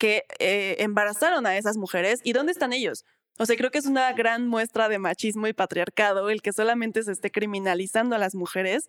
que 0.00 0.24
eh, 0.40 0.76
embarazaron 0.80 1.46
a 1.46 1.56
esas 1.56 1.76
mujeres 1.76 2.20
y 2.24 2.32
dónde 2.32 2.50
están 2.52 2.72
ellos. 2.72 3.04
O 3.38 3.46
sea, 3.46 3.56
creo 3.56 3.70
que 3.70 3.78
es 3.78 3.86
una 3.86 4.12
gran 4.14 4.48
muestra 4.48 4.88
de 4.88 4.98
machismo 4.98 5.46
y 5.46 5.52
patriarcado 5.52 6.28
el 6.30 6.42
que 6.42 6.52
solamente 6.52 7.02
se 7.04 7.12
esté 7.12 7.30
criminalizando 7.30 8.16
a 8.16 8.18
las 8.18 8.34
mujeres 8.34 8.88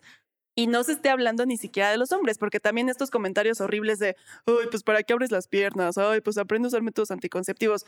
y 0.54 0.66
no 0.66 0.82
se 0.84 0.92
esté 0.92 1.08
hablando 1.10 1.46
ni 1.46 1.56
siquiera 1.56 1.90
de 1.90 1.96
los 1.98 2.12
hombres, 2.12 2.36
porque 2.38 2.60
también 2.60 2.88
estos 2.88 3.10
comentarios 3.10 3.60
horribles 3.60 3.98
de, 3.98 4.16
ay, 4.46 4.66
pues 4.70 4.82
para 4.82 5.02
qué 5.02 5.12
abres 5.12 5.30
las 5.30 5.48
piernas, 5.48 5.96
ay, 5.96 6.20
pues 6.20 6.36
aprende 6.38 6.66
a 6.66 6.68
usar 6.68 6.82
métodos 6.82 7.10
anticonceptivos. 7.10 7.84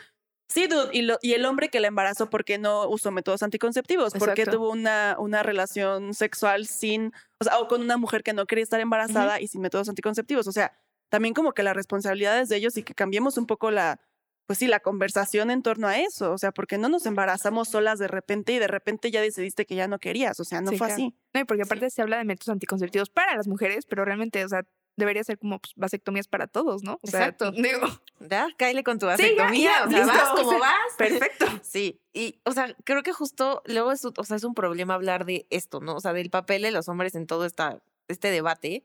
Sí, 0.49 0.67
dude, 0.67 0.91
y, 0.93 1.03
lo- 1.03 1.19
y 1.23 1.33
el 1.33 1.45
hombre 1.47 1.71
que 1.71 1.81
la 1.81 1.89
embarazó, 1.89 2.29
¿por 2.31 2.45
qué 2.45 2.59
no 2.59 2.87
usó 2.89 3.11
métodos 3.11 3.43
anticonceptivos? 3.43 4.13
¿Por 4.13 4.35
qué 4.35 4.45
tuvo 4.59 4.71
una, 4.71 5.17
una 5.19 5.43
relación 5.43 6.13
sexual 6.15 6.67
sin, 6.67 7.13
o 7.41 7.45
sea, 7.45 7.59
o 7.59 7.67
con 7.69 7.81
una 7.83 7.97
mujer 7.97 8.23
que 8.23 8.35
no 8.35 8.47
quería 8.47 8.63
estar 8.65 8.81
embarazada 8.81 9.41
y 9.41 9.49
sin 9.49 9.63
métodos 9.63 9.89
anticonceptivos? 9.89 10.47
O 10.47 10.53
sea, 10.53 10.73
también 11.09 11.35
como 11.35 11.53
que 11.53 11.63
la 11.63 11.73
responsabilidad 11.75 12.39
es 12.41 12.49
de 12.49 12.57
ellos 12.57 12.77
y 12.77 12.83
que 12.83 12.95
cambiemos 12.95 13.37
un 13.39 13.47
poco 13.47 13.71
la, 13.71 14.01
pues 14.47 14.59
sí, 14.59 14.67
la 14.67 14.81
conversación 14.81 15.51
en 15.51 15.63
torno 15.63 15.87
a 15.89 15.99
eso. 15.99 16.33
O 16.33 16.39
sea, 16.39 16.53
porque 16.53 16.77
no 16.79 16.89
nos 16.89 17.07
embarazamos 17.07 17.69
solas 17.69 17.99
de 17.99 18.09
repente 18.09 18.53
y 18.53 18.59
de 18.59 18.67
repente 18.69 19.11
ya 19.11 19.21
decidiste 19.23 19.65
que 19.67 19.75
ya 19.75 19.89
no 19.89 19.99
querías. 19.99 20.39
O 20.41 20.45
sea, 20.45 20.61
no 20.61 20.71
Sí, 20.71 20.79
fue 20.79 20.89
claro. 20.89 20.95
así. 21.03 21.15
No, 21.33 21.41
y 21.41 21.45
porque 21.45 21.63
aparte 21.63 21.89
se 21.91 22.03
habla 22.03 22.19
de 22.19 22.25
métodos 22.25 22.49
anticonceptivos 22.51 23.11
para 23.11 23.37
las 23.37 23.47
mujeres, 23.49 23.87
pero 23.87 24.05
realmente, 24.05 24.45
o 24.45 24.49
sea, 24.49 24.65
debería 24.97 25.25
ser 25.25 25.39
como 25.39 25.59
pues, 25.61 25.73
vasectomías 25.77 26.29
para 26.29 26.47
todos, 26.47 26.83
¿no? 26.85 26.99
O 27.03 27.07
sea, 27.09 27.21
Exacto. 27.21 27.51
digo, 27.53 27.87
Ya, 28.21 28.47
cáele 28.57 28.85
con 28.85 28.99
tu 29.01 29.07
Sí, 29.17 29.35
ya, 29.37 29.45
vasectomía. 29.45 29.71
ya, 29.81 29.85
o 29.87 29.91
sea, 29.91 29.99
listo, 30.05 30.13
vas 30.19 30.31
o 30.31 30.37
como 30.37 30.51
sea, 30.51 30.59
vas. 30.61 30.79
perfecto. 30.99 31.47
Sí, 31.65 32.01
y, 32.13 32.41
o 32.45 32.53
sea, 32.53 32.75
creo 32.85 33.03
que 33.03 33.13
justo 33.13 33.63
luego 33.67 33.91
es, 33.93 34.05
o 34.05 34.25
sea, 34.25 34.37
es 34.37 34.45
un 34.45 34.55
problema 34.55 34.95
hablar 34.95 35.25
de 35.25 35.47
esto, 35.51 35.81
¿no? 35.81 35.97
O 35.97 36.01
sea, 36.01 36.13
del 36.13 36.31
papel 36.31 36.63
de 36.63 36.71
los 36.71 36.89
hombres 36.89 37.15
en 37.17 37.27
todo 37.27 37.45
esta, 37.47 37.83
este 38.09 38.31
debate. 38.31 38.85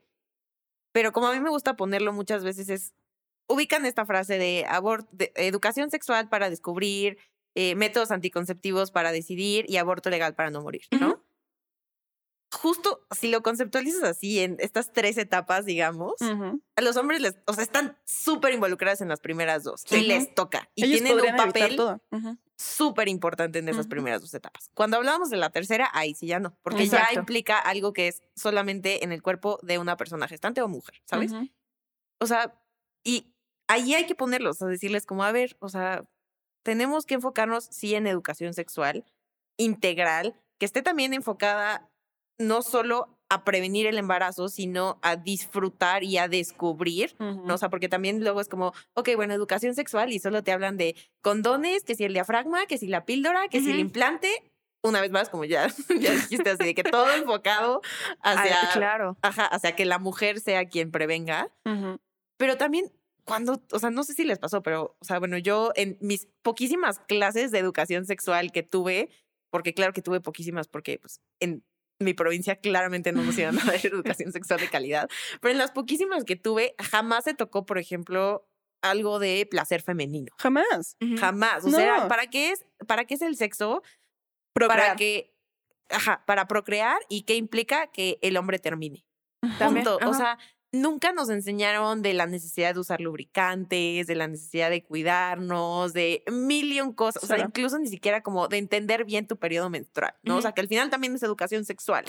Pero 0.92 1.12
como 1.12 1.28
a 1.28 1.32
mí 1.32 1.40
me 1.40 1.50
gusta 1.50 1.76
ponerlo 1.76 2.12
muchas 2.12 2.44
veces 2.44 2.68
es, 2.68 2.92
ubican 3.48 3.86
esta 3.86 4.04
frase 4.04 4.38
de, 4.38 4.66
de 5.12 5.32
educación 5.36 5.90
sexual 5.90 6.28
para 6.28 6.50
descubrir, 6.50 7.18
eh, 7.54 7.74
métodos 7.74 8.10
anticonceptivos 8.12 8.92
para 8.92 9.10
decidir 9.10 9.64
y 9.68 9.76
aborto 9.76 10.08
legal 10.08 10.34
para 10.34 10.50
no 10.50 10.62
morir, 10.62 10.82
¿no? 11.00 11.20
Justo 12.52 13.06
si 13.12 13.30
lo 13.30 13.42
conceptualizas 13.42 14.02
así 14.02 14.40
en 14.40 14.56
estas 14.58 14.92
tres 14.92 15.16
etapas, 15.18 15.64
digamos, 15.64 16.14
a 16.20 16.80
los 16.82 16.96
hombres 16.96 17.20
les, 17.20 17.36
o 17.46 17.52
sea, 17.52 17.62
están 17.62 17.96
súper 18.04 18.52
involucrados 18.52 19.00
en 19.00 19.08
las 19.08 19.20
primeras 19.20 19.62
dos 19.62 19.84
y 19.84 19.96
Sí. 19.96 20.02
les 20.06 20.34
toca 20.34 20.68
y 20.74 20.84
Ellos 20.84 21.00
tienen 21.02 21.20
un 21.30 21.36
papel 21.36 21.78
súper 22.56 23.08
importante 23.08 23.60
en 23.60 23.68
esas 23.68 23.86
primeras 23.86 24.20
dos 24.20 24.34
etapas. 24.34 24.68
Cuando 24.74 24.96
hablábamos 24.96 25.30
de 25.30 25.36
la 25.36 25.50
tercera, 25.50 25.88
ahí 25.92 26.14
sí 26.14 26.26
ya 26.26 26.40
no, 26.40 26.58
porque 26.62 26.82
Exacto. 26.82 27.14
ya 27.14 27.20
implica 27.20 27.56
algo 27.58 27.92
que 27.92 28.08
es 28.08 28.20
solamente 28.34 29.04
en 29.04 29.12
el 29.12 29.22
cuerpo 29.22 29.60
de 29.62 29.78
una 29.78 29.96
persona 29.96 30.26
gestante 30.26 30.60
o 30.60 30.68
mujer, 30.68 31.00
¿sabes? 31.04 31.32
O 32.18 32.26
sea, 32.26 32.60
y 33.04 33.32
ahí 33.68 33.94
hay 33.94 34.06
que 34.06 34.14
ponerlos, 34.16 34.60
a 34.60 34.66
decirles 34.66 35.06
como, 35.06 35.22
a 35.22 35.30
ver, 35.32 35.56
o 35.60 35.68
sea, 35.68 36.04
tenemos 36.64 37.06
que 37.06 37.14
enfocarnos 37.14 37.64
sí 37.70 37.94
en 37.94 38.06
educación 38.08 38.52
sexual 38.54 39.04
integral, 39.56 40.34
que 40.58 40.66
esté 40.66 40.82
también 40.82 41.14
enfocada 41.14 41.89
no 42.40 42.62
solo 42.62 43.16
a 43.28 43.44
prevenir 43.44 43.86
el 43.86 43.96
embarazo, 43.96 44.48
sino 44.48 44.98
a 45.02 45.14
disfrutar 45.14 46.02
y 46.02 46.18
a 46.18 46.26
descubrir 46.26 47.14
¿no? 47.20 47.54
O 47.54 47.58
sea, 47.58 47.70
porque 47.70 47.88
también 47.88 48.24
luego 48.24 48.40
es 48.40 48.48
como, 48.48 48.72
ok, 48.94 49.10
bueno, 49.14 49.32
educación 49.34 49.74
sexual 49.76 50.12
y 50.12 50.18
solo 50.18 50.42
te 50.42 50.50
hablan 50.50 50.76
de 50.76 50.96
condones, 51.22 51.84
que 51.84 51.94
si 51.94 52.02
el 52.04 52.12
diafragma, 52.12 52.66
que 52.66 52.76
si 52.78 52.88
la 52.88 53.04
píldora, 53.04 53.46
que 53.48 53.60
si 53.60 53.70
el 53.70 53.78
implante. 53.78 54.28
Una 54.82 55.00
vez 55.02 55.10
más, 55.10 55.28
como 55.28 55.44
ya, 55.44 55.68
ya 56.00 56.12
dijiste 56.12 56.50
así, 56.50 56.64
de 56.64 56.74
que 56.74 56.82
todo 56.82 57.08
enfocado 57.12 57.82
hacia, 58.22 58.56
Ah, 58.62 58.70
claro. 58.72 59.16
ajá, 59.22 59.44
hacia 59.46 59.76
que 59.76 59.84
la 59.84 59.98
mujer 59.98 60.40
sea 60.40 60.64
quien 60.68 60.90
prevenga. 60.90 61.52
Pero 62.36 62.56
también 62.56 62.90
cuando, 63.24 63.62
o 63.70 63.78
sea, 63.78 63.90
no 63.90 64.02
sé 64.02 64.14
si 64.14 64.24
les 64.24 64.38
pasó, 64.38 64.62
pero, 64.62 64.96
o 64.98 65.04
sea, 65.04 65.18
bueno, 65.18 65.38
yo 65.38 65.70
en 65.76 65.98
mis 66.00 66.26
poquísimas 66.42 66.98
clases 66.98 67.50
de 67.52 67.58
educación 67.58 68.06
sexual 68.06 68.50
que 68.50 68.62
tuve, 68.62 69.10
porque 69.50 69.74
claro 69.74 69.92
que 69.92 70.02
tuve 70.02 70.20
poquísimas, 70.20 70.66
porque 70.66 70.98
pues 70.98 71.20
en 71.40 71.62
mi 72.00 72.14
provincia 72.14 72.56
claramente 72.56 73.12
no 73.12 73.22
nos 73.22 73.38
iban 73.38 73.58
a 73.58 73.64
dar 73.64 73.74
educación 73.86 74.32
sexual 74.32 74.60
de 74.60 74.68
calidad, 74.68 75.08
pero 75.40 75.52
en 75.52 75.58
las 75.58 75.70
poquísimas 75.70 76.24
que 76.24 76.36
tuve, 76.36 76.74
jamás 76.78 77.24
se 77.24 77.34
tocó, 77.34 77.66
por 77.66 77.78
ejemplo, 77.78 78.48
algo 78.82 79.18
de 79.18 79.46
placer 79.50 79.82
femenino. 79.82 80.32
Jamás. 80.38 80.96
Jamás. 81.18 81.64
O 81.64 81.70
sea. 81.70 82.08
¿para 82.08 82.26
qué 82.28 82.50
es, 82.50 82.64
para 82.86 83.04
qué 83.04 83.14
es 83.14 83.22
el 83.22 83.36
sexo? 83.36 83.82
Procrear. 84.54 84.80
Para 84.80 84.96
que, 84.96 85.34
ajá, 85.90 86.24
para 86.26 86.48
procrear 86.48 86.98
y 87.08 87.22
qué 87.22 87.36
implica 87.36 87.88
que 87.88 88.18
el 88.22 88.36
hombre 88.36 88.58
termine. 88.58 89.04
También, 89.58 89.84
Punto. 89.84 90.08
O 90.08 90.14
sea, 90.14 90.38
nunca 90.72 91.12
nos 91.12 91.28
enseñaron 91.30 92.02
de 92.02 92.14
la 92.14 92.26
necesidad 92.26 92.74
de 92.74 92.80
usar 92.80 93.00
lubricantes, 93.00 94.06
de 94.06 94.14
la 94.14 94.28
necesidad 94.28 94.70
de 94.70 94.82
cuidarnos, 94.84 95.92
de 95.92 96.22
mil 96.30 96.72
y 96.72 96.80
un 96.80 96.92
cosas. 96.92 97.22
O 97.24 97.26
sea, 97.26 97.36
incluso 97.48 97.78
ni 97.78 97.88
siquiera 97.88 98.22
como 98.22 98.48
de 98.48 98.58
entender 98.58 99.04
bien 99.04 99.26
tu 99.26 99.36
periodo 99.36 99.70
menstrual, 99.70 100.14
¿no? 100.22 100.36
O 100.36 100.42
sea, 100.42 100.52
que 100.52 100.60
al 100.60 100.68
final 100.68 100.90
también 100.90 101.14
es 101.14 101.22
educación 101.22 101.64
sexual. 101.64 102.04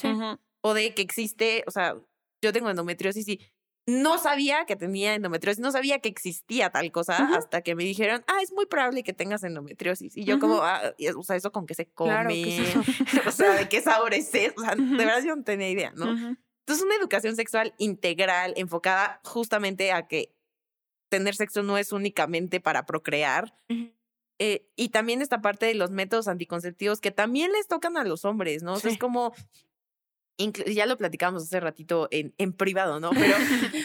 O 0.61 0.73
de 0.73 0.93
que 0.93 1.01
existe, 1.01 1.63
o 1.67 1.71
sea, 1.71 1.95
yo 2.43 2.53
tengo 2.53 2.69
endometriosis 2.69 3.27
y 3.27 3.39
no 3.87 4.19
sabía 4.19 4.65
que 4.67 4.75
tenía 4.75 5.15
endometriosis, 5.15 5.59
no 5.59 5.71
sabía 5.71 5.97
que 5.99 6.07
existía 6.09 6.69
tal 6.69 6.91
cosa 6.91 7.35
hasta 7.35 7.61
que 7.63 7.73
me 7.73 7.83
dijeron, 7.83 8.23
ah, 8.27 8.37
es 8.43 8.51
muy 8.53 8.67
probable 8.67 9.03
que 9.03 9.11
tengas 9.11 9.43
endometriosis. 9.43 10.15
Y 10.15 10.23
yo 10.23 10.39
como, 10.39 10.61
ah, 10.61 10.93
y- 10.99 11.07
o 11.09 11.23
sea, 11.23 11.35
eso 11.35 11.51
con 11.51 11.65
qué 11.65 11.73
se 11.73 11.87
come, 11.87 12.11
Claro, 12.11 12.29
¿qué 12.29 12.57
es 12.57 12.69
eso? 12.69 12.83
o 13.27 13.31
sea, 13.31 13.53
de 13.55 13.67
qué 13.69 13.81
sabores 13.81 14.33
es, 14.35 14.53
o 14.55 14.61
sea, 14.61 14.75
de 14.75 14.83
verdad 14.97 15.23
yo 15.25 15.35
no 15.35 15.43
tenía 15.43 15.69
idea, 15.69 15.93
¿no? 15.95 16.37
Entonces, 16.61 16.85
una 16.85 16.95
educación 16.95 17.35
sexual 17.35 17.73
integral, 17.77 18.53
enfocada 18.55 19.19
justamente 19.23 19.91
a 19.91 20.07
que 20.07 20.33
tener 21.09 21.35
sexo 21.35 21.63
no 21.63 21.77
es 21.77 21.91
únicamente 21.91 22.59
para 22.59 22.85
procrear. 22.85 23.53
Eh, 24.39 24.65
y 24.75 24.89
también 24.89 25.21
esta 25.21 25.41
parte 25.41 25.65
de 25.65 25.75
los 25.75 25.91
métodos 25.91 26.27
anticonceptivos 26.27 27.01
que 27.01 27.11
también 27.11 27.51
les 27.51 27.67
tocan 27.67 27.97
a 27.97 28.03
los 28.03 28.25
hombres, 28.25 28.63
¿no? 28.63 28.73
O 28.73 28.79
sea, 28.79 28.89
es 28.91 28.97
como, 28.97 29.33
ya 30.37 30.85
lo 30.85 30.97
platicamos 30.97 31.43
hace 31.43 31.59
ratito 31.59 32.07
en, 32.11 32.33
en 32.37 32.53
privado, 32.53 32.99
¿no? 32.99 33.11
Pero 33.13 33.35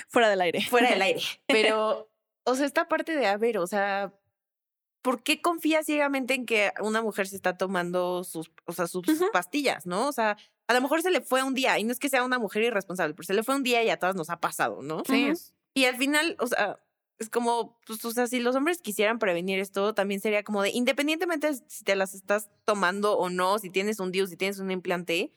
Fuera 0.09 0.30
del 0.30 0.40
aire. 0.40 0.62
fuera 0.62 0.90
del 0.90 1.03
aire. 1.03 1.20
Pero, 1.46 2.11
o 2.44 2.55
sea, 2.55 2.64
esta 2.64 2.88
parte 2.88 3.16
de, 3.16 3.26
a 3.26 3.36
ver, 3.36 3.59
o 3.59 3.66
sea, 3.66 4.14
¿por 5.03 5.22
qué 5.22 5.42
confías 5.42 5.86
ciegamente 5.86 6.34
en 6.34 6.46
que 6.46 6.72
una 6.80 7.03
mujer 7.03 7.26
se 7.26 7.36
está 7.36 7.59
tomando 7.59 8.24
sus, 8.24 8.51
o 8.64 8.72
sea, 8.72 8.86
sus 8.86 9.05
pastillas, 9.32 9.84
¿no? 9.86 10.09
O 10.09 10.12
sea, 10.12 10.36
a 10.68 10.74
lo 10.74 10.80
mejor 10.80 11.02
se 11.02 11.10
le 11.10 11.20
fue 11.20 11.42
un 11.42 11.54
día, 11.54 11.78
y 11.78 11.84
no 11.84 11.92
es 11.92 11.98
que 11.98 12.08
sea 12.08 12.24
una 12.24 12.38
mujer 12.38 12.62
irresponsable, 12.62 13.14
pero 13.14 13.26
se 13.26 13.34
le 13.34 13.42
fue 13.42 13.54
un 13.54 13.62
día 13.62 13.82
y 13.82 13.90
a 13.90 13.98
todas 13.98 14.16
nos 14.16 14.30
ha 14.30 14.40
pasado, 14.40 14.82
¿no? 14.82 15.02
Sí, 15.06 15.32
Y 15.74 15.84
al 15.84 15.96
final, 15.96 16.36
o 16.40 16.46
sea, 16.46 16.80
es 17.18 17.30
como, 17.30 17.78
pues, 17.86 18.04
o 18.04 18.10
sea, 18.10 18.26
si 18.26 18.40
los 18.40 18.56
hombres 18.56 18.80
quisieran 18.80 19.18
prevenir 19.18 19.58
esto, 19.58 19.94
también 19.94 20.20
sería 20.20 20.42
como 20.42 20.62
de, 20.62 20.70
independientemente 20.70 21.48
de 21.48 21.54
si 21.66 21.84
te 21.84 21.96
las 21.96 22.14
estás 22.14 22.50
tomando 22.64 23.16
o 23.16 23.30
no, 23.30 23.58
si 23.58 23.70
tienes 23.70 24.00
un 24.00 24.12
DIU, 24.12 24.26
si 24.26 24.36
tienes 24.36 24.58
un 24.58 24.70
implante, 24.70 25.32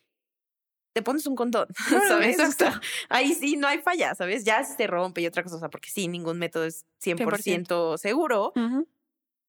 te 0.93 1.01
pones 1.01 1.25
un 1.27 1.35
condón, 1.35 1.67
¿sabes? 2.07 2.39
O 2.39 2.51
sea, 2.51 2.81
ahí 3.09 3.33
sí 3.33 3.55
no 3.55 3.67
hay 3.67 3.79
falla, 3.79 4.15
¿sabes? 4.15 4.43
Ya 4.43 4.63
se 4.63 4.87
rompe 4.87 5.21
y 5.21 5.27
otra 5.27 5.43
cosa, 5.43 5.55
o 5.55 5.59
sea, 5.59 5.69
porque 5.69 5.89
sí, 5.89 6.07
ningún 6.07 6.39
método 6.39 6.65
es 6.65 6.85
100%, 7.03 7.97
seguro, 7.97 8.53
Ujú. 8.55 8.87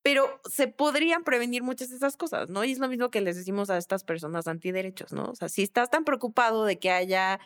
Pero 0.03 0.41
se 0.49 0.69
podrían 0.69 1.25
prevenir 1.25 1.63
muchas 1.63 1.91
de 1.91 1.97
esas 1.97 2.17
cosas, 2.17 2.49
¿no? 2.49 2.65
Y 2.65 2.73
es 2.73 2.79
lo 2.79 2.89
mismo 2.89 3.11
que 3.11 3.21
les 3.21 3.37
decimos 3.37 3.71
a 3.71 3.77
estas 3.77 4.05
personas 4.05 4.49
antiderechos, 4.49 5.13
¿no? 5.13 5.25
O 5.31 5.35
sea, 5.35 5.49
si 5.49 5.63
estás 5.63 5.91
tan 5.91 6.05
preocupado 6.05 6.65
de 6.65 6.79
que 6.79 6.91
haya 6.91 7.41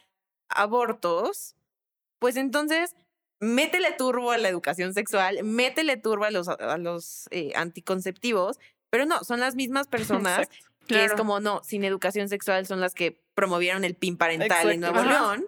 abortos, 0.49 1.57
pues 2.19 2.37
entonces 2.37 2.95
métele 3.41 3.93
turbo 3.93 4.31
a 4.31 4.39
la 4.39 4.49
educación 4.49 4.95
sexual, 4.95 5.43
métele 5.43 5.97
turbo 5.97 6.25
a 6.25 6.31
los, 6.31 6.49
a 6.49 6.79
los 6.79 7.27
eh, 7.31 7.53
anticonceptivos, 7.57 8.59
pero 8.91 9.07
no, 9.07 9.25
son 9.25 9.41
las 9.41 9.57
mismas 9.57 9.87
personas 9.89 10.49
que 10.87 11.05
es 11.05 11.15
como, 11.15 11.41
no, 11.41 11.63
sin 11.65 11.83
educación 11.85 12.29
sexual 12.29 12.67
son 12.67 12.81
las 12.81 12.95
que 12.95 13.23
promovieron 13.35 13.85
el 13.85 13.95
PIN 13.95 14.17
parental 14.17 14.71
en. 14.71 14.81
Nuevo. 14.81 15.03
León 15.03 15.47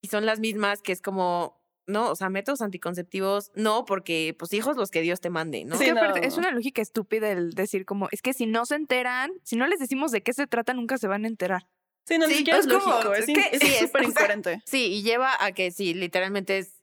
y 0.00 0.08
son 0.08 0.26
las 0.26 0.38
mismas 0.38 0.82
que 0.82 0.92
es 0.92 1.02
como, 1.02 1.57
no, 1.88 2.10
o 2.10 2.14
sea, 2.16 2.28
métodos 2.30 2.60
anticonceptivos, 2.60 3.50
no, 3.54 3.84
porque 3.84 4.36
pues 4.38 4.52
hijos 4.52 4.76
los 4.76 4.90
que 4.90 5.00
Dios 5.00 5.20
te 5.20 5.30
mande, 5.30 5.64
¿no? 5.64 5.74
Es, 5.74 5.80
Sí, 5.80 5.86
que 5.86 5.92
no. 5.94 6.16
es 6.16 6.36
una 6.36 6.50
lógica 6.52 6.80
estúpida 6.82 7.30
el 7.32 7.50
decir 7.54 7.84
como, 7.84 8.08
es 8.12 8.22
que 8.22 8.32
si 8.34 8.46
no 8.46 8.64
se 8.66 8.76
enteran, 8.76 9.32
si 9.42 9.56
no 9.56 9.66
les 9.66 9.78
decimos 9.80 10.10
de 10.12 10.22
qué 10.22 10.32
se 10.32 10.46
trata, 10.46 10.72
nunca 10.74 10.98
se 10.98 11.08
van 11.08 11.24
a 11.24 11.28
enterar. 11.28 11.66
Sí, 12.06 12.16
no, 12.18 12.26
ni 12.26 12.32
Sí, 12.34 12.38
siquiera 12.38 12.58
es 12.60 12.66
es 12.66 12.72
como- 12.72 12.86
lógico, 12.94 13.14
es, 13.14 13.20
es 13.24 13.28
in- 13.28 13.34
que 13.34 13.48
es 13.52 13.60
sí, 13.60 13.66
es- 13.74 13.80
súper 13.80 14.00
o 14.00 14.04
sea, 14.04 14.10
incoherente. 14.10 14.62
Sí, 14.66 14.84
y 14.86 15.02
lleva 15.02 15.32
a 15.44 15.52
que 15.52 15.70
sí, 15.70 15.92
literalmente 15.94 16.58
es, 16.58 16.74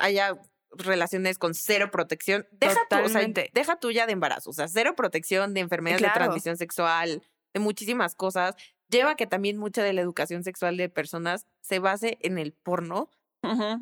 haya 0.00 0.36
relaciones 0.76 1.38
con 1.38 1.54
cero 1.54 1.90
protección. 1.92 2.46
Deja 2.50 2.74
tú, 2.90 2.96
o 2.96 2.98
sea, 2.98 3.06
Totalmente. 3.06 3.50
deja 3.54 3.76
tuya 3.76 4.06
de 4.06 4.12
embarazo, 4.12 4.50
o 4.50 4.52
sea, 4.52 4.68
cero 4.68 4.94
protección 4.96 5.54
de 5.54 5.60
enfermedades 5.60 6.02
de 6.02 6.10
transmisión 6.10 6.56
sexual, 6.56 7.22
de 7.54 7.60
muchísimas 7.60 8.14
cosas. 8.14 8.56
Lleva 8.90 9.12
a 9.12 9.14
que 9.16 9.26
también 9.26 9.56
mucha 9.56 9.82
de 9.82 9.92
la 9.92 10.00
educación 10.00 10.42
sexual 10.44 10.76
de 10.76 10.88
personas 10.88 11.46
se 11.62 11.78
base 11.78 12.18
en 12.20 12.38
el 12.38 12.52
porno, 12.52 13.08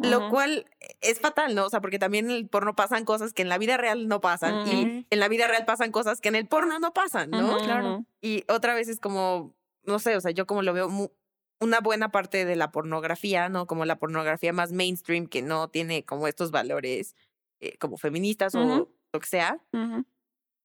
Lo 0.00 0.28
cual 0.30 0.66
es 1.00 1.20
fatal, 1.20 1.54
¿no? 1.54 1.66
O 1.66 1.70
sea, 1.70 1.80
porque 1.80 1.98
también 1.98 2.30
en 2.30 2.36
el 2.36 2.48
porno 2.48 2.74
pasan 2.74 3.04
cosas 3.04 3.32
que 3.32 3.42
en 3.42 3.48
la 3.48 3.58
vida 3.58 3.76
real 3.76 4.08
no 4.08 4.20
pasan 4.20 4.66
y 4.66 5.06
en 5.08 5.20
la 5.20 5.28
vida 5.28 5.46
real 5.46 5.64
pasan 5.64 5.92
cosas 5.92 6.20
que 6.20 6.28
en 6.28 6.36
el 6.36 6.46
porno 6.46 6.78
no 6.78 6.92
pasan, 6.92 7.30
¿no? 7.30 7.58
Claro. 7.58 8.04
Y 8.20 8.44
otra 8.48 8.74
vez 8.74 8.88
es 8.88 9.00
como, 9.00 9.54
no 9.84 9.98
sé, 9.98 10.16
o 10.16 10.20
sea, 10.20 10.30
yo 10.30 10.46
como 10.46 10.62
lo 10.62 10.72
veo, 10.72 10.88
una 11.60 11.80
buena 11.80 12.10
parte 12.10 12.44
de 12.44 12.56
la 12.56 12.72
pornografía, 12.72 13.48
¿no? 13.48 13.66
Como 13.66 13.84
la 13.84 13.98
pornografía 13.98 14.52
más 14.52 14.72
mainstream 14.72 15.26
que 15.26 15.42
no 15.42 15.68
tiene 15.68 16.04
como 16.04 16.26
estos 16.26 16.50
valores 16.50 17.14
eh, 17.60 17.76
como 17.78 17.96
feministas 17.96 18.54
o 18.54 18.88
lo 19.12 19.20
que 19.20 19.26
sea, 19.26 19.62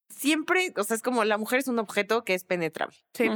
siempre, 0.09 0.73
o 0.77 0.83
sea, 0.83 0.95
es 0.95 1.03
como 1.03 1.23
la 1.23 1.37
mujer 1.37 1.59
es 1.59 1.67
un 1.67 1.79
objeto 1.79 2.23
que 2.23 2.33
es 2.33 2.43
penetrable. 2.43 2.97
Sí. 3.13 3.29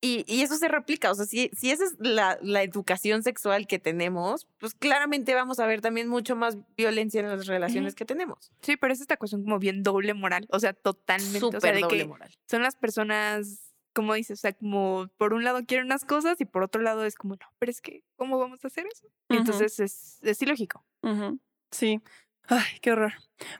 Y, 0.00 0.24
y 0.28 0.42
eso 0.42 0.56
se 0.56 0.68
replica, 0.68 1.10
o 1.10 1.14
sea, 1.14 1.24
si, 1.24 1.50
si 1.54 1.70
esa 1.70 1.84
es 1.84 1.94
la, 1.98 2.38
la 2.42 2.62
educación 2.62 3.22
sexual 3.22 3.66
que 3.66 3.78
tenemos, 3.78 4.46
pues 4.58 4.74
claramente 4.74 5.34
vamos 5.34 5.58
a 5.58 5.66
ver 5.66 5.80
también 5.80 6.06
mucho 6.08 6.36
más 6.36 6.58
violencia 6.76 7.20
en 7.20 7.28
las 7.28 7.46
relaciones 7.46 7.94
que 7.94 8.04
tenemos. 8.04 8.52
Sí, 8.60 8.76
pero 8.76 8.92
es 8.92 9.00
esta 9.00 9.16
cuestión 9.16 9.42
como 9.42 9.58
bien 9.58 9.82
doble 9.82 10.12
moral, 10.12 10.46
o 10.50 10.60
sea, 10.60 10.74
totalmente. 10.74 11.38
o 11.46 11.50
sea, 11.50 11.60
Súper 11.60 11.74
de 11.76 11.80
doble 11.80 11.98
que 11.98 12.08
moral. 12.08 12.30
son 12.48 12.62
las 12.62 12.76
personas, 12.76 13.72
como 13.94 14.12
dices, 14.12 14.38
o 14.38 14.42
sea, 14.42 14.52
como 14.52 15.08
por 15.16 15.32
un 15.32 15.44
lado 15.44 15.64
quieren 15.66 15.86
unas 15.86 16.04
cosas 16.04 16.38
y 16.40 16.44
por 16.44 16.62
otro 16.62 16.82
lado 16.82 17.04
es 17.06 17.14
como, 17.16 17.34
no, 17.34 17.46
pero 17.58 17.70
es 17.70 17.80
que, 17.80 18.04
¿cómo 18.16 18.38
vamos 18.38 18.62
a 18.64 18.68
hacer 18.68 18.86
eso? 18.92 19.06
Y 19.30 19.34
Ujú. 19.34 19.40
entonces 19.40 19.80
es, 19.80 20.18
es 20.22 20.42
ilógico. 20.42 20.84
Ujú, 21.02 21.40
Sí. 21.70 22.00
Ay, 22.48 22.64
qué 22.80 22.92
horror. 22.92 23.12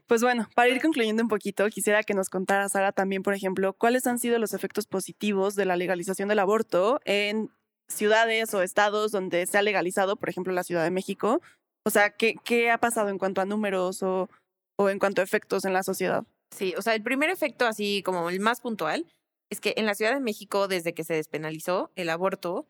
Pues 0.07 0.23
bueno, 0.23 0.49
para 0.55 0.69
ir 0.69 0.81
concluyendo 0.81 1.23
un 1.23 1.29
poquito, 1.29 1.69
quisiera 1.69 2.03
que 2.03 2.15
nos 2.15 2.31
contara, 2.31 2.69
Sara, 2.69 2.93
también, 2.93 3.23
por 3.23 3.35
ejemplo, 3.35 3.73
cuáles 3.73 4.07
han 4.07 4.19
sido 4.19 4.39
los 4.39 4.55
efectos 4.55 4.87
positivos 4.87 5.55
de 5.55 5.65
la 5.65 5.77
legalización 5.77 6.29
del 6.29 6.39
aborto 6.39 7.01
en 7.05 7.51
ciudades 7.89 8.53
o 8.55 8.63
estados 8.63 9.13
donde 9.13 9.47
se 9.47 9.59
ha 9.59 9.63
legalizado, 9.63 10.17
por 10.17 10.29
ejemplo, 10.29 10.53
la 10.53 10.65
Ciudad 10.65 10.85
de 10.85 10.91
México. 10.91 11.41
O 11.85 11.91
sea, 11.91 12.11
¿qué, 12.11 12.37
qué 12.45 12.71
ha 12.71 12.79
pasado 12.79 13.09
en 13.11 13.19
cuanto 13.19 13.41
a 13.41 13.45
números 13.45 14.03
o, 14.03 14.29
o 14.77 14.89
en 14.89 14.99
cuanto 14.99 15.21
a 15.21 15.25
efectos 15.25 15.65
en 15.65 15.73
la 15.73 15.83
sociedad? 15.83 16.25
Sí, 16.51 16.75
o 16.79 16.83
sea, 16.83 16.95
el 16.95 17.03
primer 17.03 17.31
efecto, 17.31 17.67
así 17.67 18.03
como 18.05 18.31
el 18.31 18.41
más 18.41 18.61
puntual, 18.61 19.07
es 19.51 19.61
que 19.61 19.75
en 19.77 19.87
la 19.87 19.95
Ciudad 19.95 20.15
de 20.15 20.21
México, 20.21 20.69
desde 20.69 20.95
que 20.95 21.05
se 21.05 21.15
despenalizó 21.15 21.91
el 21.97 22.09
aborto, 22.09 22.67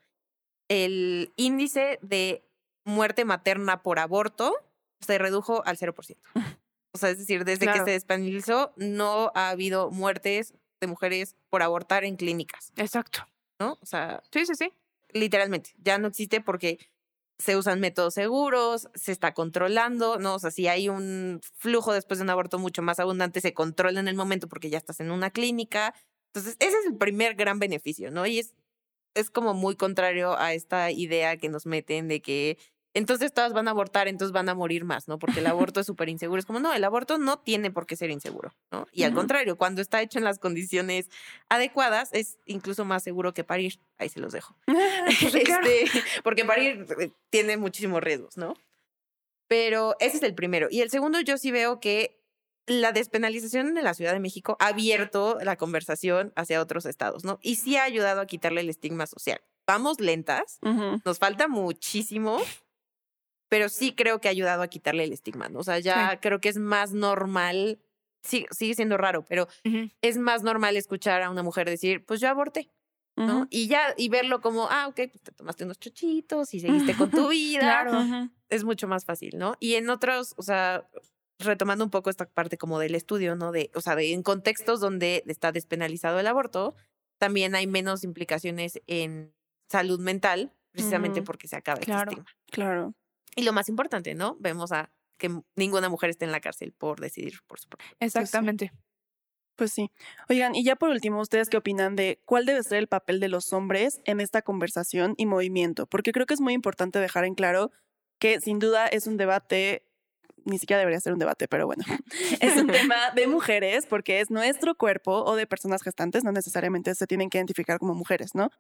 el 0.69 1.33
índice 1.37 1.99
de 2.03 2.43
muerte 2.85 3.25
materna 3.25 3.83
por 3.83 3.99
aborto 3.99 4.55
se 5.01 5.19
redujo 5.19 5.63
al 5.67 5.77
0%. 5.79 6.17
O 6.93 6.99
sea, 6.99 7.11
es 7.11 7.19
decir, 7.19 7.45
desde 7.45 7.67
Claro. 7.67 7.81
que 7.85 7.91
se 7.91 7.93
despenalizó, 7.93 8.73
no 8.77 9.31
ha 9.35 9.51
habido 9.51 9.91
muertes 9.91 10.55
de 10.81 10.87
mujeres 10.87 11.37
por 11.51 11.63
abortar 11.63 12.05
en 12.05 12.17
clínicas, 12.17 12.73
Exacto. 12.77 13.27
¿no? 13.61 13.79
O 13.83 13.87
sea, 13.87 14.23
Sí, 14.33 14.47
sí, 14.47 14.55
sí. 14.55 14.73
literalmente, 15.13 15.71
ya 15.79 15.99
no 15.99 16.09
existe 16.09 16.41
porque 16.41 16.79
se 17.39 17.55
usan 17.57 17.81
métodos 17.81 18.15
seguros, 18.15 18.89
se 18.95 19.13
está 19.13 19.35
controlando, 19.35 20.19
¿no? 20.19 20.37
O 20.37 20.39
sea, 20.39 20.51
si 20.51 20.69
hay 20.69 20.89
un 20.89 21.41
flujo 21.59 21.93
después 21.93 22.19
de 22.19 22.25
un 22.25 22.31
aborto 22.31 22.59
mucho 22.59 22.81
más 22.81 22.99
abundante, 22.99 23.43
se 23.43 23.53
controla 23.53 24.01
en 24.01 24.09
el 24.09 24.15
momento 24.17 24.49
porque 24.49 24.71
ya 24.71 24.79
estás 24.79 25.01
en 25.01 25.11
una 25.11 25.31
clínica. 25.31 25.95
Entonces, 26.33 26.57
ese 26.61 26.79
es 26.79 26.87
el 26.87 26.97
primer 26.97 27.35
gran 27.35 27.59
beneficio, 27.59 28.11
¿no? 28.11 28.25
Y 28.27 28.39
es, 28.39 28.55
es 29.15 29.29
como 29.31 29.53
muy 29.53 29.77
contrario 29.77 30.39
a 30.39 30.55
esta 30.55 30.91
idea 30.91 31.37
que 31.37 31.51
nos 31.51 31.67
meten 31.67 32.09
de 32.09 32.23
que 32.23 32.57
entonces 32.97 33.31
todas 33.31 33.53
van 33.53 33.69
a 33.69 33.73
abortar, 33.73 34.09
entonces 34.09 34.33
van 34.33 34.49
a 34.49 34.55
morir 34.55 34.87
más, 34.87 35.07
¿no? 35.07 35.19
Porque 35.19 35.41
el 35.41 35.47
aborto 35.47 35.81
es 35.81 35.87
súper 35.87 36.09
inseguro. 36.09 36.39
Es 36.39 36.47
como, 36.47 36.61
no, 36.61 36.73
el 36.73 36.83
aborto 36.83 37.19
no 37.19 37.39
tiene 37.39 37.71
por 37.71 37.87
qué 37.87 37.95
ser 37.95 38.09
inseguro, 38.09 38.55
¿no? 38.73 38.87
Y 38.91 39.03
al 39.03 39.13
contrario, 39.13 39.59
cuando 39.59 39.83
está 39.83 40.01
hecho 40.01 40.19
en 40.19 40.25
las 40.25 40.39
condiciones 40.39 41.11
adecuadas, 41.51 42.09
es 42.13 42.39
incluso 42.47 42.87
más 42.87 43.03
seguro 43.03 43.35
que 43.35 43.45
parir. 43.45 43.81
Ahí 43.99 44.09
se 44.09 44.19
los 44.19 44.33
dejo. 44.33 44.57
Este, 45.37 45.85
porque 46.25 46.45
parir 46.47 46.87
eh, 46.99 47.11
tiene 47.29 47.59
muchísimos 47.59 48.03
riesgos, 48.03 48.39
¿no? 48.39 48.55
Pero 49.47 49.97
ese 50.01 50.17
es 50.17 50.23
el 50.23 50.35
primero. 50.35 50.69
Y 50.71 50.81
el 50.81 50.91
segundo, 50.91 51.21
yo 51.21 51.37
sí 51.37 51.51
veo 51.51 51.81
que 51.81 52.19
la 52.67 52.93
despenalización 52.93 53.75
de 53.75 53.83
la 53.83 53.93
Ciudad 53.93 54.13
de 54.15 54.21
México 54.21 54.57
ha 54.59 54.69
abierto 54.69 55.39
la 55.43 55.57
conversación 55.57 56.33
hacia 56.35 56.63
otros 56.63 56.87
estados, 56.87 57.25
¿no? 57.25 57.39
Y 57.43 57.57
sí 57.57 57.77
ha 57.77 57.85
ayudado 57.85 58.23
a 58.23 58.27
quitarle 58.27 58.63
el 58.63 58.71
estigma 58.71 59.07
social. 59.07 59.41
Vamos 59.67 60.01
lentas, 60.01 60.59
nos 61.05 61.19
falta 61.19 61.49
muchísimo, 61.49 62.41
pero 63.49 63.69
sí 63.69 63.95
creo 63.95 64.21
que 64.21 64.29
ha 64.29 64.31
ayudado 64.31 64.63
a 64.63 64.69
quitarle 64.69 65.05
el 65.05 65.13
estigma, 65.13 65.49
¿no? 65.49 65.61
O 65.61 65.65
sea, 65.65 65.79
ya 65.79 66.21
creo 66.21 66.41
que 66.41 66.49
es 66.49 66.59
más 66.59 66.93
normal, 66.93 67.81
sí, 68.23 68.47
sigue 68.51 68.75
siendo 68.75 68.97
raro, 68.97 69.25
pero 69.25 69.47
es 70.03 70.19
más 70.19 70.43
normal 70.43 70.77
escuchar 70.77 71.23
a 71.23 71.31
una 71.31 71.43
mujer 71.43 71.69
decir, 71.69 72.05
pues 72.05 72.21
yo 72.21 72.29
aborté. 72.29 72.71
¿no? 73.19 73.47
Y 73.49 73.67
ya, 73.67 73.95
y 73.97 74.11
verlo 74.11 74.43
como, 74.43 74.69
ah, 74.71 74.89
ok, 74.89 74.97
pues 75.11 75.23
te 75.23 75.33
tomaste 75.33 75.65
unos 75.65 75.79
chochitos 75.79 76.53
y 76.53 76.61
seguiste 76.61 76.95
con 76.95 77.11
tu 77.11 77.29
vida. 77.31 77.61
Claro. 77.61 78.29
Es 78.51 78.63
mucho 78.63 78.89
más 78.89 79.07
fácil, 79.07 79.39
¿no? 79.39 79.57
Y 79.59 79.77
en 79.77 79.89
otros, 79.89 80.35
o 80.37 80.43
sea, 80.43 80.87
retomando 81.39 81.83
un 81.83 81.91
poco 81.91 82.11
esta 82.11 82.27
parte 82.27 82.59
como 82.59 82.79
del 82.79 82.95
estudio, 82.95 83.35
¿no? 83.35 83.53
De, 83.53 83.71
o 83.75 83.81
sea, 83.81 83.97
de, 83.97 84.13
en 84.13 84.23
contextos 84.23 84.81
donde 84.81 85.25
está 85.29 85.51
despenalizado 85.51 86.21
el 86.21 86.27
aborto, 86.27 86.75
también 87.19 87.55
hay 87.55 87.67
menos 87.67 88.05
implicaciones 88.05 88.83
en 88.87 89.33
salud 89.71 89.99
mental, 89.99 90.53
precisamente 90.73 91.23
porque 91.23 91.49
se 91.49 91.57
acaba 91.57 91.81
Claro. 91.81 92.11
este 92.11 92.21
estigma. 92.21 92.31
Claro. 92.53 92.95
Y 93.37 93.43
lo 93.43 93.53
más 93.53 93.69
importante, 93.69 94.15
¿no? 94.15 94.37
Vemos 94.41 94.73
a 94.73 94.91
que 95.19 95.31
ninguna 95.55 95.89
mujer 95.89 96.11
esté 96.11 96.25
en 96.25 96.33
la 96.33 96.41
cárcel 96.41 96.73
por 96.73 97.01
decidir 97.01 97.41
por 97.47 97.61
su 97.61 97.69
propio. 97.69 97.87
Exactamente. 98.01 98.73
Pues 99.57 99.73
sí. 99.73 99.91
Oigan, 100.29 100.55
y 100.55 100.65
ya 100.65 100.77
por 100.77 100.91
último, 100.91 101.21
¿ustedes 101.21 101.49
qué 101.49 101.57
opinan 101.57 101.97
de 101.97 102.21
cuál 102.27 102.45
debe 102.45 102.63
ser 102.63 102.79
el 102.79 102.89
papel 102.89 103.21
de 103.21 103.29
los 103.29 103.53
hombres 103.53 104.01
en 104.05 104.21
esta 104.21 104.43
conversación 104.43 105.15
y 105.17 105.25
movimiento? 105.25 105.87
Porque 105.87 106.13
creo 106.13 106.27
que 106.27 106.35
es 106.35 106.41
muy 106.41 106.53
importante 106.53 106.99
dejar 106.99 107.25
en 107.25 107.35
claro 107.35 107.71
que 108.19 108.41
sin 108.41 108.59
duda 108.59 108.87
es 108.87 109.07
un 109.07 109.17
debate, 109.17 109.87
ni 110.45 110.59
siquiera 110.59 110.79
debería 110.79 111.01
ser 111.01 111.15
un 111.15 111.19
debate, 111.19 111.49
pero 111.49 111.67
bueno, 111.67 111.85
es 112.41 112.57
un 112.57 112.67
tema 112.67 113.11
de 113.15 113.27
mujeres 113.27 113.87
porque 113.87 114.21
es 114.21 114.31
nuestro 114.31 114.75
cuerpo 114.75 115.25
o 115.25 115.37
de 115.37 115.47
personas 115.47 115.83
gestantes, 115.83 116.23
no 116.23 116.33
necesariamente 116.33 116.95
se 116.95 117.07
tienen 117.07 117.31
que 117.31 117.39
identificar 117.39 117.79
como 117.79 117.95
mujeres, 117.95 118.35
¿no? 118.35 118.51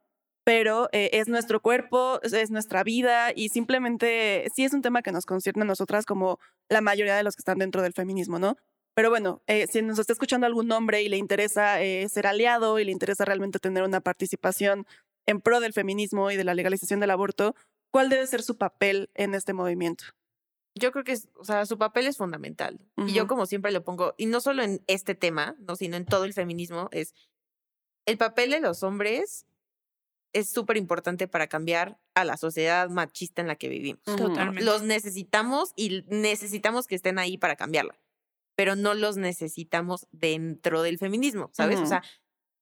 Pero 0.46 0.88
eh, 0.92 1.10
es 1.14 1.26
nuestro 1.26 1.60
cuerpo, 1.60 2.20
es- 2.22 2.32
es 2.32 2.52
nuestra 2.52 2.84
vida 2.84 3.32
y 3.34 3.48
simplemente 3.48 4.46
sí 4.54 4.64
es 4.64 4.72
un 4.72 4.80
tema 4.80 5.02
que 5.02 5.10
nos 5.10 5.26
concierne 5.26 5.62
a 5.62 5.66
nosotras 5.66 6.06
como 6.06 6.38
la 6.68 6.80
mayoría 6.80 7.16
de 7.16 7.24
los 7.24 7.34
que 7.34 7.40
están 7.40 7.58
dentro 7.58 7.82
del 7.82 7.92
feminismo, 7.94 8.38
¿no? 8.38 8.56
Pero 8.94 9.10
bueno, 9.10 9.42
eh, 9.48 9.66
si 9.66 9.82
nos 9.82 9.98
está 9.98 10.12
escuchando 10.12 10.46
algún 10.46 10.70
hombre 10.70 11.02
y 11.02 11.08
le 11.08 11.16
interesa 11.16 11.82
eh, 11.82 12.08
ser 12.08 12.28
aliado 12.28 12.78
y 12.78 12.84
le 12.84 12.92
interesa 12.92 13.24
realmente 13.24 13.58
tener 13.58 13.82
una 13.82 14.00
participación 14.00 14.86
en 15.26 15.40
pro 15.40 15.58
del 15.58 15.72
feminismo 15.72 16.30
y 16.30 16.36
de 16.36 16.44
la 16.44 16.54
legalización 16.54 17.00
del 17.00 17.10
aborto, 17.10 17.56
¿cuál 17.90 18.08
debe 18.08 18.24
ser 18.28 18.42
su 18.42 18.56
papel 18.56 19.10
en 19.14 19.34
este 19.34 19.52
movimiento? 19.52 20.04
Yo 20.76 20.92
creo 20.92 21.02
que, 21.02 21.12
es, 21.12 21.28
o 21.34 21.44
sea, 21.44 21.66
su 21.66 21.76
papel 21.76 22.06
es 22.06 22.18
fundamental. 22.18 22.78
Y 23.08 23.14
yo 23.14 23.26
como 23.26 23.46
siempre 23.46 23.72
lo 23.72 23.82
pongo, 23.82 24.14
y 24.16 24.26
no 24.26 24.40
solo 24.40 24.62
en 24.62 24.80
este 24.86 25.16
tema, 25.16 25.56
no, 25.58 25.74
sino 25.74 25.96
en 25.96 26.04
todo 26.06 26.24
el 26.24 26.32
feminismo, 26.34 26.88
es 26.92 27.14
el 28.06 28.16
papel 28.16 28.50
de 28.52 28.60
los 28.60 28.82
hombres 28.84 29.44
es 30.36 30.50
súper 30.50 30.76
importante 30.76 31.28
para 31.28 31.46
cambiar 31.46 31.98
a 32.14 32.24
la 32.24 32.36
sociedad 32.36 32.88
machista 32.88 33.42
en 33.42 33.48
la 33.48 33.56
que 33.56 33.68
vivimos. 33.68 34.02
Totalmente. 34.04 34.64
Los 34.64 34.82
necesitamos 34.82 35.72
y 35.76 36.04
necesitamos 36.08 36.86
que 36.86 36.94
estén 36.94 37.18
ahí 37.18 37.38
para 37.38 37.56
cambiarla, 37.56 37.98
pero 38.54 38.76
no 38.76 38.94
los 38.94 39.16
necesitamos 39.16 40.06
dentro 40.12 40.82
del 40.82 40.98
feminismo, 40.98 41.50
¿sabes? 41.52 41.78
O 41.78 41.82
Ujú. 41.82 41.88
sea, 41.88 42.02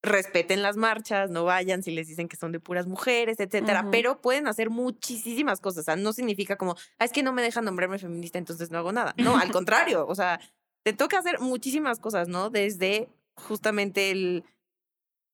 respeten 0.03 0.62
las 0.62 0.77
marchas, 0.77 1.31
no 1.31 1.45
vayan 1.45 1.83
si 1.83 1.91
les 1.91 2.07
dicen 2.07 2.29
que 2.29 2.37
son 2.37 2.53
de 2.53 2.61
puras 2.61 2.87
mujeres, 2.87 3.41
etcétera, 3.41 3.83
Ujú. 3.83 3.91
pero 3.91 4.20
pueden 4.20 4.47
hacer 4.47 4.68
muchísimas 4.70 5.61
cosas, 5.61 5.81
o 5.81 5.85
sea, 5.85 5.97
no 5.97 6.12
significa 6.12 6.57
como, 6.57 6.77
ah, 6.99 7.05
es 7.07 7.12
que 7.12 7.22
no 7.22 7.33
me 7.33 7.43
dejan 7.43 7.64
nombrarme 7.64 7.99
feminista, 7.99 8.39
entonces 8.39 8.70
no 8.70 8.79
hago 8.79 8.93
nada. 8.93 9.14
No, 9.37 9.37
al 9.37 9.51
contrario, 9.51 10.07
o 10.07 10.14
sea, 10.14 10.41
te 10.85 10.93
toca 10.93 11.18
hacer 11.18 11.41
muchísimas 11.41 11.99
cosas, 11.99 12.29
¿no? 12.29 12.51
Desde 12.51 13.09
justamente 13.37 14.11
el, 14.11 14.45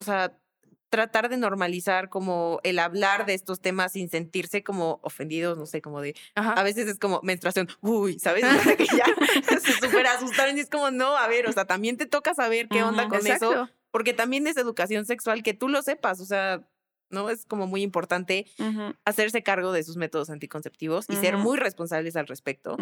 o 0.01 0.05
sea, 0.05 0.41
tratar 0.91 1.29
de 1.29 1.37
normalizar 1.37 2.09
como 2.11 2.61
el 2.65 2.79
hablar 2.79 3.25
de 3.25 3.35
estos 3.35 3.61
temas 3.61 3.93
sin 3.93 4.11
sentirse 4.11 4.63
como 4.63 5.01
ofendidos, 5.03 5.57
no 5.57 5.65
sé, 5.65 5.81
como 5.81 6.01
de, 6.01 6.15
Ajá. 6.35 6.53
a 6.53 6.63
veces 6.63 6.89
es 6.89 6.99
como 6.99 7.21
menstruación, 7.23 7.69
uy, 7.81 8.19
¿sabes? 8.19 8.45
Que 8.77 8.87
ya 8.87 9.05
se 9.61 9.73
súper 9.73 10.07
asustaron 10.07 10.57
y 10.59 10.61
es 10.61 10.69
como, 10.69 10.91
no, 10.91 11.17
a 11.17 11.29
ver, 11.29 11.49
o 11.49 11.53
sea, 11.53 11.65
también 11.65 11.97
te 11.97 12.07
toca 12.07 12.35
saber 12.35 12.69
qué 12.69 12.83
onda 12.83 13.09
con 13.09 13.27
eso, 13.27 13.69
porque 13.91 14.13
también 14.13 14.47
es 14.47 14.57
educación 14.57 15.07
sexual 15.07 15.43
que 15.43 15.55
tú 15.55 15.69
lo 15.69 15.81
sepas, 15.83 16.21
o 16.21 16.25
sea, 16.25 16.69
¿no? 17.09 17.31
Es 17.31 17.45
como 17.47 17.67
muy 17.67 17.83
importante 17.83 18.47
hacerse 19.05 19.43
cargo 19.43 19.73
de 19.73 19.85
sus 19.85 19.97
métodos 19.97 20.31
anticonceptivos 20.31 21.07
y 21.09 21.17
ser 21.17 21.37
muy 21.37 21.57
responsables 21.57 22.17
al 22.17 22.27
respecto. 22.27 22.77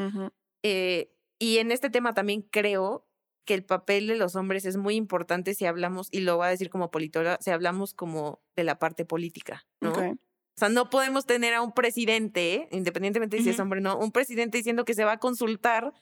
Eh, 0.63 1.13
y 1.39 1.59
en 1.59 1.71
este 1.73 1.89
tema 1.89 2.15
también 2.15 2.43
creo 2.43 3.08
que 3.49 3.55
el 3.55 3.65
papel 3.65 4.07
de 4.09 4.15
los 4.17 4.37
hombres 4.37 4.67
es 4.67 4.77
muy 4.77 4.95
importante 4.95 5.55
si 5.55 5.65
hablamos, 5.65 6.09
y 6.11 6.21
lo 6.21 6.37
voy 6.37 6.47
a 6.47 6.51
decir 6.51 6.69
como 6.69 6.91
politóloga, 6.91 7.39
si 7.41 7.51
hablamos 7.51 7.95
como 7.95 8.43
de 8.55 8.63
la 8.65 8.79
parte 8.79 9.07
política, 9.07 9.67
¿no? 9.81 9.93
O 9.93 10.59
sea, 10.59 10.69
no 10.69 10.91
podemos 10.91 11.25
tener 11.25 11.55
a 11.55 11.63
un 11.63 11.73
presidente, 11.73 12.69
independientemente 12.73 13.39
de 13.39 13.43
si 13.43 13.51
es 13.51 13.59
hombre 13.61 13.81
o 13.81 13.83
no, 13.83 13.97
un 13.99 14.13
presidente 14.13 14.59
diciendo 14.59 14.85
que 14.85 14.93
se 14.95 15.05
va 15.05 15.13
a 15.13 15.19
consultar 15.19 15.95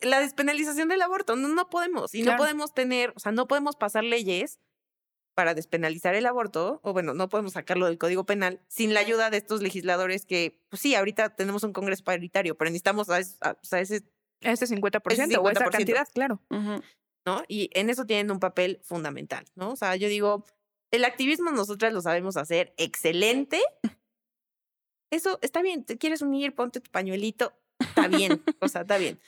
la 0.00 0.20
despenalización 0.20 0.88
del 0.88 1.02
aborto. 1.02 1.36
No, 1.36 1.48
no 1.48 1.68
podemos. 1.68 2.14
Y 2.14 2.22
Claro. 2.22 2.38
no 2.38 2.42
podemos 2.44 2.72
tener, 2.72 3.12
o 3.16 3.20
sea, 3.20 3.32
no 3.32 3.46
podemos 3.46 3.76
pasar 3.76 4.02
leyes 4.04 4.58
para 5.34 5.54
despenalizar 5.54 6.14
el 6.14 6.26
aborto, 6.26 6.80
o 6.84 6.92
bueno, 6.92 7.12
no 7.14 7.28
podemos 7.28 7.54
sacarlo 7.54 7.86
del 7.86 7.98
Código 7.98 8.24
Penal 8.24 8.60
sin 8.68 8.94
la 8.94 9.00
ayuda 9.00 9.30
de 9.30 9.38
estos 9.38 9.62
legisladores 9.62 10.26
que, 10.26 10.60
pues 10.68 10.80
sí, 10.82 10.94
ahorita 10.94 11.34
tenemos 11.36 11.62
un 11.64 11.72
Congreso 11.72 12.04
paritario, 12.04 12.56
pero 12.56 12.70
necesitamos 12.70 13.08
a, 13.10 13.18
es- 13.18 13.38
a- 13.40 13.52
o 13.52 13.64
Ese 14.42 14.66
50%, 14.66 15.38
o 15.38 15.50
esa 15.50 15.66
50%. 15.66 15.70
cantidad, 15.70 16.08
claro. 16.12 16.40
¿no? 16.50 17.42
Y 17.48 17.70
en 17.74 17.90
eso 17.90 18.04
tienen 18.04 18.30
un 18.30 18.40
papel 18.40 18.80
fundamental, 18.82 19.44
¿no? 19.54 19.72
O 19.72 19.76
sea, 19.76 19.96
yo 19.96 20.08
digo, 20.08 20.44
el 20.90 21.04
activismo 21.04 21.50
nosotras 21.50 21.92
lo 21.92 22.00
sabemos 22.02 22.36
hacer 22.36 22.74
excelente. 22.76 23.60
Eso 25.10 25.38
está 25.42 25.62
bien, 25.62 25.84
te 25.84 25.98
quieres 25.98 26.22
unir, 26.22 26.54
ponte 26.54 26.80
tu 26.80 26.90
pañuelito, 26.90 27.52
está 27.78 28.08
bien, 28.08 28.42
o 28.60 28.68
sea, 28.68 28.82
está 28.82 28.98
bien. 28.98 29.20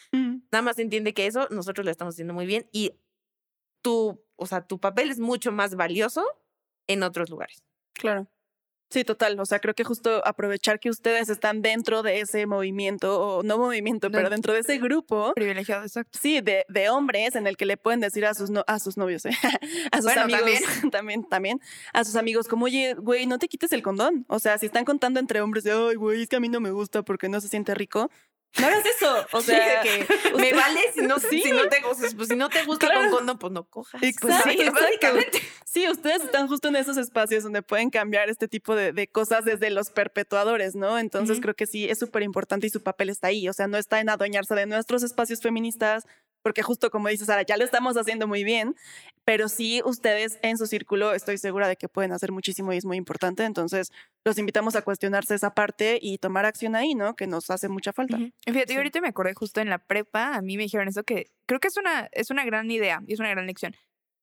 Nada 0.51 0.63
más 0.63 0.79
entiende 0.79 1.15
que 1.15 1.27
eso 1.27 1.49
nosotros 1.51 1.85
lo 1.85 1.91
estamos 1.91 2.15
haciendo 2.15 2.35
muy 2.35 2.47
bien 2.47 2.69
y 2.73 2.93
tu, 3.83 4.23
o 4.37 4.47
sea, 4.47 4.67
tu 4.67 4.81
papel 4.81 5.11
es 5.11 5.19
mucho 5.19 5.53
más 5.53 5.75
valioso 5.75 6.25
en 6.87 7.03
otros 7.03 7.31
lugares. 7.31 7.63
Claro. 7.93 8.29
Sí, 8.91 9.03
total. 9.05 9.39
O 9.41 9.47
sea, 9.47 9.59
creo 9.59 9.75
que 9.75 9.83
justo 9.83 10.23
aprovechar 10.25 10.79
que 10.79 10.89
ustedes 10.91 11.29
están 11.29 11.63
dentro 11.63 12.03
de 12.03 12.21
ese 12.21 12.47
movimiento, 12.47 13.21
o 13.21 13.43
no 13.43 13.59
movimiento, 13.59 14.11
pero 14.11 14.31
dentro 14.31 14.53
de 14.53 14.61
ese 14.61 14.79
grupo, 14.79 15.33
Privilegiado, 15.35 15.83
exacto. 15.83 16.17
sí, 16.21 16.41
de, 16.41 16.65
de 16.69 16.89
hombres 16.91 17.35
en 17.35 17.47
el 17.47 17.57
que 17.57 17.67
le 17.67 17.77
pueden 17.77 18.01
decir 18.01 18.25
a 18.25 18.35
sus, 18.35 18.51
no, 18.51 18.65
a 18.67 18.79
sus 18.79 18.97
novios, 18.97 19.25
¿eh? 19.27 19.31
a 19.93 19.97
sus 19.97 20.05
Bueno, 20.05 20.23
amigos, 20.23 20.41
también. 20.43 20.63
también, 20.91 21.25
también, 21.25 21.61
a 21.93 22.05
sus 22.05 22.15
amigos, 22.17 22.47
como, 22.47 22.67
oye, 22.67 22.95
güey, 22.95 23.27
no 23.27 23.39
te 23.39 23.49
quites 23.49 23.73
el 23.73 23.83
condón. 23.83 24.25
O 24.29 24.39
sea, 24.39 24.59
si 24.59 24.67
están 24.67 24.85
contando 24.85 25.19
entre 25.19 25.41
hombres 25.41 25.65
de, 25.65 25.73
ay, 25.73 25.97
güey, 25.97 26.23
es 26.23 26.29
que 26.29 26.37
a 26.37 26.41
mí 26.41 26.49
no 26.49 26.61
me 26.61 26.71
gusta 26.71 27.03
porque 27.03 27.29
no 27.29 27.41
se 27.41 27.49
siente 27.49 27.75
rico, 27.75 28.11
no 28.61 28.67
hagas 28.67 28.85
eso. 28.87 29.27
O 29.33 29.41
Sí, 29.41 29.47
sea, 29.47 29.83
que 29.83 30.07
me 30.39 30.53
vale 30.53 30.81
si 30.95 31.01
no, 31.03 31.19
Sí. 31.19 31.43
si 31.43 31.51
no 31.51 31.69
te, 31.69 31.77
sea, 31.81 32.11
pues, 32.17 32.29
si 32.29 32.37
no 32.37 32.49
te 32.49 32.65
gusta 32.65 32.87
Claro. 32.87 33.03
con 33.11 33.11
condón, 33.19 33.39
pues 33.39 33.53
no 33.53 33.65
cojas. 33.65 34.03
Exacto, 34.03 34.29
Pues, 34.29 34.43
sí, 34.57 34.63
exacto. 34.63 34.81
básicamente. 34.83 35.43
Sí, 35.65 35.89
ustedes 35.89 36.23
están 36.23 36.47
justo 36.49 36.69
en 36.69 36.77
esos 36.77 36.97
espacios 36.97 37.43
donde 37.43 37.63
pueden 37.63 37.91
cambiar 37.91 38.31
este 38.31 38.47
tipo 38.47 38.77
de, 38.77 38.93
de 38.93 39.09
cosas 39.09 39.45
desde 39.45 39.71
los 39.71 39.91
perpetuadores, 39.91 40.75
¿no? 40.77 40.99
Entonces 40.99 41.41
creo 41.41 41.55
que 41.55 41.67
sí, 41.67 41.89
es 41.89 41.99
súper 41.99 42.23
importante 42.23 42.67
y 42.67 42.71
su 42.71 42.83
papel 42.83 43.11
está 43.11 43.29
ahí. 43.29 43.49
O 43.49 43.53
sea, 43.53 43.67
no 43.67 43.77
está 43.77 43.99
en 44.01 44.09
adueñarse 44.09 44.55
de 44.55 44.67
nuestros 44.67 45.03
espacios 45.03 45.41
feministas, 45.41 46.05
porque 46.45 46.63
justo 46.63 46.91
como 46.91 47.09
dices, 47.09 47.27
Sara, 47.27 47.43
ya 47.43 47.57
lo 47.57 47.65
estamos 47.65 47.97
haciendo 47.97 48.29
muy 48.29 48.45
bien, 48.45 48.77
pero 49.25 49.49
sí 49.49 49.81
ustedes 49.85 50.39
en 50.43 50.59
su 50.59 50.67
círculo 50.67 51.15
estoy 51.15 51.39
segura 51.39 51.67
de 51.69 51.77
que 51.77 51.89
pueden 51.89 52.13
hacer 52.13 52.31
muchísimo 52.33 52.73
y 52.73 52.77
es 52.77 52.85
muy 52.85 52.99
importante. 52.99 53.45
Entonces 53.45 53.91
los 54.27 54.37
invitamos 54.39 54.77
a 54.77 54.83
cuestionarse 54.83 55.35
esa 55.35 55.55
parte 55.55 55.99
y 56.01 56.19
tomar 56.19 56.45
acción 56.45 56.77
ahí, 56.77 56.95
¿no? 56.95 57.17
Que 57.17 57.27
nos 57.27 57.49
hace 57.51 57.69
mucha 57.71 57.95
falta. 57.95 58.17
Ujú. 58.17 58.27
Y 58.47 58.53
Fíjate, 58.53 58.69
Sí. 58.69 58.75
yo 58.75 58.81
ahorita 58.81 59.01
me 59.01 59.09
acordé 59.09 59.33
justo 59.35 59.63
en 59.63 59.71
la 59.71 59.79
prepa, 59.79 60.35
a 60.35 60.43
mí 60.43 60.57
me 60.59 60.65
dijeron 60.65 60.87
eso 60.87 61.03
que 61.03 61.31
creo 61.47 61.61
que 61.61 61.69
es 61.69 61.77
una, 61.79 62.09
es 62.13 62.31
una 62.31 62.45
gran 62.45 62.71
idea 62.71 63.01
y 63.07 63.15
es 63.15 63.21
una 63.21 63.31
gran 63.31 63.47
lección. 63.47 63.75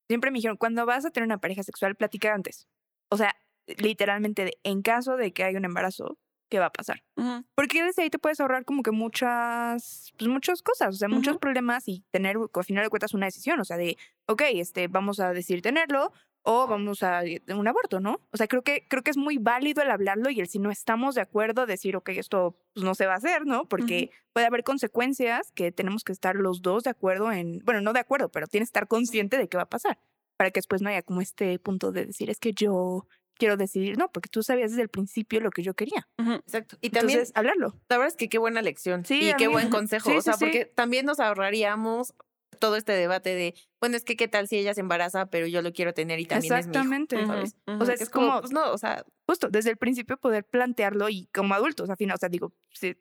Siempre 0.08 0.30
me 0.30 0.38
dijeron, 0.38 0.58
cuando 0.58 0.86
vas 0.86 1.06
a 1.06 1.10
tener 1.10 1.26
una 1.26 1.40
pareja 1.40 1.64
sexual, 1.64 1.96
platica 1.96 2.34
antes. 2.36 2.68
O 3.10 3.18
sea, 3.18 3.36
literalmente, 3.78 4.60
en 4.64 4.82
caso 4.84 5.16
de 5.16 5.34
que 5.34 5.44
haya 5.44 5.58
un 5.58 5.66
embarazo, 5.66 6.18
¿qué 6.52 6.60
va 6.60 6.68
a 6.68 6.72
pasar? 6.72 7.04
Ujú. 7.16 7.46
Porque 7.56 7.82
desde 7.82 8.04
ahí 8.04 8.10
te 8.10 8.20
puedes 8.20 8.40
ahorrar 8.40 8.66
como 8.66 8.84
que 8.84 8.92
muchas, 8.92 10.12
pues 10.18 10.30
muchas 10.30 10.62
cosas, 10.62 10.90
o 10.90 10.98
sea, 10.98 11.08
muchos 11.08 11.34
Ujú. 11.34 11.40
problemas 11.40 11.88
y 11.88 12.04
tener, 12.12 12.36
al 12.38 12.64
final 12.64 12.84
de 12.84 12.90
cuentas, 12.90 13.14
una 13.14 13.26
decisión, 13.26 13.60
o 13.60 13.66
sea, 13.66 13.78
de, 13.78 13.98
ok, 14.28 14.44
este, 14.54 14.88
vamos 14.88 15.20
a 15.20 15.34
decidir 15.34 15.62
tenerlo 15.62 16.12
o 16.44 16.68
vamos 16.68 17.04
a 17.04 17.24
eh, 17.24 17.42
un 17.56 17.68
aborto, 17.68 18.00
¿no? 18.00 18.20
O 18.32 18.38
sea, 18.38 18.48
creo 18.48 18.64
que, 18.64 18.86
creo 18.88 19.04
que 19.04 19.12
es 19.12 19.18
muy 19.18 19.38
válido 19.38 19.82
el 19.82 19.92
hablarlo 19.92 20.30
y 20.30 20.40
el 20.40 20.48
si 20.48 20.60
no 20.60 20.72
estamos 20.72 21.16
de 21.16 21.22
acuerdo, 21.22 21.66
decir, 21.66 21.96
ok, 21.96 22.10
esto 22.10 22.58
pues, 22.74 22.84
no 22.84 22.96
se 22.96 23.06
va 23.06 23.14
a 23.14 23.18
hacer, 23.18 23.46
¿no? 23.46 23.66
Porque 23.66 24.10
puede 24.34 24.48
haber 24.48 24.64
consecuencias 24.64 25.52
que 25.52 25.72
tenemos 25.72 26.04
que 26.04 26.12
estar 26.12 26.36
los 26.36 26.62
dos 26.62 26.84
de 26.84 26.90
acuerdo 26.90 27.32
en, 27.32 27.60
bueno, 27.64 27.82
no 27.82 27.94
de 27.94 28.00
acuerdo, 28.00 28.30
pero 28.30 28.48
tienes 28.48 28.68
que 28.70 28.72
estar 28.72 28.88
consciente 28.88 29.38
de 29.38 29.48
qué 29.48 29.58
va 29.58 29.64
a 29.64 29.70
pasar, 29.70 30.00
para 30.38 30.52
que 30.52 30.58
después 30.58 30.82
no 30.82 30.90
haya 30.90 31.04
como 31.04 31.22
este 31.22 31.60
punto 31.60 31.92
de 31.92 32.08
decir, 32.08 32.30
es 32.30 32.40
que 32.40 32.54
yo 32.54 33.08
quiero 33.38 33.58
decidir, 33.58 33.98
no, 33.98 34.12
porque 34.12 34.30
tú 34.30 34.44
sabías 34.44 34.72
desde 34.72 34.84
el 34.84 34.90
principio 34.90 35.40
lo 35.42 35.50
que 35.52 35.64
yo 35.64 35.74
quería. 35.74 36.08
Exacto. 36.18 36.78
Y 36.82 36.90
también 36.92 37.20
Entonces, 37.20 37.36
hablarlo. 37.36 37.76
La 37.90 37.98
verdad 37.98 38.10
es 38.10 38.16
que 38.18 38.30
qué 38.30 38.38
buena 38.38 38.62
lección 38.62 39.04
Sí, 39.06 39.30
y 39.30 39.34
qué 39.36 39.48
mí- 39.48 39.54
buen 39.54 39.70
consejo. 39.70 40.10
sí, 40.12 40.18
o 40.18 40.22
sea, 40.22 40.34
sí, 40.34 40.40
sí. 40.40 40.46
porque 40.46 40.66
también 40.66 41.06
nos 41.06 41.20
ahorraríamos 41.20 42.14
todo 42.60 42.76
este 42.76 42.92
debate 42.92 43.34
de, 43.34 43.56
bueno, 43.80 43.98
es 43.98 44.04
que 44.04 44.16
qué 44.16 44.28
tal 44.28 44.48
si 44.48 44.58
ella 44.58 44.74
se 44.76 44.82
embaraza, 44.82 45.26
pero 45.32 45.48
yo 45.48 45.64
lo 45.64 45.74
quiero 45.74 45.94
tener 45.96 46.20
y 46.20 46.26
también 46.26 46.54
es 46.54 46.68
mi 46.68 46.72
hijo, 46.74 46.80
Exactamente. 46.80 47.26
¿sabes? 47.26 47.56
O 47.66 47.86
sea, 47.86 47.96
es 47.96 48.10
como, 48.12 48.40
pues 48.40 48.52
no, 48.52 48.72
o 48.72 48.78
sea, 48.78 49.04
justo 49.28 49.48
desde 49.50 49.72
el 49.72 49.78
principio 49.78 50.18
poder 50.18 50.44
plantearlo 50.46 51.10
y 51.10 51.28
como 51.34 51.56
adultos, 51.56 51.90
al 51.90 51.98
final, 51.98 52.16
o 52.16 52.20
sea, 52.20 52.30
digo, 52.30 52.54
si 52.70 52.96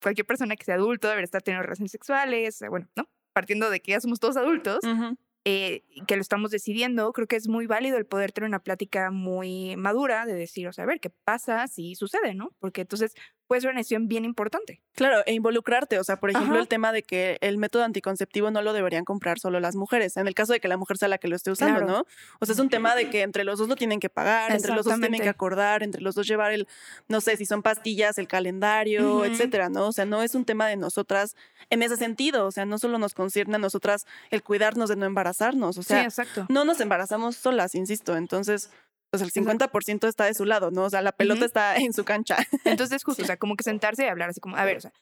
cualquier 0.00 0.26
persona 0.26 0.56
que 0.56 0.64
sea 0.64 0.76
adulto 0.76 1.08
debería 1.08 1.24
estar 1.24 1.42
teniendo 1.42 1.64
relaciones 1.64 1.90
sexuales, 1.92 2.62
bueno, 2.70 2.88
¿no? 2.96 3.10
Partiendo 3.34 3.68
de 3.68 3.80
que 3.80 3.90
ya 3.92 4.00
somos 4.00 4.20
todos 4.20 4.36
adultos, 4.38 4.78
Ujú. 4.84 5.18
Eh, 5.44 5.82
que 6.06 6.16
lo 6.16 6.22
estamos 6.22 6.50
decidiendo, 6.50 7.12
creo 7.12 7.26
que 7.28 7.36
es 7.36 7.48
muy 7.48 7.66
válido 7.66 7.98
el 7.98 8.06
poder 8.06 8.32
tener 8.32 8.48
una 8.48 8.62
plática 8.62 9.10
muy 9.10 9.76
madura 9.76 10.26
de 10.26 10.34
decir, 10.34 10.66
o 10.68 10.72
sea, 10.72 10.84
a 10.84 10.86
ver, 10.86 11.00
¿qué 11.00 11.10
pasa 11.10 11.66
si 11.68 11.94
sucede, 11.94 12.34
no? 12.34 12.50
Porque 12.60 12.82
entonces 12.82 13.14
puede 13.46 13.60
ser 13.60 13.70
una 13.70 13.80
decisión 13.80 14.08
bien 14.08 14.24
importante. 14.24 14.80
Claro, 14.94 15.22
e 15.26 15.32
involucrarte, 15.32 15.98
o 15.98 16.04
sea, 16.04 16.16
por 16.16 16.30
ejemplo, 16.30 16.54
Ajá. 16.54 16.62
el 16.62 16.68
tema 16.68 16.92
de 16.92 17.02
que 17.02 17.36
el 17.40 17.58
método 17.58 17.84
anticonceptivo 17.84 18.50
no 18.50 18.62
lo 18.62 18.72
deberían 18.72 19.04
comprar 19.04 19.38
solo 19.38 19.60
las 19.60 19.74
mujeres, 19.74 20.16
en 20.16 20.28
el 20.28 20.34
caso 20.34 20.52
de 20.52 20.60
que 20.60 20.68
la 20.68 20.76
mujer 20.76 20.98
sea 20.98 21.08
la 21.08 21.18
que 21.18 21.28
lo 21.28 21.36
esté 21.36 21.50
usando, 21.50 21.80
Claro. 21.80 21.92
¿no? 21.92 22.06
O 22.40 22.46
sea, 22.46 22.54
es 22.54 22.58
un 22.58 22.68
tema 22.68 22.94
de 22.94 23.10
que 23.10 23.22
entre 23.22 23.44
los 23.44 23.58
dos 23.58 23.68
lo 23.68 23.76
tienen 23.76 24.00
que 24.00 24.08
pagar, 24.08 24.52
entre 24.52 24.72
los 24.74 24.84
dos 24.84 24.98
tienen 25.00 25.20
que 25.20 25.28
acordar, 25.28 25.82
entre 25.82 26.00
los 26.00 26.14
dos 26.14 26.26
llevar 26.26 26.52
el, 26.52 26.68
no 27.08 27.20
sé, 27.20 27.36
si 27.36 27.44
son 27.46 27.62
pastillas, 27.62 28.18
el 28.18 28.28
calendario, 28.28 29.24
etcétera, 29.24 29.68
¿no? 29.68 29.88
O 29.88 29.92
sea, 29.92 30.04
no 30.04 30.22
es 30.22 30.34
un 30.34 30.44
tema 30.44 30.66
de 30.66 30.76
nosotras 30.76 31.36
en 31.70 31.82
ese 31.82 31.96
sentido, 31.96 32.46
o 32.46 32.52
sea, 32.52 32.64
no 32.64 32.78
solo 32.78 32.98
nos 32.98 33.14
concierne 33.14 33.56
a 33.56 33.58
nosotras 33.58 34.06
el 34.30 34.42
cuidarnos 34.42 34.88
de 34.88 34.96
no 34.96 35.06
embarazarnos, 35.06 35.78
o 35.78 35.82
sea, 35.82 36.00
sí, 36.00 36.04
exacto. 36.06 36.46
no 36.48 36.64
nos 36.64 36.80
embarazamos 36.80 37.36
solas, 37.36 37.74
insisto, 37.74 38.16
entonces, 38.16 38.70
pues 39.18 39.22
el 39.36 39.42
50% 39.44 40.08
está 40.08 40.24
de 40.24 40.34
su 40.34 40.44
lado, 40.44 40.70
¿no? 40.70 40.84
O 40.84 40.90
sea, 40.90 41.02
la 41.02 41.12
pelota 41.12 41.44
está 41.44 41.76
en 41.76 41.92
su 41.92 42.04
cancha. 42.04 42.36
Entonces, 42.64 43.02
justo, 43.04 43.22
Sí. 43.22 43.24
o 43.24 43.26
sea, 43.26 43.36
como 43.36 43.56
que 43.56 43.64
sentarse 43.64 44.04
y 44.04 44.08
hablar 44.08 44.30
así 44.30 44.40
como, 44.40 44.56
a 44.56 44.64
ver, 44.64 44.76
o 44.78 44.80
sea, 44.80 44.92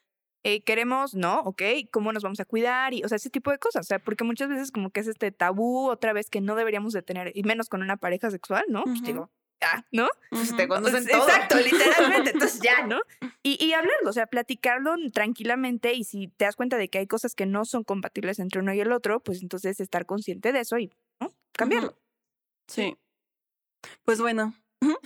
eh, 0.45 0.63
queremos, 0.65 1.15
¿no? 1.15 1.41
Ok, 1.43 1.63
¿cómo 1.93 2.13
nos 2.13 2.23
vamos 2.25 2.41
a 2.41 2.45
cuidar? 2.45 2.95
Y, 2.95 3.05
o 3.05 3.09
sea, 3.09 3.17
ese 3.17 3.31
tipo 3.31 3.51
de 3.53 3.59
cosas. 3.59 3.81
O 3.87 3.89
sea, 3.89 3.99
porque 4.01 4.25
muchas 4.25 4.49
veces 4.49 4.73
como 4.73 4.91
que 4.91 5.01
es 5.01 5.07
este 5.07 5.31
tabú 5.31 5.89
otra 5.89 6.13
vez 6.13 6.29
que 6.31 6.41
no 6.41 6.57
deberíamos 6.57 6.93
de 6.93 7.03
tener, 7.03 7.31
y 7.35 7.43
menos 7.45 7.69
con 7.69 7.81
una 7.83 7.97
pareja 7.97 8.31
sexual, 8.31 8.65
¿no? 8.69 8.83
Pues 8.85 8.97
Ujú. 8.99 9.07
digo, 9.07 9.31
ah, 9.61 9.85
¿no? 9.93 10.09
pues 10.31 10.55
te 10.57 10.65
Ujú. 10.65 10.75
conocen 10.75 11.05
Pues, 11.05 11.13
todo. 11.17 11.29
Exacto, 11.29 11.57
literalmente. 11.61 12.31
Entonces 12.35 12.61
ya, 12.61 12.85
¿no? 12.87 12.99
Y, 13.45 13.65
y 13.65 13.73
hablarlo, 13.75 14.11
o 14.11 14.13
sea, 14.13 14.27
platicarlo 14.27 14.97
tranquilamente 15.13 15.93
y 15.95 16.03
si 16.05 16.27
te 16.29 16.45
das 16.45 16.57
cuenta 16.57 16.77
de 16.77 16.89
que 16.89 16.99
hay 16.99 17.07
cosas 17.07 17.35
que 17.37 17.47
no 17.47 17.65
son 17.65 17.85
compatibles 17.85 18.41
entre 18.41 18.61
uno 18.61 18.75
y 18.75 18.81
el 18.81 18.91
otro, 18.91 19.21
pues 19.21 19.43
entonces 19.43 19.79
estar 19.79 20.07
consciente 20.07 20.53
de 20.53 20.61
eso 20.61 20.77
y 20.79 20.91
¿no? 21.21 21.33
cambiarlo. 21.53 21.97
Sí. 22.67 22.97
Pues 24.05 24.20
bueno, 24.20 24.55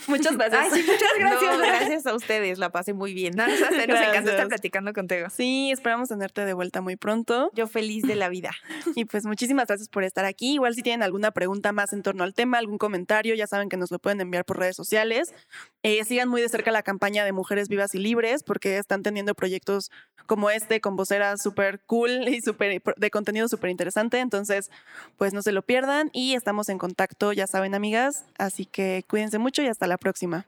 muchas 0.07 0.37
gracias. 0.37 0.73
Ay, 0.73 0.83
sí, 0.83 0.91
muchas 0.91 1.09
gracias. 1.19 1.53
No, 1.53 1.59
gracias 1.67 2.07
a 2.07 2.15
ustedes, 2.15 2.59
la 2.59 2.71
pasé 2.71 2.93
muy 2.93 3.15
bien. 3.15 3.35
No, 3.37 3.47
nos, 3.47 3.61
nos 3.61 3.73
encanta 3.73 4.31
estar 4.31 4.49
platicando 4.49 4.93
contigo. 4.93 5.29
Sí, 5.31 5.71
esperamos 5.71 6.09
tenerte 6.09 6.45
de 6.45 6.55
vuelta 6.55 6.81
muy 6.81 6.97
pronto. 6.97 7.51
Yo 7.55 7.67
feliz 7.67 8.05
de 8.05 8.17
la 8.17 8.29
vida. 8.29 8.53
Y 8.95 9.05
pues 9.05 9.25
muchísimas 9.25 9.67
gracias 9.67 9.89
por 9.89 10.05
estar 10.05 10.25
aquí. 10.25 10.55
Igual 10.55 10.75
si 10.75 10.83
tienen 10.83 11.03
alguna 11.03 11.31
pregunta 11.31 11.73
más 11.73 11.93
en 11.93 12.03
torno 12.03 12.25
al 12.25 12.35
tema, 12.35 12.59
algún 12.59 12.79
comentario, 12.79 13.35
ya 13.35 13.47
saben 13.47 13.69
que 13.69 13.77
nos 13.77 13.91
lo 13.91 13.99
pueden 13.99 14.21
enviar 14.21 14.45
por 14.45 14.59
redes 14.59 14.77
sociales. 14.77 15.35
Eh, 15.83 16.05
sigan 16.05 16.29
muy 16.29 16.41
de 16.41 16.49
cerca 16.49 16.71
la 16.71 16.83
campaña 16.83 17.25
de 17.25 17.33
Mujeres 17.33 17.69
Vivas 17.69 17.95
y 17.95 17.99
Libres 17.99 18.43
porque 18.43 18.79
están 18.79 19.03
teniendo 19.03 19.35
proyectos 19.35 19.91
como 20.27 20.51
este 20.51 20.81
con 20.81 20.97
voceras 20.97 21.41
súper 21.43 21.81
cool 21.87 22.29
y 22.29 22.41
súper 22.41 22.83
de 22.97 23.11
contenido 23.11 23.49
súper 23.49 23.71
interesante. 23.71 24.19
Entonces, 24.19 24.71
pues 25.17 25.33
no 25.33 25.43
se 25.43 25.53
lo 25.53 25.63
pierdan 25.63 26.11
y 26.13 26.35
estamos 26.35 26.69
en 26.69 26.79
contacto, 26.79 27.33
ya 27.33 27.47
saben 27.47 27.75
amigas. 27.75 28.25
Así 28.39 28.67
que 28.67 29.05
cuídense 29.09 29.39
mucho 29.39 29.63
y 29.67 29.69
hasta 29.69 29.87
la 29.87 29.99
próxima. 29.99 30.47